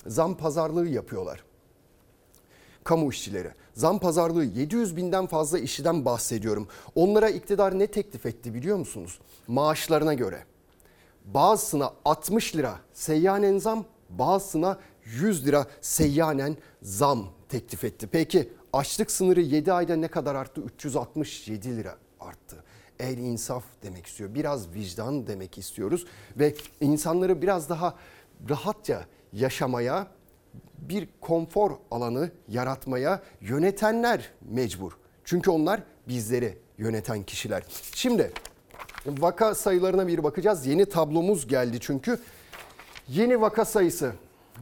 zam 0.07 0.37
pazarlığı 0.37 0.89
yapıyorlar 0.89 1.45
kamu 2.85 3.11
işçileri. 3.11 3.51
Zam 3.75 3.99
pazarlığı 3.99 4.45
700 4.45 4.97
binden 4.97 5.27
fazla 5.27 5.59
işçiden 5.59 6.05
bahsediyorum. 6.05 6.69
Onlara 6.95 7.29
iktidar 7.29 7.79
ne 7.79 7.87
teklif 7.87 8.27
etti 8.27 8.55
biliyor 8.55 8.77
musunuz? 8.77 9.19
Maaşlarına 9.49 10.15
göre. 10.15 10.45
Bazısına 11.25 11.93
60 12.05 12.57
lira 12.57 12.81
seyyanen 12.93 13.59
zam, 13.59 13.85
bazısına 14.11 14.79
100 15.05 15.47
lira 15.47 15.67
seyyanen 15.81 16.57
zam 16.83 17.29
teklif 17.49 17.85
etti. 17.85 18.09
Peki 18.13 18.53
açlık 18.73 19.11
sınırı 19.11 19.41
7 19.41 19.73
ayda 19.73 19.97
ne 19.97 20.09
kadar 20.09 20.35
arttı? 20.35 20.61
367 20.61 21.77
lira 21.77 21.97
arttı. 22.21 22.65
El 23.01 23.19
insaf 23.19 23.65
demek 23.83 24.07
istiyor. 24.07 24.35
Biraz 24.35 24.75
vicdan 24.75 25.27
demek 25.27 25.59
istiyoruz 25.59 26.07
ve 26.37 26.55
insanları 26.81 27.43
biraz 27.43 27.69
daha 27.69 27.95
rahatça 28.49 29.07
yaşamaya, 29.33 30.07
bir 30.79 31.09
konfor 31.21 31.71
alanı 31.91 32.31
yaratmaya 32.49 33.23
yönetenler 33.41 34.31
mecbur. 34.51 34.93
Çünkü 35.25 35.51
onlar 35.51 35.83
bizleri 36.09 36.59
yöneten 36.79 37.23
kişiler. 37.23 37.63
Şimdi 37.95 38.33
vaka 39.07 39.55
sayılarına 39.55 40.07
bir 40.07 40.25
bakacağız. 40.25 40.67
Yeni 40.67 40.87
tablomuz 40.87 41.47
geldi 41.47 41.77
çünkü. 41.81 42.19
Yeni 43.09 43.41
vaka 43.41 43.65
sayısı. 43.65 44.13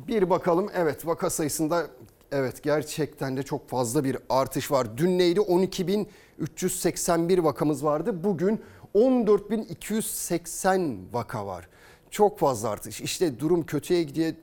Bir 0.08 0.30
bakalım. 0.30 0.68
Evet 0.74 1.06
vaka 1.06 1.30
sayısında 1.30 1.86
evet 2.32 2.62
gerçekten 2.62 3.36
de 3.36 3.42
çok 3.42 3.68
fazla 3.68 4.04
bir 4.04 4.16
artış 4.28 4.70
var. 4.70 4.96
Dün 4.96 5.18
neydi? 5.18 5.40
12.381 5.40 7.44
vakamız 7.44 7.84
vardı. 7.84 8.24
Bugün 8.24 8.60
14.280 8.94 10.96
vaka 11.12 11.46
var. 11.46 11.68
Çok 12.10 12.38
fazla 12.38 12.68
artış. 12.68 13.00
İşte 13.00 13.40
durum 13.40 13.66
kötüye 13.66 14.02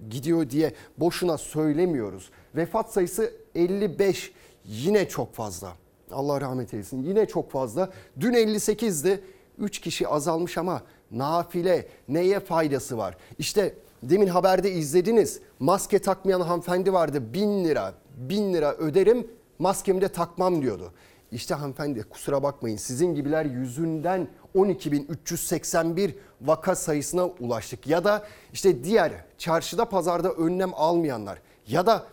gidiyor 0.09 0.49
diye 0.49 0.73
boşuna 0.97 1.37
söylemiyoruz. 1.37 2.29
Vefat 2.55 2.93
sayısı 2.93 3.33
55 3.55 4.31
yine 4.65 5.09
çok 5.09 5.33
fazla. 5.33 5.73
Allah 6.11 6.41
rahmet 6.41 6.73
eylesin. 6.73 7.03
Yine 7.03 7.25
çok 7.25 7.51
fazla. 7.51 7.89
Dün 8.19 8.33
58'di. 8.33 9.21
3 9.57 9.79
kişi 9.79 10.07
azalmış 10.07 10.57
ama 10.57 10.81
nafile 11.11 11.87
neye 12.07 12.39
faydası 12.39 12.97
var? 12.97 13.17
İşte 13.39 13.73
Demin 14.03 14.27
haberde 14.27 14.71
izlediniz. 14.71 15.39
Maske 15.59 15.99
takmayan 15.99 16.41
hanımefendi 16.41 16.93
vardı. 16.93 17.33
Bin 17.33 17.65
lira, 17.65 17.93
bin 18.17 18.53
lira 18.53 18.73
öderim 18.73 19.27
maskemi 19.59 20.01
de 20.01 20.07
takmam 20.07 20.61
diyordu. 20.61 20.93
İşte 21.31 21.55
hanımefendi 21.55 22.03
kusura 22.03 22.43
bakmayın 22.43 22.77
sizin 22.77 23.15
gibiler 23.15 23.45
yüzünden 23.45 24.27
12.381 24.55 26.11
vaka 26.41 26.75
sayısına 26.75 27.25
ulaştık. 27.25 27.87
Ya 27.87 28.03
da 28.03 28.27
işte 28.53 28.83
diğer 28.83 29.11
çarşıda 29.37 29.89
pazarda 29.89 30.31
önlem 30.31 30.71
almayanlar 30.73 31.41
ya 31.67 31.85
da 31.85 32.03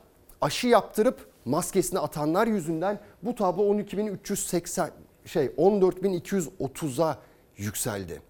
aşı 0.41 0.67
yaptırıp 0.67 1.27
maskesini 1.45 1.99
atanlar 1.99 2.47
yüzünden 2.47 3.01
bu 3.23 3.35
tablo 3.35 3.63
12.380 3.63 4.89
şey 5.27 5.47
14.230'a 5.47 7.19
yükseldi. 7.57 8.23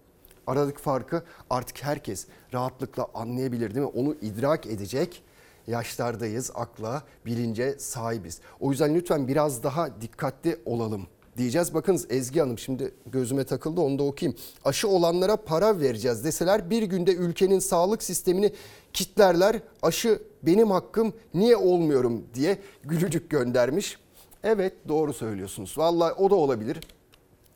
Aradaki 0.47 0.81
farkı 0.81 1.23
artık 1.49 1.83
herkes 1.83 2.27
rahatlıkla 2.53 3.07
anlayabilir 3.13 3.75
değil 3.75 3.85
mi? 3.85 3.91
Onu 3.95 4.15
idrak 4.21 4.65
edecek 4.65 5.23
yaşlardayız, 5.67 6.51
akla, 6.55 7.03
bilince 7.25 7.79
sahibiz. 7.79 8.39
O 8.59 8.71
yüzden 8.71 8.95
lütfen 8.95 9.27
biraz 9.27 9.63
daha 9.63 10.01
dikkatli 10.01 10.59
olalım 10.65 11.07
diyeceğiz. 11.37 11.73
Bakınız 11.73 12.05
Ezgi 12.09 12.39
Hanım 12.39 12.59
şimdi 12.59 12.93
gözüme 13.05 13.43
takıldı 13.43 13.81
onu 13.81 13.99
da 13.99 14.03
okuyayım. 14.03 14.39
Aşı 14.65 14.87
olanlara 14.87 15.35
para 15.35 15.79
vereceğiz 15.79 16.23
deseler 16.23 16.69
bir 16.69 16.83
günde 16.83 17.13
ülkenin 17.13 17.59
sağlık 17.59 18.03
sistemini 18.03 18.53
kitlerler. 18.93 19.59
Aşı 19.81 20.21
benim 20.43 20.71
hakkım 20.71 21.13
niye 21.33 21.55
olmuyorum 21.55 22.23
diye 22.33 22.57
gülücük 22.83 23.29
göndermiş. 23.29 23.97
Evet 24.43 24.73
doğru 24.87 25.13
söylüyorsunuz. 25.13 25.77
Vallahi 25.77 26.13
o 26.13 26.29
da 26.29 26.35
olabilir. 26.35 26.79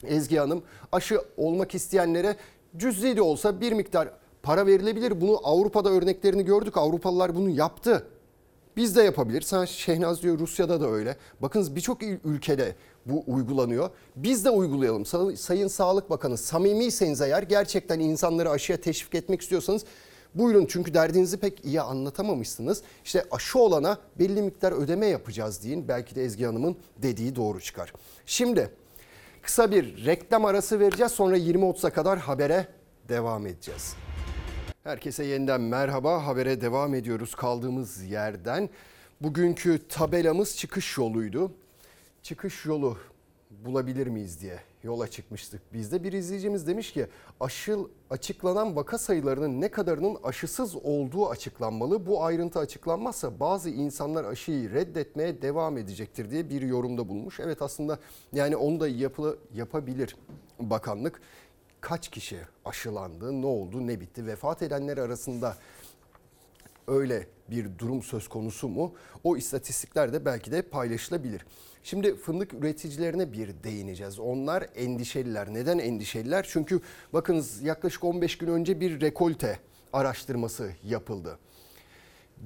Ezgi 0.03 0.37
Hanım 0.37 0.63
aşı 0.91 1.21
olmak 1.37 1.75
isteyenlere 1.75 2.35
cüzi 2.77 3.17
de 3.17 3.21
olsa 3.21 3.61
bir 3.61 3.71
miktar 3.71 4.09
para 4.43 4.65
verilebilir. 4.65 5.21
Bunu 5.21 5.39
Avrupa'da 5.43 5.89
örneklerini 5.89 6.45
gördük. 6.45 6.77
Avrupalılar 6.77 7.35
bunu 7.35 7.49
yaptı. 7.49 8.07
Biz 8.77 8.95
de 8.95 9.03
yapabilir. 9.03 9.41
Sen 9.41 9.65
Şehnaz 9.65 10.23
diyor 10.23 10.39
Rusya'da 10.39 10.81
da 10.81 10.89
öyle. 10.89 11.17
Bakınız 11.41 11.75
birçok 11.75 12.03
ülkede 12.03 12.75
bu 13.05 13.23
uygulanıyor. 13.27 13.89
Biz 14.15 14.45
de 14.45 14.49
uygulayalım. 14.49 15.05
Sayın 15.35 15.67
Sağlık 15.67 16.09
Bakanı 16.09 16.37
samimiyseniz 16.37 17.21
eğer 17.21 17.43
gerçekten 17.43 17.99
insanları 17.99 18.49
aşıya 18.49 18.81
teşvik 18.81 19.15
etmek 19.15 19.41
istiyorsanız 19.41 19.85
buyurun 20.35 20.65
çünkü 20.69 20.93
derdinizi 20.93 21.37
pek 21.37 21.65
iyi 21.65 21.81
anlatamamışsınız. 21.81 22.81
İşte 23.05 23.25
aşı 23.31 23.59
olana 23.59 23.97
belli 24.19 24.41
miktar 24.41 24.71
ödeme 24.71 25.05
yapacağız 25.05 25.63
deyin. 25.63 25.87
Belki 25.87 26.15
de 26.15 26.23
Ezgi 26.23 26.45
Hanım'ın 26.45 26.77
dediği 26.97 27.35
doğru 27.35 27.61
çıkar. 27.61 27.93
Şimdi 28.25 28.69
kısa 29.49 29.71
bir 29.71 30.05
reklam 30.05 30.45
arası 30.45 30.79
vereceğiz. 30.79 31.11
Sonra 31.11 31.37
20.30'a 31.37 31.89
kadar 31.89 32.19
habere 32.19 32.67
devam 33.09 33.47
edeceğiz. 33.47 33.95
Herkese 34.83 35.23
yeniden 35.23 35.61
merhaba. 35.61 36.27
Habere 36.27 36.61
devam 36.61 36.95
ediyoruz 36.95 37.35
kaldığımız 37.35 38.03
yerden. 38.03 38.69
Bugünkü 39.21 39.87
tabelamız 39.87 40.57
çıkış 40.57 40.97
yoluydu. 40.97 41.51
Çıkış 42.23 42.65
yolu 42.65 42.97
bulabilir 43.65 44.07
miyiz 44.07 44.41
diye 44.41 44.59
yola 44.83 45.07
çıkmıştık. 45.07 45.73
Bizde 45.73 46.03
bir 46.03 46.13
izleyicimiz 46.13 46.67
demiş 46.67 46.93
ki 46.93 47.07
aşı 47.39 47.77
açıklanan 48.09 48.75
vaka 48.75 48.97
sayılarının 48.97 49.61
ne 49.61 49.71
kadarının 49.71 50.17
aşısız 50.23 50.75
olduğu 50.75 51.29
açıklanmalı. 51.29 52.05
Bu 52.05 52.23
ayrıntı 52.23 52.59
açıklanmazsa 52.59 53.39
bazı 53.39 53.69
insanlar 53.69 54.23
aşıyı 54.23 54.71
reddetmeye 54.71 55.41
devam 55.41 55.77
edecektir 55.77 56.31
diye 56.31 56.49
bir 56.49 56.61
yorumda 56.61 57.09
bulmuş. 57.09 57.39
Evet 57.39 57.61
aslında 57.61 57.99
yani 58.33 58.55
onu 58.55 58.79
da 58.79 58.87
yapı, 58.87 59.39
yapabilir 59.53 60.15
bakanlık 60.59 61.21
kaç 61.81 62.07
kişi 62.09 62.39
aşılandı, 62.65 63.41
ne 63.41 63.45
oldu, 63.45 63.87
ne 63.87 63.99
bitti? 63.99 64.25
Vefat 64.25 64.61
edenler 64.61 64.97
arasında 64.97 65.57
öyle 66.87 67.27
bir 67.49 67.77
durum 67.77 68.03
söz 68.03 68.27
konusu 68.27 68.67
mu? 68.67 68.93
O 69.23 69.37
istatistikler 69.37 70.13
de 70.13 70.25
belki 70.25 70.51
de 70.51 70.61
paylaşılabilir. 70.61 71.45
Şimdi 71.89 72.15
fındık 72.15 72.53
üreticilerine 72.53 73.33
bir 73.33 73.63
değineceğiz. 73.63 74.19
Onlar 74.19 74.65
endişeliler. 74.75 75.53
Neden 75.53 75.77
endişeliler? 75.79 76.47
Çünkü 76.49 76.81
bakınız 77.13 77.61
yaklaşık 77.63 78.03
15 78.03 78.37
gün 78.37 78.47
önce 78.47 78.79
bir 78.79 79.01
rekolte 79.01 79.59
araştırması 79.93 80.71
yapıldı. 80.83 81.39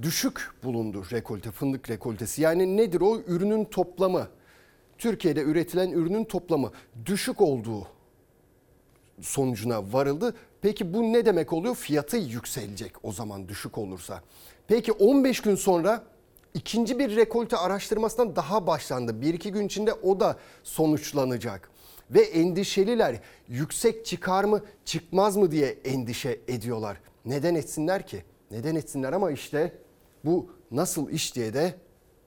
Düşük 0.01 0.51
bulundu 0.63 1.05
rekolte, 1.11 1.51
fındık 1.51 1.89
rekoltesi. 1.89 2.41
Yani 2.41 2.77
nedir 2.77 3.01
o? 3.01 3.19
Ürünün 3.27 3.65
toplamı. 3.65 4.27
Türkiye'de 4.97 5.41
üretilen 5.41 5.91
ürünün 5.91 6.23
toplamı 6.23 6.71
düşük 7.05 7.41
olduğu 7.41 7.87
sonucuna 9.21 9.93
varıldı. 9.93 10.35
Peki 10.61 10.93
bu 10.93 11.13
ne 11.13 11.25
demek 11.25 11.53
oluyor? 11.53 11.75
Fiyatı 11.75 12.17
yükselecek 12.17 12.91
o 13.03 13.11
zaman 13.11 13.47
düşük 13.47 13.77
olursa. 13.77 14.21
Peki 14.67 14.91
15 14.91 15.39
gün 15.39 15.55
sonra 15.55 16.12
ikinci 16.53 16.99
bir 16.99 17.15
rekolte 17.15 17.57
araştırmasından 17.57 18.35
daha 18.35 18.67
başlandı. 18.67 19.21
Bir 19.21 19.33
iki 19.33 19.51
gün 19.51 19.65
içinde 19.65 19.93
o 19.93 20.19
da 20.19 20.37
sonuçlanacak. 20.63 21.69
Ve 22.09 22.21
endişeliler 22.21 23.19
yüksek 23.47 24.05
çıkar 24.05 24.43
mı 24.43 24.61
çıkmaz 24.85 25.37
mı 25.37 25.51
diye 25.51 25.67
endişe 25.67 26.39
ediyorlar. 26.47 26.97
Neden 27.25 27.55
etsinler 27.55 28.07
ki? 28.07 28.23
Neden 28.51 28.75
etsinler 28.75 29.13
ama 29.13 29.31
işte 29.31 29.77
bu 30.25 30.51
nasıl 30.71 31.09
iş 31.09 31.35
diye 31.35 31.53
de 31.53 31.75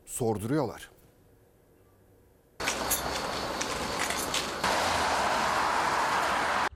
sorduruyorlar. 0.05 0.91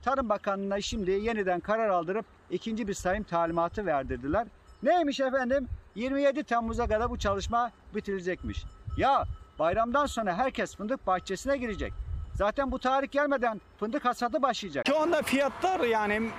Tarım 0.03 0.29
Bakanlığı'na 0.29 0.81
şimdi 0.81 1.11
yeniden 1.11 1.59
karar 1.59 1.89
aldırıp 1.89 2.25
ikinci 2.49 2.87
bir 2.87 2.93
sayım 2.93 3.23
talimatı 3.23 3.85
verdirdiler. 3.85 4.47
Neymiş 4.83 5.19
efendim? 5.19 5.67
27 5.95 6.43
Temmuz'a 6.43 6.87
kadar 6.87 7.09
bu 7.09 7.17
çalışma 7.17 7.71
bitirilecekmiş. 7.95 8.63
Ya 8.97 9.23
bayramdan 9.59 10.05
sonra 10.05 10.37
herkes 10.37 10.75
fındık 10.75 11.07
bahçesine 11.07 11.57
girecek. 11.57 11.93
Zaten 12.35 12.71
bu 12.71 12.79
tarih 12.79 13.11
gelmeden 13.11 13.61
fındık 13.79 14.05
hasadı 14.05 14.41
başlayacak. 14.41 14.85
Şu 14.87 14.99
anda 14.99 15.21
fiyatlar 15.21 15.79
yani 15.79 16.29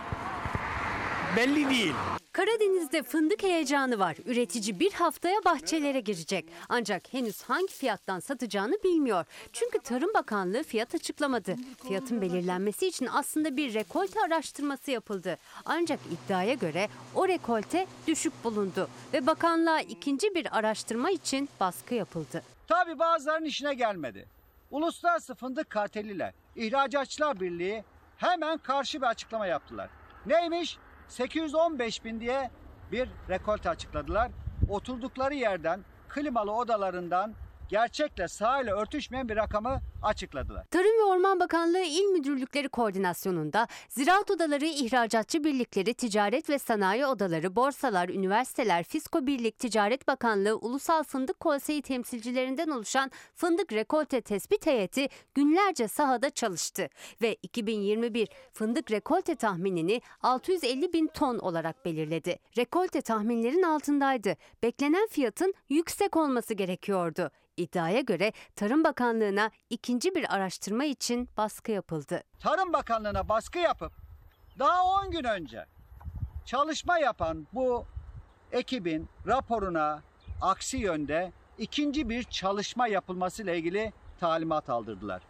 belli 1.37 1.71
değil. 1.71 1.95
Karadeniz'de 2.33 3.03
fındık 3.03 3.43
heyecanı 3.43 3.99
var. 3.99 4.17
Üretici 4.27 4.81
bir 4.81 4.93
haftaya 4.93 5.45
bahçelere 5.45 6.01
girecek. 6.01 6.45
Ancak 6.69 7.13
henüz 7.13 7.43
hangi 7.43 7.73
fiyattan 7.73 8.21
satacağını 8.21 8.75
bilmiyor. 8.85 9.25
Çünkü 9.53 9.79
Tarım 9.79 10.15
Bakanlığı 10.15 10.63
fiyat 10.63 10.95
açıklamadı. 10.95 11.57
Fiyatın 11.89 12.21
belirlenmesi 12.21 12.87
için 12.87 13.09
aslında 13.13 13.57
bir 13.57 13.75
rekolte 13.75 14.21
araştırması 14.21 14.91
yapıldı. 14.91 15.37
Ancak 15.65 16.01
iddiaya 16.11 16.55
göre 16.55 16.89
o 17.15 17.29
rekolte 17.29 17.87
düşük 18.07 18.45
bulundu 18.45 18.89
ve 19.13 19.27
bakanlığa 19.27 19.81
ikinci 19.81 20.35
bir 20.35 20.59
araştırma 20.59 21.11
için 21.11 21.49
baskı 21.61 21.95
yapıldı. 21.95 22.43
Tabi 22.69 22.99
bazılarının 22.99 23.47
işine 23.47 23.75
gelmedi. 23.75 24.29
Uluslararası 24.71 25.35
Fındık 25.35 25.71
Karteliyle 25.71 26.35
İhracatçılar 26.57 27.41
Birliği 27.41 27.85
hemen 28.17 28.59
karşı 28.59 29.01
bir 29.01 29.07
açıklama 29.07 29.47
yaptılar. 29.47 29.91
Neymiş? 30.27 30.79
815 31.13 32.05
bin 32.05 32.21
diye 32.21 32.51
bir 32.93 33.09
rekolte 33.29 33.71
açıkladılar. 33.71 34.31
Oturdukları 34.69 35.35
yerden 35.35 35.85
klimalı 36.09 36.53
odalarından 36.53 37.35
gerçekle 37.69 38.29
sahile 38.29 38.73
örtüşmeyen 38.73 39.29
bir 39.29 39.37
rakamı 39.37 39.81
açıkladılar. 40.03 40.65
Tarım 40.71 40.99
ve 40.99 41.05
Orman 41.05 41.41
Bakanlığı 41.41 41.79
İl 41.79 42.05
Müdürlükleri 42.05 42.69
koordinasyonunda 42.69 43.69
ziraat 43.89 44.31
odaları, 44.31 44.65
ihracatçı 44.65 45.45
birlikleri, 45.45 45.95
ticaret 45.95 46.51
ve 46.51 46.59
sanayi 46.59 47.07
odaları, 47.07 47.57
borsalar, 47.57 48.09
üniversiteler, 48.09 48.85
Fisko 48.85 49.27
Birlik, 49.27 49.59
Ticaret 49.59 50.09
Bakanlığı, 50.09 50.57
Ulusal 50.57 51.03
Fındık 51.03 51.41
Konseyi 51.41 51.83
temsilcilerinden 51.83 52.69
oluşan 52.69 53.11
fındık 53.35 53.73
rekolte 53.73 54.21
tespit 54.21 54.67
heyeti 54.67 55.09
günlerce 55.35 55.89
sahada 55.89 56.31
çalıştı 56.31 56.89
ve 57.23 57.37
2021 57.43 58.29
fındık 58.53 58.91
rekolte 58.91 59.35
tahminini 59.35 60.01
650 60.23 60.93
bin 60.93 61.07
ton 61.07 61.39
olarak 61.39 61.85
belirledi. 61.85 62.39
Rekolte 62.59 63.01
tahminlerin 63.01 63.63
altındaydı. 63.63 64.37
Beklenen 64.63 65.07
fiyatın 65.07 65.55
yüksek 65.69 66.17
olması 66.17 66.55
gerekiyordu. 66.55 67.31
İddiaya 67.57 68.01
göre 68.01 68.33
Tarım 68.57 68.85
Bakanlığı'na 68.85 69.51
ikinci 69.93 70.15
bir 70.15 70.35
araştırma 70.35 70.85
için 70.85 71.29
baskı 71.37 71.73
yapıldı. 71.73 72.23
Tarım 72.41 72.73
Bakanlığı'na 72.73 73.29
baskı 73.29 73.59
yapıp 73.59 73.93
daha 74.59 74.85
10 74.85 75.11
gün 75.11 75.25
önce 75.25 75.67
çalışma 76.45 76.99
yapan 76.99 77.47
bu 77.53 77.85
ekibin 78.53 79.09
raporuna 79.27 80.03
aksi 80.43 80.77
yönde 80.77 81.33
ikinci 81.59 82.09
bir 82.09 82.23
çalışma 82.23 82.89
yapılması 82.89 83.43
ile 83.43 83.59
ilgili 83.59 83.93
talimat 84.21 84.71
aldırdılar. 84.71 85.23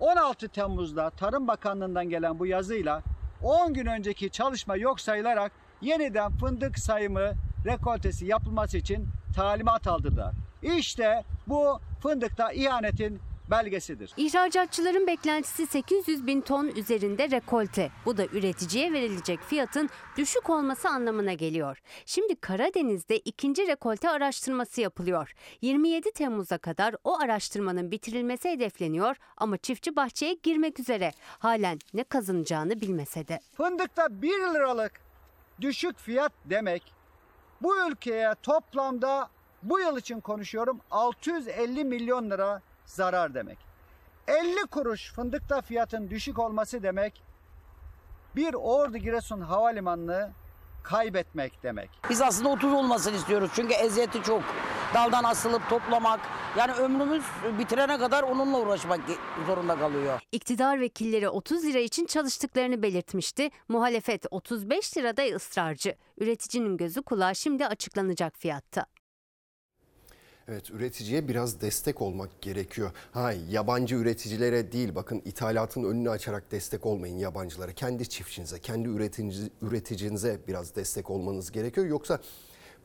16 0.00 0.48
Temmuz'da 0.48 1.10
Tarım 1.10 1.48
Bakanlığı'ndan 1.48 2.08
gelen 2.08 2.38
bu 2.38 2.46
yazıyla 2.46 3.02
10 3.42 3.74
gün 3.74 3.86
önceki 3.86 4.30
çalışma 4.30 4.76
yok 4.76 5.00
sayılarak 5.00 5.52
yeniden 5.80 6.32
fındık 6.32 6.78
sayımı 6.78 7.32
rekoltesi 7.66 8.26
yapılması 8.26 8.78
için 8.78 9.08
talimat 9.36 9.86
aldırdılar. 9.86 10.34
İşte 10.62 11.24
bu 11.46 11.80
fındıkta 12.02 12.52
ihanetin 12.52 13.20
belgesidir. 13.50 14.12
İhracatçıların 14.16 15.06
beklentisi 15.06 15.66
800 15.66 16.26
bin 16.26 16.40
ton 16.40 16.66
üzerinde 16.66 17.30
rekolte. 17.30 17.90
Bu 18.06 18.16
da 18.16 18.26
üreticiye 18.26 18.92
verilecek 18.92 19.40
fiyatın 19.40 19.90
düşük 20.16 20.50
olması 20.50 20.88
anlamına 20.88 21.32
geliyor. 21.32 21.82
Şimdi 22.06 22.36
Karadeniz'de 22.36 23.18
ikinci 23.18 23.66
rekolte 23.66 24.10
araştırması 24.10 24.80
yapılıyor. 24.80 25.34
27 25.62 26.12
Temmuz'a 26.12 26.58
kadar 26.58 26.96
o 27.04 27.18
araştırmanın 27.20 27.90
bitirilmesi 27.90 28.50
hedefleniyor 28.50 29.16
ama 29.36 29.56
çiftçi 29.56 29.96
bahçeye 29.96 30.34
girmek 30.42 30.80
üzere. 30.80 31.12
Halen 31.38 31.78
ne 31.94 32.04
kazanacağını 32.04 32.80
bilmese 32.80 33.28
de. 33.28 33.40
Fındıkta 33.56 34.22
1 34.22 34.28
liralık 34.28 34.92
düşük 35.60 35.98
fiyat 35.98 36.32
demek 36.44 36.92
bu 37.62 37.88
ülkeye 37.88 38.34
toplamda 38.42 39.28
bu 39.62 39.80
yıl 39.80 39.98
için 39.98 40.20
konuşuyorum 40.20 40.80
650 40.90 41.84
milyon 41.84 42.30
lira 42.30 42.62
zarar 42.84 43.34
demek. 43.34 43.58
50 44.28 44.66
kuruş 44.66 45.12
fındıkta 45.12 45.60
fiyatın 45.60 46.10
düşük 46.10 46.38
olması 46.38 46.82
demek 46.82 47.22
bir 48.36 48.54
Ordu 48.54 48.98
Giresun 48.98 49.40
Havalimanı'nı 49.40 50.30
kaybetmek 50.82 51.62
demek. 51.62 51.90
Biz 52.10 52.22
aslında 52.22 52.48
30 52.48 52.72
olmasını 52.72 53.16
istiyoruz 53.16 53.50
çünkü 53.54 53.74
eziyeti 53.74 54.22
çok. 54.22 54.42
Daldan 54.94 55.24
asılıp 55.24 55.68
toplamak 55.70 56.20
yani 56.58 56.72
ömrümüz 56.72 57.24
bitirene 57.58 57.98
kadar 57.98 58.22
onunla 58.22 58.58
uğraşmak 58.58 59.00
zorunda 59.46 59.78
kalıyor. 59.78 60.20
İktidar 60.32 60.80
vekilleri 60.80 61.28
30 61.28 61.64
lira 61.64 61.78
için 61.78 62.06
çalıştıklarını 62.06 62.82
belirtmişti. 62.82 63.50
Muhalefet 63.68 64.26
35 64.30 64.96
lirada 64.96 65.22
ısrarcı. 65.22 65.96
Üreticinin 66.18 66.76
gözü 66.76 67.02
kulağı 67.02 67.34
şimdi 67.34 67.66
açıklanacak 67.66 68.38
fiyatta. 68.38 68.86
Evet 70.48 70.70
üreticiye 70.70 71.28
biraz 71.28 71.60
destek 71.60 72.02
olmak 72.02 72.42
gerekiyor. 72.42 72.90
Ha 73.12 73.32
yabancı 73.50 73.94
üreticilere 73.94 74.72
değil 74.72 74.94
bakın 74.94 75.22
ithalatın 75.24 75.84
önünü 75.84 76.10
açarak 76.10 76.52
destek 76.52 76.86
olmayın 76.86 77.18
yabancılara. 77.18 77.72
Kendi 77.72 78.08
çiftçinize, 78.08 78.58
kendi 78.58 78.88
üretici, 78.88 79.50
üreticinize 79.62 80.38
biraz 80.48 80.76
destek 80.76 81.10
olmanız 81.10 81.52
gerekiyor. 81.52 81.86
Yoksa 81.86 82.20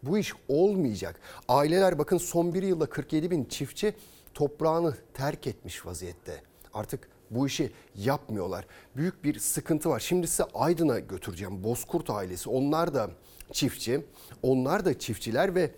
bu 0.04 0.18
iş 0.18 0.34
olmayacak. 0.48 1.20
Aileler 1.48 2.00
bakın 2.00 2.18
son 2.18 2.54
bir 2.54 2.64
yılda 2.64 2.86
47 2.86 3.32
bin 3.32 3.46
çiftçi 3.46 3.94
toprağını 4.34 4.98
terk 5.14 5.48
etmiş 5.48 5.86
vaziyette. 5.86 6.42
Artık 6.74 7.10
bu 7.32 7.48
işi 7.48 7.72
yapmıyorlar. 7.96 8.66
Büyük 8.96 9.24
bir 9.24 9.40
sıkıntı 9.40 9.90
var. 9.90 10.00
Şimdi 10.00 10.28
size 10.28 10.44
Aydın'a 10.54 11.00
götüreceğim. 11.00 11.64
Bozkurt 11.64 12.10
ailesi. 12.10 12.50
Onlar 12.50 12.94
da 12.94 13.10
çiftçi. 13.52 14.06
Onlar 14.44 14.86
da 14.86 15.00
çiftçiler 15.00 15.56
ve 15.56 15.72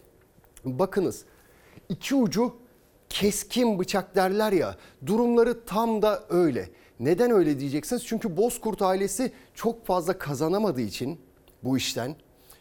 bakınız 0.66 1.26
iki 1.92 2.16
ucu 2.16 2.56
keskin 3.10 3.80
bıçak 3.80 4.16
derler 4.16 4.52
ya. 4.52 4.76
Durumları 5.06 5.66
tam 5.66 6.02
da 6.02 6.24
öyle. 6.30 6.70
Neden 7.00 7.32
öyle 7.32 7.60
diyeceksiniz? 7.60 8.06
Çünkü 8.06 8.38
Bozkurt 8.38 8.82
ailesi 8.82 9.32
çok 9.54 9.86
fazla 9.86 10.18
kazanamadığı 10.18 10.82
için 10.82 11.20
bu 11.64 11.78
işten 11.78 12.16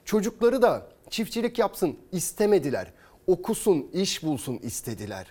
çocukları 0.05 0.63
da 0.63 0.87
çiftçilik 1.11 1.59
yapsın 1.59 1.99
istemediler. 2.13 2.93
Okusun, 3.27 3.91
iş 3.93 4.23
bulsun 4.23 4.59
istediler. 4.63 5.27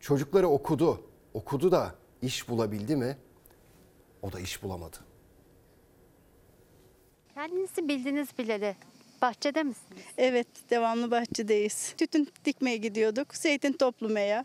Çocukları 0.00 0.48
okudu. 0.48 1.00
Okudu 1.34 1.72
da 1.72 1.94
iş 2.22 2.48
bulabildi 2.48 2.96
mi? 2.96 3.16
O 4.22 4.32
da 4.32 4.40
iş 4.40 4.62
bulamadı. 4.62 4.96
Kendinizi 7.34 7.88
bildiniz 7.88 8.28
bileli. 8.38 8.76
Bahçede 9.22 9.62
misiniz? 9.62 10.02
Evet, 10.18 10.46
devamlı 10.70 11.10
bahçedeyiz. 11.10 11.94
Tütün 11.98 12.28
dikmeye 12.44 12.76
gidiyorduk, 12.76 13.34
zeytin 13.34 13.72
toplamaya, 13.72 14.44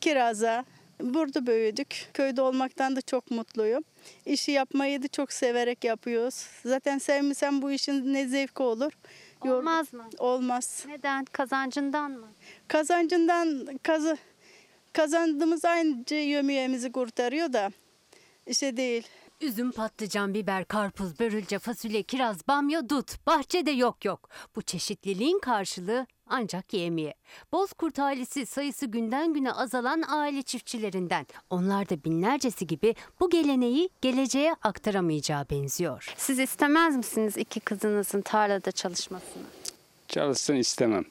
kiraza. 0.00 0.64
Burada 1.00 1.46
büyüdük. 1.46 2.08
Köyde 2.14 2.42
olmaktan 2.42 2.96
da 2.96 3.00
çok 3.00 3.30
mutluyum. 3.30 3.84
İşi 4.26 4.50
yapmayı 4.50 5.02
da 5.02 5.08
çok 5.08 5.32
severek 5.32 5.84
yapıyoruz. 5.84 6.46
Zaten 6.64 6.98
sevmesem 6.98 7.62
bu 7.62 7.70
işin 7.70 8.14
ne 8.14 8.28
zevki 8.28 8.62
olur. 8.62 8.92
Olmaz 9.40 9.92
mı? 9.92 10.04
Olmaz. 10.18 10.84
Neden? 10.88 11.24
Kazancından 11.24 12.10
mı? 12.10 12.28
Kazancından 12.68 13.78
kazı 13.82 14.16
kazandığımız 14.92 15.64
aynı 15.64 16.14
yömiyemizi 16.14 16.92
kurtarıyor 16.92 17.52
da 17.52 17.70
işte 18.46 18.76
değil. 18.76 19.06
Üzüm, 19.40 19.72
patlıcan, 19.72 20.34
biber, 20.34 20.64
karpuz, 20.64 21.20
börülce, 21.20 21.58
fasulye, 21.58 22.02
kiraz, 22.02 22.48
bamya, 22.48 22.88
dut. 22.88 23.26
Bahçede 23.26 23.70
yok 23.70 24.04
yok. 24.04 24.28
Bu 24.56 24.62
çeşitliliğin 24.62 25.38
karşılığı 25.38 26.06
ancak 26.26 26.74
yemiye. 26.74 27.14
Bozkurt 27.52 27.98
ailesi 27.98 28.46
sayısı 28.46 28.86
günden 28.86 29.34
güne 29.34 29.52
azalan 29.52 30.02
aile 30.08 30.42
çiftçilerinden. 30.42 31.26
Onlar 31.50 31.88
da 31.88 32.04
binlercesi 32.04 32.66
gibi 32.66 32.94
bu 33.20 33.30
geleneği 33.30 33.88
geleceğe 34.00 34.54
aktaramayacağı 34.62 35.46
benziyor. 35.50 36.14
Siz 36.16 36.38
istemez 36.38 36.96
misiniz 36.96 37.36
iki 37.36 37.60
kızınızın 37.60 38.20
tarlada 38.20 38.72
çalışmasını? 38.72 39.42
Çalışsın 40.08 40.54
istemem. 40.54 41.04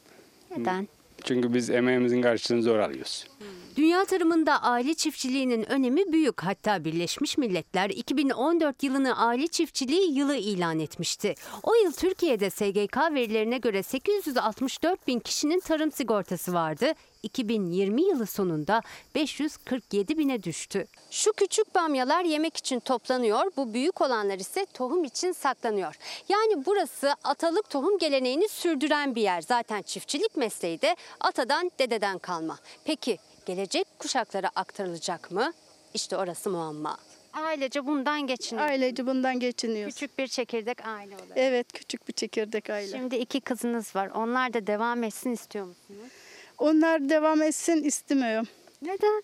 Neden? 0.58 0.88
Çünkü 1.24 1.54
biz 1.54 1.70
emeğimizin 1.70 2.22
karşılığını 2.22 2.64
zor 2.64 2.80
alıyoruz. 2.80 3.28
Dünya 3.76 4.06
tarımında 4.06 4.62
aile 4.62 4.94
çiftçiliğinin 4.94 5.72
önemi 5.72 6.12
büyük. 6.12 6.44
Hatta 6.44 6.86
Birleşmiş 6.86 7.38
Milletler 7.38 7.90
2014 7.90 8.84
yılını 8.84 9.18
aile 9.18 9.48
çiftçiliği 9.48 10.18
yılı 10.18 10.36
ilan 10.36 10.80
etmişti. 10.80 11.36
O 11.64 11.76
yıl 11.76 11.92
Türkiye'de 11.92 12.50
SGK 12.50 12.98
verilerine 12.98 13.58
göre 13.58 13.84
864 13.84 15.08
bin 15.08 15.20
kişinin 15.20 15.60
tarım 15.60 15.92
sigortası 15.92 16.54
vardı. 16.54 16.94
2020 17.24 18.02
yılı 18.02 18.26
sonunda 18.26 18.82
547 19.16 20.18
bine 20.18 20.44
düştü. 20.44 20.86
Şu 21.12 21.34
küçük 21.34 21.76
bamyalar 21.76 22.24
yemek 22.24 22.58
için 22.58 22.80
toplanıyor, 22.80 23.52
bu 23.58 23.74
büyük 23.74 24.02
olanlar 24.02 24.40
ise 24.40 24.66
tohum 24.74 25.04
için 25.04 25.32
saklanıyor. 25.32 25.96
Yani 26.30 26.66
burası 26.66 27.16
atalık 27.24 27.70
tohum 27.70 27.98
geleneğini 27.98 28.50
sürdüren 28.50 29.16
bir 29.16 29.22
yer. 29.22 29.42
Zaten 29.42 29.82
çiftçilik 29.82 30.38
mesleği 30.38 30.82
de 30.82 30.96
atadan 31.20 31.72
dededen 31.80 32.18
kalma. 32.18 32.58
Peki 32.86 33.18
gelecek 33.46 33.88
kuşaklara 34.00 34.50
aktarılacak 34.56 35.32
mı? 35.32 35.54
İşte 35.94 36.18
orası 36.18 36.50
muamma. 36.50 36.98
Ailece 37.34 37.86
bundan 37.86 38.22
geçiniyor. 38.22 38.68
Ailece 38.68 39.08
bundan 39.08 39.40
geçiniyoruz. 39.40 39.94
Küçük 39.94 40.18
bir 40.20 40.28
çekirdek 40.28 40.86
aile 40.88 41.16
olarak. 41.16 41.32
Evet, 41.36 41.74
küçük 41.74 42.08
bir 42.08 42.14
çekirdek 42.14 42.70
aile. 42.70 42.98
Şimdi 42.98 43.16
iki 43.16 43.42
kızınız 43.42 43.96
var. 43.96 44.08
Onlar 44.08 44.54
da 44.54 44.68
devam 44.68 45.04
etsin 45.04 45.32
istiyor 45.32 45.66
musunuz? 45.66 46.12
Onlar 46.58 47.10
devam 47.10 47.42
etsin 47.42 47.84
istemiyorum. 47.84 48.48
Neden? 48.82 49.24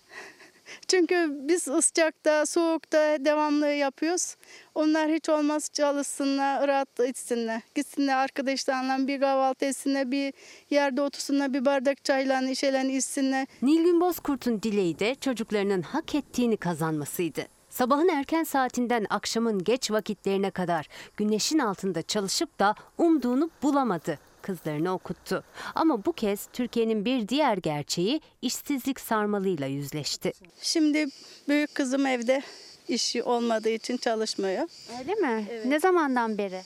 Çünkü 0.88 1.28
biz 1.30 1.62
sıcakta, 1.62 2.46
soğukta 2.46 2.98
devamlı 3.24 3.66
yapıyoruz. 3.66 4.36
Onlar 4.74 5.10
hiç 5.10 5.28
olmaz 5.28 5.70
çalışsınlar, 5.72 6.68
rahat 6.68 7.00
etsinler. 7.00 7.62
Gitsinler 7.74 8.16
arkadaşlarla 8.16 9.06
bir 9.06 9.20
kahvaltı 9.20 9.64
etsinler, 9.64 10.10
bir 10.10 10.32
yerde 10.70 11.02
otursunlar, 11.02 11.54
bir 11.54 11.64
bardak 11.64 12.04
çayla, 12.04 12.50
işelerini 12.50 12.96
içsinler. 12.96 13.46
Nilgün 13.62 14.00
Bozkurt'un 14.00 14.62
dileği 14.62 14.98
de 14.98 15.14
çocuklarının 15.14 15.82
hak 15.82 16.14
ettiğini 16.14 16.56
kazanmasıydı. 16.56 17.40
Sabahın 17.70 18.08
erken 18.08 18.44
saatinden 18.44 19.06
akşamın 19.10 19.64
geç 19.64 19.90
vakitlerine 19.90 20.50
kadar 20.50 20.88
güneşin 21.16 21.58
altında 21.58 22.02
çalışıp 22.02 22.58
da 22.58 22.74
umduğunu 22.98 23.50
bulamadı. 23.62 24.29
Kızlarını 24.42 24.92
okuttu. 24.92 25.44
Ama 25.74 26.04
bu 26.04 26.12
kez 26.12 26.46
Türkiye'nin 26.52 27.04
bir 27.04 27.28
diğer 27.28 27.56
gerçeği 27.56 28.20
işsizlik 28.42 29.00
sarmalıyla 29.00 29.66
yüzleşti. 29.66 30.32
Şimdi 30.62 31.06
büyük 31.48 31.74
kızım 31.74 32.06
evde 32.06 32.42
işi 32.88 33.22
olmadığı 33.22 33.70
için 33.70 33.96
çalışmıyor. 33.96 34.68
Öyle 34.98 35.14
mi? 35.14 35.46
Ne 35.64 35.80
zamandan 35.80 36.38
beri? 36.38 36.62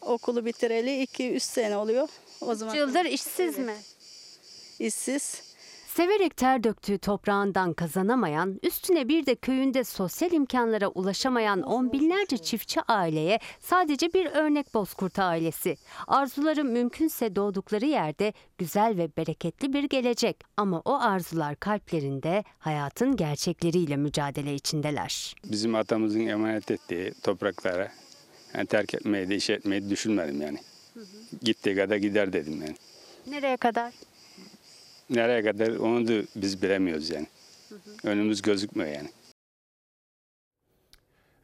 Okulu 0.00 0.44
bitireli 0.44 1.04
2-3 1.04 1.40
sene 1.40 1.76
oluyor. 1.76 2.08
O 2.40 2.54
zaman 2.54 2.74
yıldır 2.74 3.04
işsiz 3.04 3.58
mi? 3.58 3.74
İşsiz. 4.78 5.42
Severek 5.96 6.36
ter 6.36 6.64
döktüğü 6.64 6.98
toprağından 6.98 7.72
kazanamayan, 7.72 8.58
üstüne 8.62 9.08
bir 9.08 9.26
de 9.26 9.34
köyünde 9.34 9.84
sosyal 9.84 10.32
imkanlara 10.32 10.88
ulaşamayan 10.88 11.62
on 11.62 11.92
binlerce 11.92 12.38
çiftçi 12.38 12.80
aileye 12.88 13.38
sadece 13.60 14.12
bir 14.12 14.26
örnek 14.26 14.74
Bozkurt 14.74 15.18
ailesi. 15.18 15.76
Arzuları 16.06 16.64
mümkünse 16.64 17.36
doğdukları 17.36 17.86
yerde 17.86 18.32
güzel 18.58 18.96
ve 18.96 19.16
bereketli 19.16 19.72
bir 19.72 19.84
gelecek 19.84 20.36
ama 20.56 20.82
o 20.84 20.94
arzular 20.94 21.56
kalplerinde 21.56 22.44
hayatın 22.58 23.16
gerçekleriyle 23.16 23.96
mücadele 23.96 24.54
içindeler. 24.54 25.34
Bizim 25.44 25.74
atamızın 25.74 26.26
emanet 26.26 26.70
ettiği 26.70 27.12
topraklara 27.22 27.92
yani 28.54 28.66
terk 28.66 28.94
etmeyi 28.94 29.28
de 29.28 29.36
iş 29.36 29.50
etmeyi 29.50 29.90
düşünmedim 29.90 30.42
yani. 30.42 30.58
Gittiği 31.42 31.76
kadar 31.76 31.96
gider 31.96 32.32
dedim 32.32 32.62
yani. 32.62 32.76
Nereye 33.26 33.56
kadar? 33.56 33.92
Nereye 35.12 35.42
kadar 35.42 35.68
onu 35.76 36.08
da 36.08 36.12
biz 36.36 36.62
bilemiyoruz 36.62 37.10
yani. 37.10 37.26
Önümüz 38.04 38.42
gözükmüyor 38.42 38.90
yani. 38.90 39.08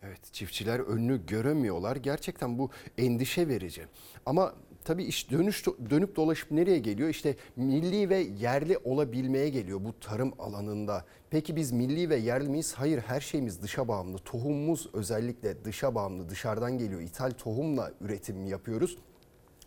Evet 0.03 0.33
çiftçiler 0.33 0.79
önünü 0.79 1.27
göremiyorlar. 1.27 1.97
Gerçekten 1.97 2.59
bu 2.59 2.71
endişe 2.99 3.49
verici. 3.49 3.87
Ama 4.27 4.55
tabii 4.85 5.05
iş 5.05 5.31
dönüş 5.31 5.67
dönüp 5.91 6.17
dolaşıp 6.17 6.51
nereye 6.51 6.79
geliyor? 6.79 7.09
İşte 7.09 7.37
milli 7.57 8.09
ve 8.09 8.19
yerli 8.19 8.79
olabilmeye 8.79 9.49
geliyor 9.49 9.85
bu 9.85 10.01
tarım 10.01 10.33
alanında. 10.39 11.05
Peki 11.31 11.57
biz 11.57 11.73
milli 11.73 12.11
ve 12.11 12.17
yerli 12.17 12.49
miyiz? 12.49 12.75
Hayır 12.77 12.99
her 12.99 13.21
şeyimiz 13.21 13.63
dışa 13.63 13.89
bağımlı. 13.89 14.19
Tohumumuz 14.19 14.89
özellikle 14.93 15.65
dışa 15.65 15.95
bağımlı. 15.95 16.29
Dışarıdan 16.29 16.79
geliyor. 16.79 17.01
İthal 17.01 17.31
tohumla 17.31 17.93
üretim 18.01 18.47
yapıyoruz. 18.47 18.99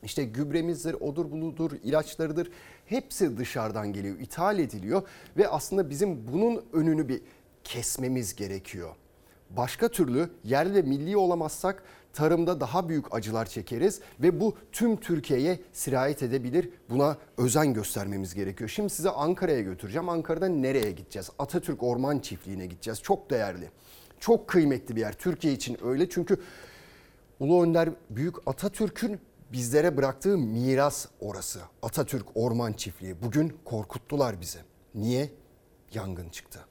İşte 0.03 0.23
gübremizdir, 0.23 0.93
odur 0.93 1.31
buludur, 1.31 1.71
ilaçlarıdır. 1.83 2.51
Hepsi 2.85 3.37
dışarıdan 3.37 3.93
geliyor, 3.93 4.19
ithal 4.19 4.59
ediliyor 4.59 5.01
ve 5.37 5.47
aslında 5.47 5.89
bizim 5.89 6.27
bunun 6.27 6.65
önünü 6.73 7.07
bir 7.07 7.21
kesmemiz 7.63 8.35
gerekiyor. 8.35 8.95
Başka 9.49 9.87
türlü 9.87 10.29
yerli 10.43 10.73
ve 10.73 10.81
milli 10.81 11.17
olamazsak 11.17 11.83
tarımda 12.13 12.59
daha 12.59 12.89
büyük 12.89 13.15
acılar 13.15 13.45
çekeriz 13.45 14.01
ve 14.19 14.39
bu 14.39 14.55
tüm 14.71 14.97
Türkiye'ye 14.97 15.59
sirayet 15.73 16.23
edebilir. 16.23 16.69
Buna 16.89 17.17
özen 17.37 17.73
göstermemiz 17.73 18.33
gerekiyor. 18.33 18.69
Şimdi 18.69 18.89
size 18.89 19.09
Ankara'ya 19.09 19.61
götüreceğim. 19.61 20.09
Ankara'da 20.09 20.47
nereye 20.47 20.91
gideceğiz? 20.91 21.29
Atatürk 21.39 21.83
Orman 21.83 22.19
Çiftliği'ne 22.19 22.65
gideceğiz. 22.65 23.01
Çok 23.01 23.29
değerli. 23.29 23.69
Çok 24.19 24.47
kıymetli 24.47 24.95
bir 24.95 25.01
yer. 25.01 25.13
Türkiye 25.13 25.53
için 25.53 25.77
öyle 25.83 26.09
çünkü 26.09 26.37
Ulu 27.39 27.63
Önder 27.63 27.89
Büyük 28.09 28.35
Atatürk'ün 28.45 29.19
bizlere 29.53 29.97
bıraktığı 29.97 30.37
miras 30.37 31.05
orası. 31.19 31.59
Atatürk 31.81 32.25
Orman 32.35 32.73
Çiftliği. 32.73 33.21
Bugün 33.21 33.57
korkuttular 33.65 34.41
bizi. 34.41 34.59
Niye? 34.95 35.29
Yangın 35.93 36.29
çıktı. 36.29 36.65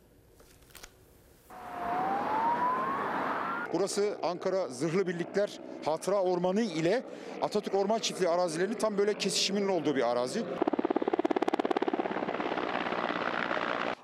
Burası 3.73 4.19
Ankara 4.23 4.69
Zırhlı 4.69 5.07
Birlikler 5.07 5.61
Hatıra 5.85 6.23
Ormanı 6.23 6.61
ile 6.61 7.03
Atatürk 7.43 7.75
Orman 7.75 7.99
Çiftliği 7.99 8.31
arazilerinin 8.31 8.75
tam 8.75 8.99
böyle 8.99 9.15
kesişiminin 9.15 9.69
olduğu 9.69 9.97
bir 9.97 10.11
arazi. 10.11 10.45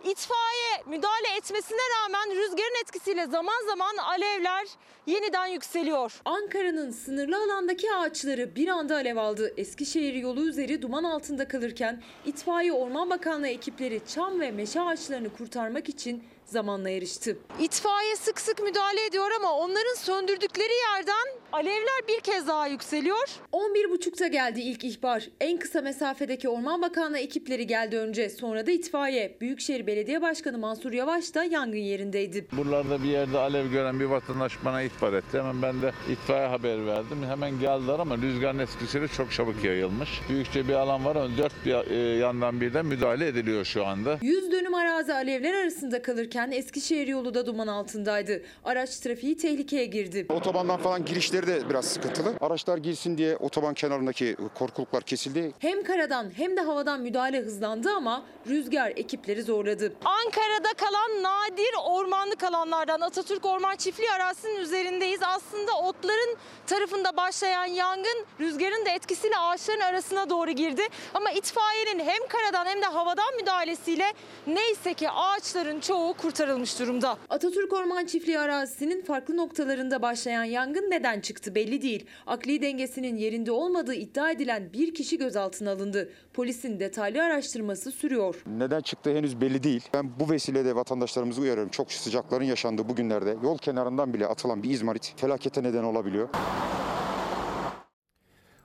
İtfaiye 0.04 0.75
müdahale 0.86 1.36
etmesine 1.38 1.78
rağmen 1.96 2.36
rüzgarın 2.36 2.82
etkisiyle 2.82 3.26
zaman 3.26 3.66
zaman 3.66 3.96
alevler 3.96 4.66
yeniden 5.06 5.46
yükseliyor. 5.46 6.20
Ankara'nın 6.24 6.90
sınırlı 6.90 7.36
alandaki 7.36 7.92
ağaçları 7.92 8.56
bir 8.56 8.68
anda 8.68 8.94
alev 8.94 9.16
aldı. 9.16 9.54
Eskişehir 9.56 10.14
yolu 10.14 10.48
üzeri 10.48 10.82
duman 10.82 11.04
altında 11.04 11.48
kalırken 11.48 12.02
itfaiye 12.24 12.72
Orman 12.72 13.10
Bakanlığı 13.10 13.48
ekipleri 13.48 14.00
çam 14.06 14.40
ve 14.40 14.50
meşe 14.50 14.80
ağaçlarını 14.80 15.32
kurtarmak 15.36 15.88
için 15.88 16.24
zamanla 16.50 16.90
yarıştı. 16.90 17.38
İtfaiye 17.60 18.16
sık 18.16 18.40
sık 18.40 18.62
müdahale 18.62 19.04
ediyor 19.06 19.30
ama 19.36 19.52
onların 19.52 19.94
söndürdükleri 19.94 20.72
yerden 20.92 21.26
alevler 21.52 22.00
bir 22.08 22.20
kez 22.20 22.48
daha 22.48 22.66
yükseliyor. 22.66 23.28
11.30'da 23.52 24.26
geldi 24.26 24.60
ilk 24.60 24.84
ihbar. 24.84 25.28
En 25.40 25.58
kısa 25.58 25.80
mesafedeki 25.80 26.48
Orman 26.48 26.82
Bakanlığı 26.82 27.18
ekipleri 27.18 27.66
geldi 27.66 27.96
önce. 27.98 28.30
Sonra 28.30 28.66
da 28.66 28.70
itfaiye. 28.70 29.36
Büyükşehir 29.40 29.86
Belediye 29.86 30.22
Başkanı 30.22 30.58
Mansur 30.58 30.92
Yavaş 30.92 31.34
da 31.34 31.44
yangın 31.44 31.76
yerindeydi. 31.78 32.46
Buralarda 32.52 33.02
bir 33.02 33.08
yerde 33.08 33.38
alev 33.38 33.70
gören 33.70 34.00
bir 34.00 34.04
vatandaş 34.04 34.52
bana 34.64 34.82
ihbar 34.82 35.12
etti. 35.12 35.38
Hemen 35.38 35.62
ben 35.62 35.82
de 35.82 35.92
itfaiye 36.12 36.46
haber 36.46 36.86
verdim. 36.86 37.24
Hemen 37.28 37.60
geldiler 37.60 37.98
ama 37.98 38.16
rüzgarın 38.16 38.58
etkisiyle 38.58 39.08
çok 39.08 39.32
çabuk 39.32 39.64
yayılmış. 39.64 40.10
Büyükçe 40.28 40.68
bir 40.68 40.74
alan 40.74 41.04
var 41.04 41.16
ama 41.16 41.38
dört 41.38 41.66
bir, 41.66 41.90
e, 41.90 42.16
yandan 42.18 42.60
birden 42.60 42.86
müdahale 42.86 43.26
ediliyor 43.26 43.64
şu 43.64 43.86
anda. 43.86 44.18
100 44.22 44.52
dönüm 44.52 44.74
arazi 44.74 45.14
alevler 45.14 45.54
arasında 45.54 46.02
kalırken 46.02 46.35
Eskişehir 46.44 47.06
yolu 47.08 47.34
da 47.34 47.46
duman 47.46 47.66
altındaydı. 47.66 48.42
Araç 48.64 48.96
trafiği 48.98 49.36
tehlikeye 49.36 49.84
girdi. 49.84 50.26
Otobandan 50.28 50.76
falan 50.76 51.04
girişleri 51.04 51.46
de 51.46 51.70
biraz 51.70 51.84
sıkıntılı. 51.84 52.34
Araçlar 52.40 52.78
girsin 52.78 53.18
diye 53.18 53.36
otoban 53.36 53.74
kenarındaki 53.74 54.36
korkuluklar 54.54 55.02
kesildi. 55.02 55.52
Hem 55.58 55.82
karadan 55.82 56.30
hem 56.36 56.56
de 56.56 56.60
havadan 56.60 57.00
müdahale 57.00 57.40
hızlandı 57.40 57.90
ama 57.96 58.22
rüzgar 58.48 58.92
ekipleri 58.96 59.42
zorladı. 59.42 59.92
Ankara'da 60.04 60.68
kalan 60.76 61.22
nadir 61.22 61.74
ormanlık 61.90 62.44
alanlardan 62.44 63.00
Atatürk 63.00 63.44
Orman 63.44 63.76
Çiftliği 63.76 64.10
arazisinin 64.10 64.56
üzerindeyiz. 64.60 65.20
Aslında 65.22 65.72
otların 65.78 66.36
tarafında 66.66 67.16
başlayan 67.16 67.64
yangın 67.66 68.26
rüzgarın 68.40 68.86
da 68.86 68.90
etkisiyle 68.90 69.38
ağaçların 69.38 69.80
arasına 69.80 70.30
doğru 70.30 70.50
girdi. 70.50 70.82
Ama 71.14 71.30
itfaiyenin 71.30 72.04
hem 72.04 72.26
karadan 72.28 72.66
hem 72.66 72.82
de 72.82 72.86
havadan 72.86 73.36
müdahalesiyle 73.36 74.12
neyse 74.46 74.94
ki 74.94 75.10
ağaçların 75.10 75.80
çoğu 75.80 76.14
kurtarılmış 76.26 76.80
durumda. 76.80 77.18
Atatürk 77.30 77.72
Orman 77.72 78.06
Çiftliği 78.06 78.38
arazisinin 78.38 79.02
farklı 79.02 79.36
noktalarında 79.36 80.02
başlayan 80.02 80.44
yangın 80.44 80.90
neden 80.90 81.20
çıktı 81.20 81.54
belli 81.54 81.82
değil. 81.82 82.06
Akli 82.26 82.62
dengesinin 82.62 83.16
yerinde 83.16 83.50
olmadığı 83.52 83.94
iddia 83.94 84.30
edilen 84.30 84.72
bir 84.72 84.94
kişi 84.94 85.18
gözaltına 85.18 85.70
alındı. 85.70 86.12
Polisin 86.34 86.80
detaylı 86.80 87.22
araştırması 87.22 87.92
sürüyor. 87.92 88.42
Neden 88.46 88.80
çıktığı 88.80 89.10
henüz 89.10 89.40
belli 89.40 89.62
değil. 89.62 89.88
Ben 89.94 90.20
bu 90.20 90.30
vesileyle 90.30 90.74
vatandaşlarımızı 90.74 91.40
uyarıyorum. 91.40 91.70
Çok 91.70 91.92
sıcakların 91.92 92.44
yaşandığı 92.44 92.88
bu 92.88 92.96
günlerde 92.96 93.36
yol 93.42 93.58
kenarından 93.58 94.14
bile 94.14 94.26
atılan 94.26 94.62
bir 94.62 94.70
izmarit 94.70 95.14
felakete 95.16 95.62
neden 95.62 95.84
olabiliyor. 95.84 96.28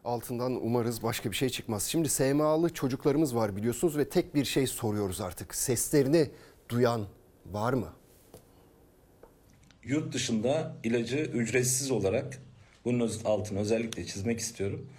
Altından 0.06 0.66
umarız 0.66 1.04
başka 1.04 1.32
bir 1.32 1.36
şey 1.36 1.50
çıkmaz. 1.50 1.84
Şimdi 1.84 2.10
SMA'lı 2.10 2.74
çocuklarımız 2.74 3.36
var 3.36 3.56
biliyorsunuz 3.56 3.98
ve 3.98 4.10
tek 4.10 4.36
bir 4.36 4.46
şey 4.46 4.68
soruyoruz 4.68 5.22
artık. 5.22 5.56
Seslerini 5.56 6.30
duyan 6.70 7.02
var 7.46 7.74
mı? 7.74 7.94
Yurt 9.84 10.14
dışında 10.14 10.76
ilacı 10.84 11.18
ücretsiz 11.18 11.92
olarak 11.92 12.42
bunun 12.86 13.12
altını 13.26 13.60
özellikle 13.60 14.06
çizmek 14.06 14.40
istiyorum. 14.40 14.90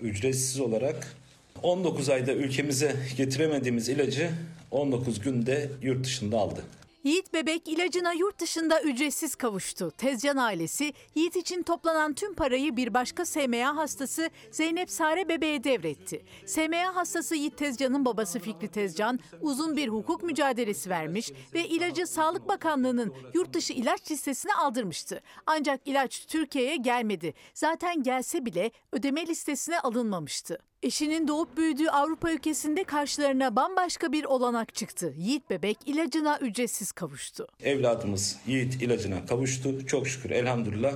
Ücretsiz 0.00 0.60
olarak 0.60 1.16
19 1.62 2.08
ayda 2.08 2.32
ülkemize 2.32 2.96
getiremediğimiz 3.16 3.88
ilacı 3.88 4.30
19 4.70 5.20
günde 5.20 5.70
yurt 5.82 6.04
dışında 6.04 6.38
aldı. 6.38 6.64
Yiğit 7.04 7.32
bebek 7.32 7.68
ilacına 7.68 8.12
yurt 8.12 8.38
dışında 8.38 8.82
ücretsiz 8.82 9.34
kavuştu. 9.34 9.90
Tezcan 9.90 10.36
ailesi 10.36 10.92
Yiğit 11.14 11.36
için 11.36 11.62
toplanan 11.62 12.14
tüm 12.14 12.34
parayı 12.34 12.76
bir 12.76 12.94
başka 12.94 13.24
SMA 13.24 13.76
hastası 13.76 14.30
Zeynep 14.50 14.90
Sare 14.90 15.28
bebeğe 15.28 15.64
devretti. 15.64 16.24
SMA 16.46 16.96
hastası 16.96 17.34
Yiğit 17.34 17.56
Tezcan'ın 17.56 18.04
babası 18.04 18.38
Fikri 18.38 18.68
Tezcan 18.68 19.20
uzun 19.40 19.76
bir 19.76 19.88
hukuk 19.88 20.22
mücadelesi 20.22 20.90
vermiş 20.90 21.30
ve 21.54 21.68
ilacı 21.68 22.06
Sağlık 22.06 22.48
Bakanlığı'nın 22.48 23.14
yurt 23.34 23.54
dışı 23.54 23.72
ilaç 23.72 24.10
listesine 24.10 24.54
aldırmıştı. 24.54 25.20
Ancak 25.46 25.80
ilaç 25.88 26.26
Türkiye'ye 26.26 26.76
gelmedi. 26.76 27.34
Zaten 27.54 28.02
gelse 28.02 28.46
bile 28.46 28.70
ödeme 28.92 29.26
listesine 29.26 29.80
alınmamıştı. 29.80 30.58
Eşinin 30.82 31.28
doğup 31.28 31.56
büyüdüğü 31.56 31.88
Avrupa 31.88 32.32
ülkesinde 32.32 32.84
karşılarına 32.84 33.56
bambaşka 33.56 34.12
bir 34.12 34.24
olanak 34.24 34.74
çıktı. 34.74 35.14
Yiğit 35.16 35.50
bebek 35.50 35.78
ilacına 35.86 36.38
ücretsiz 36.38 36.92
kavuştu. 36.92 37.46
Evladımız 37.62 38.36
Yiğit 38.46 38.82
ilacına 38.82 39.26
kavuştu. 39.26 39.86
Çok 39.86 40.08
şükür 40.08 40.30
elhamdülillah. 40.30 40.92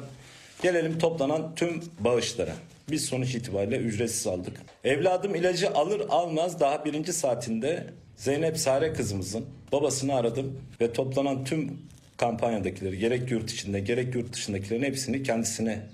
Gelelim 0.62 0.99
toplanan 0.99 1.55
tüm 1.55 1.82
bağışlara. 2.01 2.55
Biz 2.91 3.05
sonuç 3.05 3.34
itibariyle 3.34 3.76
ücretsiz 3.76 4.26
aldık. 4.26 4.61
Evladım 4.84 5.34
ilacı 5.34 5.70
alır 5.70 6.03
almaz 6.09 6.61
daha 6.61 6.84
birinci 6.84 7.12
saatinde 7.12 7.87
Zeynep 8.16 8.59
Sare 8.59 8.93
kızımızın 8.93 9.47
babasını 9.72 10.14
aradım 10.14 10.61
ve 10.80 10.93
toplanan 10.93 11.45
tüm 11.45 11.78
kampanyadakileri 12.16 12.99
gerek 12.99 13.30
yurt 13.30 13.51
içinde 13.51 13.80
gerek 13.80 14.14
yurt 14.14 14.32
dışındakilerin 14.32 14.82
hepsini 14.82 15.22
kendisine 15.22 15.87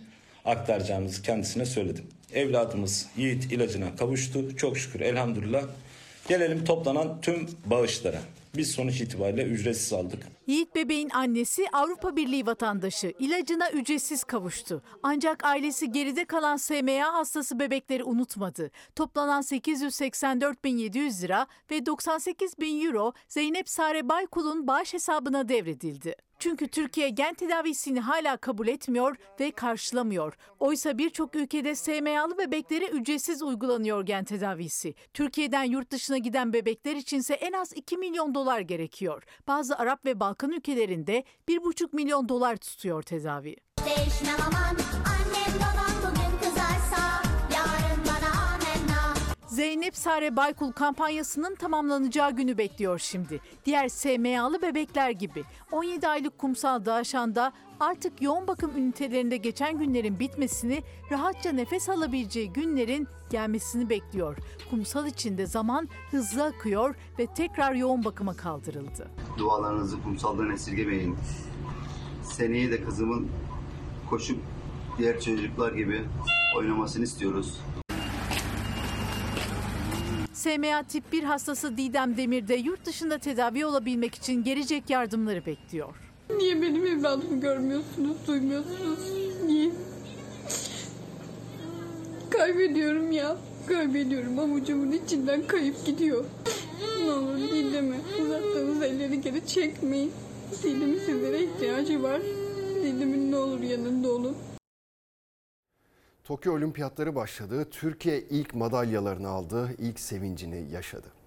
aktaracağımızı 0.45 1.23
kendisine 1.23 1.67
söyledim. 1.67 2.05
Evladımız 2.35 3.07
Yiğit 3.17 3.53
ilacına 3.53 3.97
kavuştu. 3.97 4.57
Çok 4.57 4.79
şükür 4.79 5.01
elhamdülillah. 5.01 5.63
Gelelim 6.29 6.65
toplanan 6.65 7.21
tüm 7.21 7.49
bağışlara. 7.67 8.21
Biz 8.57 8.71
sonuç 8.71 9.01
itibariyle 9.01 9.45
ücretsiz 9.45 9.93
aldık. 9.93 10.27
Yiğit 10.47 10.75
bebeğin 10.75 11.11
annesi 11.11 11.67
Avrupa 11.73 12.17
Birliği 12.17 12.47
vatandaşı 12.47 13.15
ilacına 13.19 13.71
ücretsiz 13.71 14.25
kavuştu. 14.25 14.83
Ancak 15.03 15.45
ailesi 15.45 15.93
geride 15.93 16.25
kalan 16.25 16.57
SMA 16.57 17.15
hastası 17.15 17.59
bebekleri 17.59 18.05
unutmadı. 18.05 18.71
Toplanan 18.97 19.43
884.700 19.43 21.23
lira 21.23 21.47
ve 21.71 21.87
98 21.87 22.59
bin 22.59 22.87
euro 22.87 23.13
Zeynep 23.29 23.69
Sare 23.69 24.09
Baykul'un 24.09 24.67
bağış 24.67 24.95
hesabına 24.95 25.49
devredildi. 25.49 26.15
Çünkü 26.43 26.69
Türkiye 26.69 27.09
gen 27.09 27.35
tedavisini 27.35 28.01
hala 28.01 28.37
kabul 28.37 28.69
etmiyor 28.69 29.17
ve 29.41 29.51
karşılamıyor. 29.51 30.35
Oysa 30.61 30.99
birçok 30.99 31.37
ülkede 31.37 31.75
SMA'lı 31.75 32.39
bebeklere 32.39 32.87
ücretsiz 32.87 33.43
uygulanıyor 33.43 34.07
gen 34.07 34.25
tedavisi. 34.25 34.95
Türkiye'den 35.15 35.65
yurt 35.65 35.91
dışına 35.91 36.19
giden 36.19 36.53
bebekler 36.53 36.97
içinse 36.97 37.35
en 37.35 37.53
az 37.53 37.73
2 37.77 37.97
milyon 37.97 38.35
dolar 38.35 38.61
gerekiyor. 38.61 39.23
Bazı 39.47 39.79
Arap 39.79 40.05
ve 40.05 40.21
Balkan 40.21 40.51
ülkelerinde 40.51 41.25
1,5 41.49 41.97
milyon 41.97 42.29
dolar 42.29 42.57
tutuyor 42.57 43.03
tedavi. 43.03 43.57
Zeynep 49.53 49.97
Sare 49.97 50.37
Baykul 50.37 50.73
kampanyasının 50.73 51.55
tamamlanacağı 51.55 52.31
günü 52.31 52.59
bekliyor 52.59 52.99
şimdi. 52.99 53.41
Diğer 53.65 53.89
SMA'lı 53.89 54.63
bebekler 54.63 55.11
gibi 55.11 55.45
17 55.73 56.09
aylık 56.09 56.39
kumsal 56.39 56.85
Dağışan'da 56.85 57.53
artık 57.81 58.23
yoğun 58.23 58.47
bakım 58.49 58.77
ünitelerinde 58.77 59.37
geçen 59.37 59.79
günlerin 59.79 60.19
bitmesini, 60.19 60.83
rahatça 61.11 61.53
nefes 61.53 61.89
alabileceği 61.89 62.53
günlerin 62.53 63.09
gelmesini 63.31 63.89
bekliyor. 63.91 64.37
Kumsal 64.71 65.07
içinde 65.07 65.47
zaman 65.47 65.89
hızlı 66.11 66.45
akıyor 66.45 66.95
ve 67.19 67.27
tekrar 67.27 67.75
yoğun 67.75 68.05
bakıma 68.05 68.37
kaldırıldı. 68.37 69.11
Dualarınızı 69.39 70.03
kumsaldan 70.03 70.51
esirgemeyin. 70.51 71.17
Seneye 72.23 72.71
de 72.71 72.85
kızımın 72.85 73.29
koşup 74.11 74.39
diğer 74.99 75.21
çocuklar 75.21 75.73
gibi 75.73 76.05
oynamasını 76.57 77.05
istiyoruz. 77.05 77.61
SMA 80.43 80.83
tip 80.83 81.13
1 81.13 81.23
hastası 81.23 81.77
Didem 81.77 82.17
Demir 82.17 82.49
de 82.49 82.55
yurt 82.55 82.87
dışında 82.87 83.19
tedavi 83.19 83.67
olabilmek 83.67 84.15
için 84.15 84.45
gelecek 84.45 84.91
yardımları 84.91 85.47
bekliyor. 85.47 85.95
Niye 86.37 86.63
benim 86.63 86.87
evladımı 86.87 87.41
görmüyorsunuz, 87.41 88.17
duymuyorsunuz? 88.27 88.99
Niye? 89.47 89.71
Kaybediyorum 92.31 93.13
ya. 93.13 93.37
Kaybediyorum. 93.69 94.39
Avucumun 94.39 94.93
içinden 94.93 95.47
kayıp 95.47 95.87
gidiyor. 95.87 96.25
Ne 97.05 97.13
olur 97.13 97.39
Didem'e 97.39 97.97
uzattığınız 98.23 98.83
elleri 98.83 99.21
geri 99.21 99.47
çekmeyin. 99.47 100.13
Didem'in 100.63 100.99
sizlere 100.99 101.43
ihtiyacı 101.43 102.03
var. 102.03 102.23
Didem'in 102.83 103.33
ne 103.33 103.37
olur 103.37 103.61
yanında 103.61 104.13
olun. 104.13 104.37
Tokyo 106.25 106.55
Olimpiyatları 106.55 107.15
başladı. 107.15 107.71
Türkiye 107.71 108.21
ilk 108.21 108.55
madalyalarını 108.55 109.29
aldı. 109.29 109.71
İlk 109.79 110.01
sevincini 110.01 110.73
yaşadı. 110.73 111.22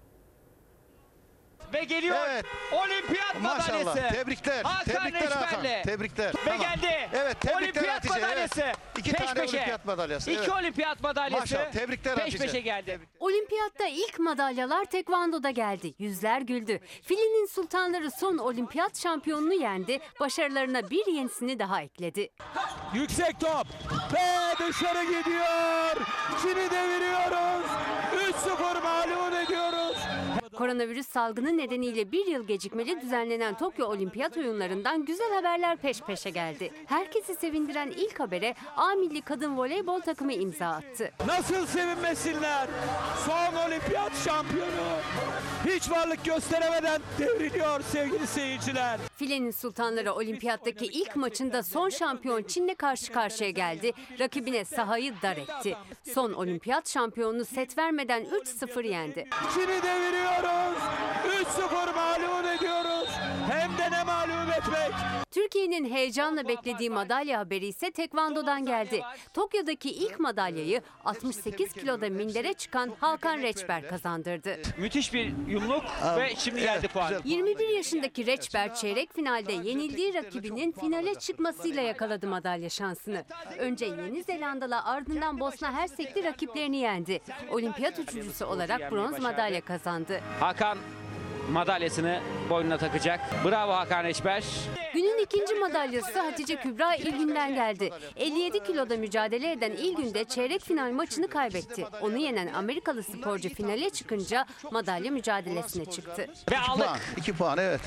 Ve 1.74 1.84
geliyor 1.84 2.16
olimpiyat 2.72 3.40
Maşallah. 3.42 3.84
madalyası. 3.84 4.14
Tebrikler. 4.14 4.64
Hakan 4.64 4.84
Tebrikler 4.84 5.30
Hakan. 5.30 5.62
Tebrikler. 5.84 6.28
Ve 6.28 6.38
Tamam. 6.44 6.60
geldi. 6.60 7.08
Evet, 7.12 7.40
tebrikler 7.40 7.62
olimpiyat 7.62 7.96
Hatice, 7.96 8.14
madalyası. 8.14 8.60
evet. 8.62 8.76
İki 8.98 9.12
peş 9.12 9.26
tane 9.26 9.40
peşe. 9.40 9.56
olimpiyat 9.56 9.84
madalyası, 9.84 10.30
İki 10.30 10.40
evet. 10.40 10.48
olimpiyat 10.52 11.02
madalyası. 11.02 11.40
Maşallah, 11.40 11.72
tebrikler 11.72 12.14
Peş 12.14 12.24
Hatice. 12.24 12.44
peşe 12.46 12.60
geldi. 12.60 13.00
Olimpiyatta 13.20 13.86
ilk 13.86 14.18
madalyalar 14.18 14.84
tekvandoda 14.84 15.50
geldi. 15.50 15.94
Yüzler 15.98 16.40
güldü. 16.40 16.80
Filenin 17.02 17.46
sultanları 17.46 18.10
son 18.10 18.38
olimpiyat 18.38 18.98
şampiyonunu 19.02 19.54
yendi. 19.54 19.98
Başarılarına 20.20 20.90
bir 20.90 21.06
yenisini 21.06 21.58
daha 21.58 21.82
ekledi. 21.82 22.28
Yüksek 22.94 23.40
top. 23.40 23.66
Ve 24.14 24.54
dışarı 24.68 25.04
gidiyor. 25.04 26.06
Çin'i 26.42 26.70
deviriyoruz. 26.70 27.66
3-0 28.14 28.82
mağlup 28.82 29.34
ediyoruz. 29.44 29.85
Koronavirüs 30.56 31.08
salgını 31.08 31.56
nedeniyle 31.56 32.12
bir 32.12 32.26
yıl 32.26 32.46
gecikmeli 32.46 33.00
düzenlenen 33.00 33.58
Tokyo 33.58 33.86
Olimpiyat 33.86 34.36
Oyunlarından 34.36 35.04
güzel 35.04 35.34
haberler 35.34 35.76
peş 35.76 36.00
peşe 36.00 36.30
geldi. 36.30 36.72
Herkesi 36.86 37.34
sevindiren 37.34 37.90
ilk 37.90 38.20
habere 38.20 38.54
A 38.76 38.94
milli 38.94 39.20
kadın 39.20 39.56
voleybol 39.56 40.00
takımı 40.00 40.32
imza 40.32 40.66
attı. 40.66 41.12
Nasıl 41.26 41.66
sevinmesinler? 41.66 42.68
Son 43.26 43.68
olimpiyat 43.68 44.12
şampiyonu. 44.24 44.70
Hiç 45.66 45.90
varlık 45.90 46.24
gösteremeden 46.24 47.00
devriliyor 47.18 47.80
sevgili 47.80 48.26
seyirciler. 48.26 49.00
Filenin 49.16 49.50
sultanları 49.50 50.12
olimpiyattaki 50.12 50.86
ilk 50.86 51.16
maçında 51.16 51.62
son 51.62 51.88
şampiyon 51.88 52.42
Çin'le 52.42 52.74
karşı 52.74 53.12
karşıya 53.12 53.50
geldi. 53.50 53.92
Rakibine 54.18 54.64
sahayı 54.64 55.14
dar 55.22 55.36
etti. 55.36 55.76
Son 56.14 56.32
olimpiyat 56.32 56.88
şampiyonunu 56.88 57.44
set 57.44 57.78
vermeden 57.78 58.24
3-0 58.24 58.86
yendi. 58.86 59.28
Çin'i 59.54 59.82
deviriyoruz. 60.46 60.82
3-0 61.26 61.94
mağlup 61.94 62.56
ediyoruz. 62.56 63.08
Hem 63.50 63.78
de 63.78 63.96
ne 63.96 64.04
mağlup 64.04 64.56
etmek. 64.58 64.92
Türkiye'nin 65.30 65.90
heyecanla 65.94 66.48
beklediği 66.48 66.90
madalya 66.90 67.38
haberi 67.38 67.66
ise 67.66 67.90
tekvandodan 67.90 68.66
geldi. 68.66 69.02
Tokyo'daki 69.34 69.90
ilk 69.90 70.20
madalyayı 70.20 70.82
68 71.04 71.72
kiloda 71.72 72.08
mindere 72.08 72.52
çıkan 72.52 72.92
Hakan 73.00 73.38
Reçber 73.38 73.88
kazandırdı. 73.88 74.58
Müthiş 74.78 75.14
bir 75.14 75.32
yumruk 75.48 75.84
ve 76.18 76.34
şimdi 76.36 76.60
geldi 76.60 76.88
puan. 76.88 77.12
21 77.24 77.68
yaşındaki 77.68 78.26
Reçber 78.26 78.74
çeyrek 78.74 79.14
finalde 79.14 79.52
yenildiği 79.52 80.14
rakibinin 80.14 80.72
finale 80.72 81.14
çıkmasıyla 81.14 81.82
yakaladı 81.82 82.26
madalya 82.26 82.70
şansını. 82.70 83.24
Önce 83.58 83.86
Yeni 83.86 84.22
Zelandalı 84.22 84.84
ardından 84.84 85.40
Bosna 85.40 85.72
Hersekli 85.72 86.24
rakiplerini 86.24 86.76
yendi. 86.76 87.20
Olimpiyat 87.50 87.98
üçüncüsü 87.98 88.44
olarak 88.44 88.92
bronz 88.92 89.18
madalya 89.18 89.60
kazandı. 89.60 90.20
Hakan 90.40 90.78
madalyasını 91.52 92.20
boynuna 92.50 92.78
takacak. 92.78 93.20
Bravo 93.44 93.72
Hakan 93.72 94.04
Eşber. 94.04 94.44
Günün 94.94 95.24
ikinci 95.24 95.54
madalyası 95.54 96.20
Hatice 96.20 96.56
Kübra 96.56 96.94
İlgün'den 96.94 97.54
geldi. 97.54 97.90
57 98.16 98.64
kiloda 98.64 98.96
mücadele 98.96 99.52
eden 99.52 99.72
İlgün 99.72 100.14
de 100.14 100.24
çeyrek 100.24 100.64
final 100.64 100.90
maçını 100.90 101.28
kaybetti. 101.28 101.86
Onu 102.00 102.16
yenen 102.16 102.54
Amerikalı 102.54 103.02
sporcu 103.02 103.48
finale 103.48 103.90
çıkınca 103.90 104.46
madalya 104.70 105.10
mücadelesine 105.10 105.84
çıktı. 105.84 106.26
Ve 106.50 106.58
aldık. 106.58 106.88
2 107.16 107.32
puan 107.32 107.58
evet. 107.58 107.80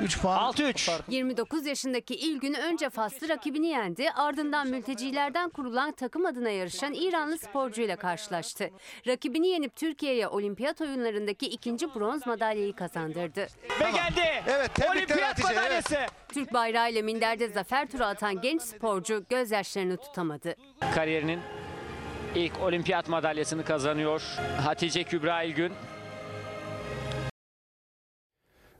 3 0.00 0.20
puan. 0.20 0.52
6-3. 0.52 1.00
29 1.08 1.66
yaşındaki 1.66 2.14
İlgün 2.14 2.54
önce 2.54 2.90
Faslı 2.90 3.28
rakibini 3.28 3.66
yendi, 3.66 4.10
ardından 4.10 4.68
mültecilerden 4.68 5.50
kurulan 5.50 5.92
takım 5.92 6.26
adına 6.26 6.50
yarışan 6.50 6.94
İranlı 6.94 7.38
sporcuyla 7.38 7.96
karşılaştı. 7.96 8.70
Rakibini 9.06 9.48
yenip 9.48 9.76
Türkiye'ye 9.76 10.28
olimpiyat 10.28 10.80
oyunlarındaki 10.80 11.46
ikinci 11.46 11.94
bronz 11.94 12.26
madalyayı 12.26 12.72
kazandırdı. 13.12 13.46
Ve 13.80 13.90
geldi. 13.90 14.42
Evet 14.48 14.74
tebrikler 14.74 14.96
Olimpiyat 14.96 15.28
Hatice. 15.30 15.48
madalyası. 15.54 15.96
Türk 16.28 16.52
bayrağıyla 16.52 17.02
minderde 17.02 17.48
zafer 17.48 17.86
turu 17.88 18.04
atan 18.04 18.40
genç 18.40 18.62
sporcu 18.62 19.24
gözyaşlarını 19.30 19.96
tutamadı. 19.96 20.54
Kariyerinin 20.94 21.40
ilk 22.34 22.60
olimpiyat 22.60 23.08
madalyasını 23.08 23.64
kazanıyor. 23.64 24.22
Hatice 24.64 25.04
Kübra 25.04 25.42
İlgün. 25.42 25.72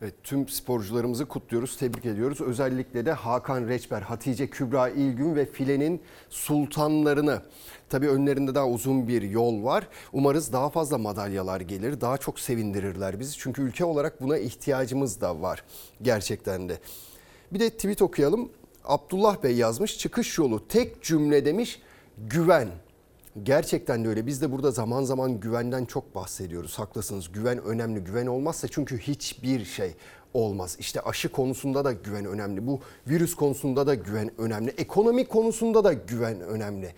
Evet, 0.02 0.14
tüm 0.24 0.48
sporcularımızı 0.48 1.26
kutluyoruz, 1.26 1.76
tebrik 1.76 2.06
ediyoruz. 2.06 2.40
Özellikle 2.40 3.06
de 3.06 3.12
Hakan 3.12 3.68
Reçber, 3.68 4.02
Hatice 4.02 4.50
Kübra 4.50 4.88
İlgün 4.88 5.36
ve 5.36 5.46
filenin 5.46 6.00
sultanlarını. 6.30 7.42
Tabii 7.88 8.08
önlerinde 8.08 8.54
daha 8.54 8.68
uzun 8.68 9.08
bir 9.08 9.22
yol 9.22 9.64
var. 9.64 9.88
Umarız 10.12 10.52
daha 10.52 10.70
fazla 10.70 10.98
madalyalar 10.98 11.60
gelir, 11.60 12.00
daha 12.00 12.18
çok 12.18 12.40
sevindirirler 12.40 13.20
bizi. 13.20 13.38
Çünkü 13.38 13.62
ülke 13.62 13.84
olarak 13.84 14.22
buna 14.22 14.38
ihtiyacımız 14.38 15.20
da 15.20 15.42
var 15.42 15.64
gerçekten 16.02 16.68
de. 16.68 16.78
Bir 17.52 17.60
de 17.60 17.70
tweet 17.70 18.02
okuyalım. 18.02 18.50
Abdullah 18.84 19.42
Bey 19.42 19.56
yazmış, 19.56 19.98
çıkış 19.98 20.38
yolu 20.38 20.68
tek 20.68 21.02
cümle 21.02 21.44
demiş, 21.44 21.80
güven. 22.18 22.68
Gerçekten 23.42 24.04
de 24.04 24.08
öyle. 24.08 24.26
Biz 24.26 24.42
de 24.42 24.52
burada 24.52 24.70
zaman 24.70 25.04
zaman 25.04 25.40
güvenden 25.40 25.84
çok 25.84 26.14
bahsediyoruz. 26.14 26.78
Haklısınız. 26.78 27.32
Güven 27.32 27.58
önemli. 27.58 28.00
Güven 28.00 28.26
olmazsa 28.26 28.68
çünkü 28.68 28.98
hiçbir 28.98 29.64
şey 29.64 29.94
olmaz. 30.34 30.76
İşte 30.80 31.00
aşı 31.00 31.32
konusunda 31.32 31.84
da 31.84 31.92
güven 31.92 32.24
önemli. 32.24 32.66
Bu 32.66 32.80
virüs 33.08 33.34
konusunda 33.34 33.86
da 33.86 33.94
güven 33.94 34.30
önemli. 34.38 34.70
Ekonomi 34.70 35.24
konusunda 35.24 35.84
da 35.84 35.92
güven 35.92 36.40
önemli. 36.40 36.94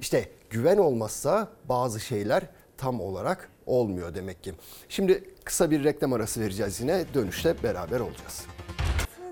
İşte 0.00 0.28
güven 0.50 0.78
olmazsa 0.78 1.48
bazı 1.68 2.00
şeyler 2.00 2.42
tam 2.76 3.00
olarak 3.00 3.50
olmuyor 3.66 4.14
demek 4.14 4.42
ki. 4.42 4.54
Şimdi 4.88 5.24
kısa 5.44 5.70
bir 5.70 5.84
reklam 5.84 6.12
arası 6.12 6.40
vereceğiz 6.40 6.80
yine. 6.80 7.04
Dönüşte 7.14 7.62
beraber 7.62 8.00
olacağız. 8.00 8.46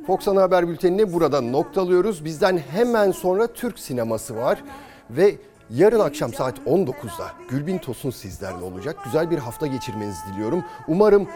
Fox 0.06 0.28
Ana 0.28 0.42
Haber 0.42 0.68
Bülteni'ni 0.68 1.12
burada 1.12 1.40
noktalıyoruz. 1.40 2.24
Bizden 2.24 2.58
hemen 2.58 3.12
sonra 3.12 3.46
Türk 3.46 3.78
sineması 3.78 4.36
var 4.36 4.64
ve 5.10 5.36
yarın 5.70 6.00
akşam 6.00 6.34
saat 6.34 6.58
19'da 6.58 7.32
Gülbin 7.48 7.78
Tosun 7.78 8.10
sizlerle 8.10 8.64
olacak. 8.64 8.96
Güzel 9.04 9.30
bir 9.30 9.38
hafta 9.38 9.66
geçirmenizi 9.66 10.18
diliyorum. 10.32 10.64
Umarım 10.88 11.28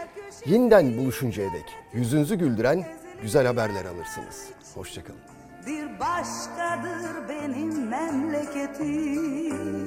yeniden 0.45 0.97
buluşuncaya 0.97 1.53
dek 1.53 1.65
yüzünüzü 1.93 2.35
güldüren 2.35 2.85
güzel 3.21 3.45
haberler 3.47 3.85
alırsınız. 3.85 4.45
Hoşçakalın. 4.75 5.19
Bir 5.67 5.99
başkadır 5.99 7.29
benim 7.29 7.87
memleketim 7.87 9.85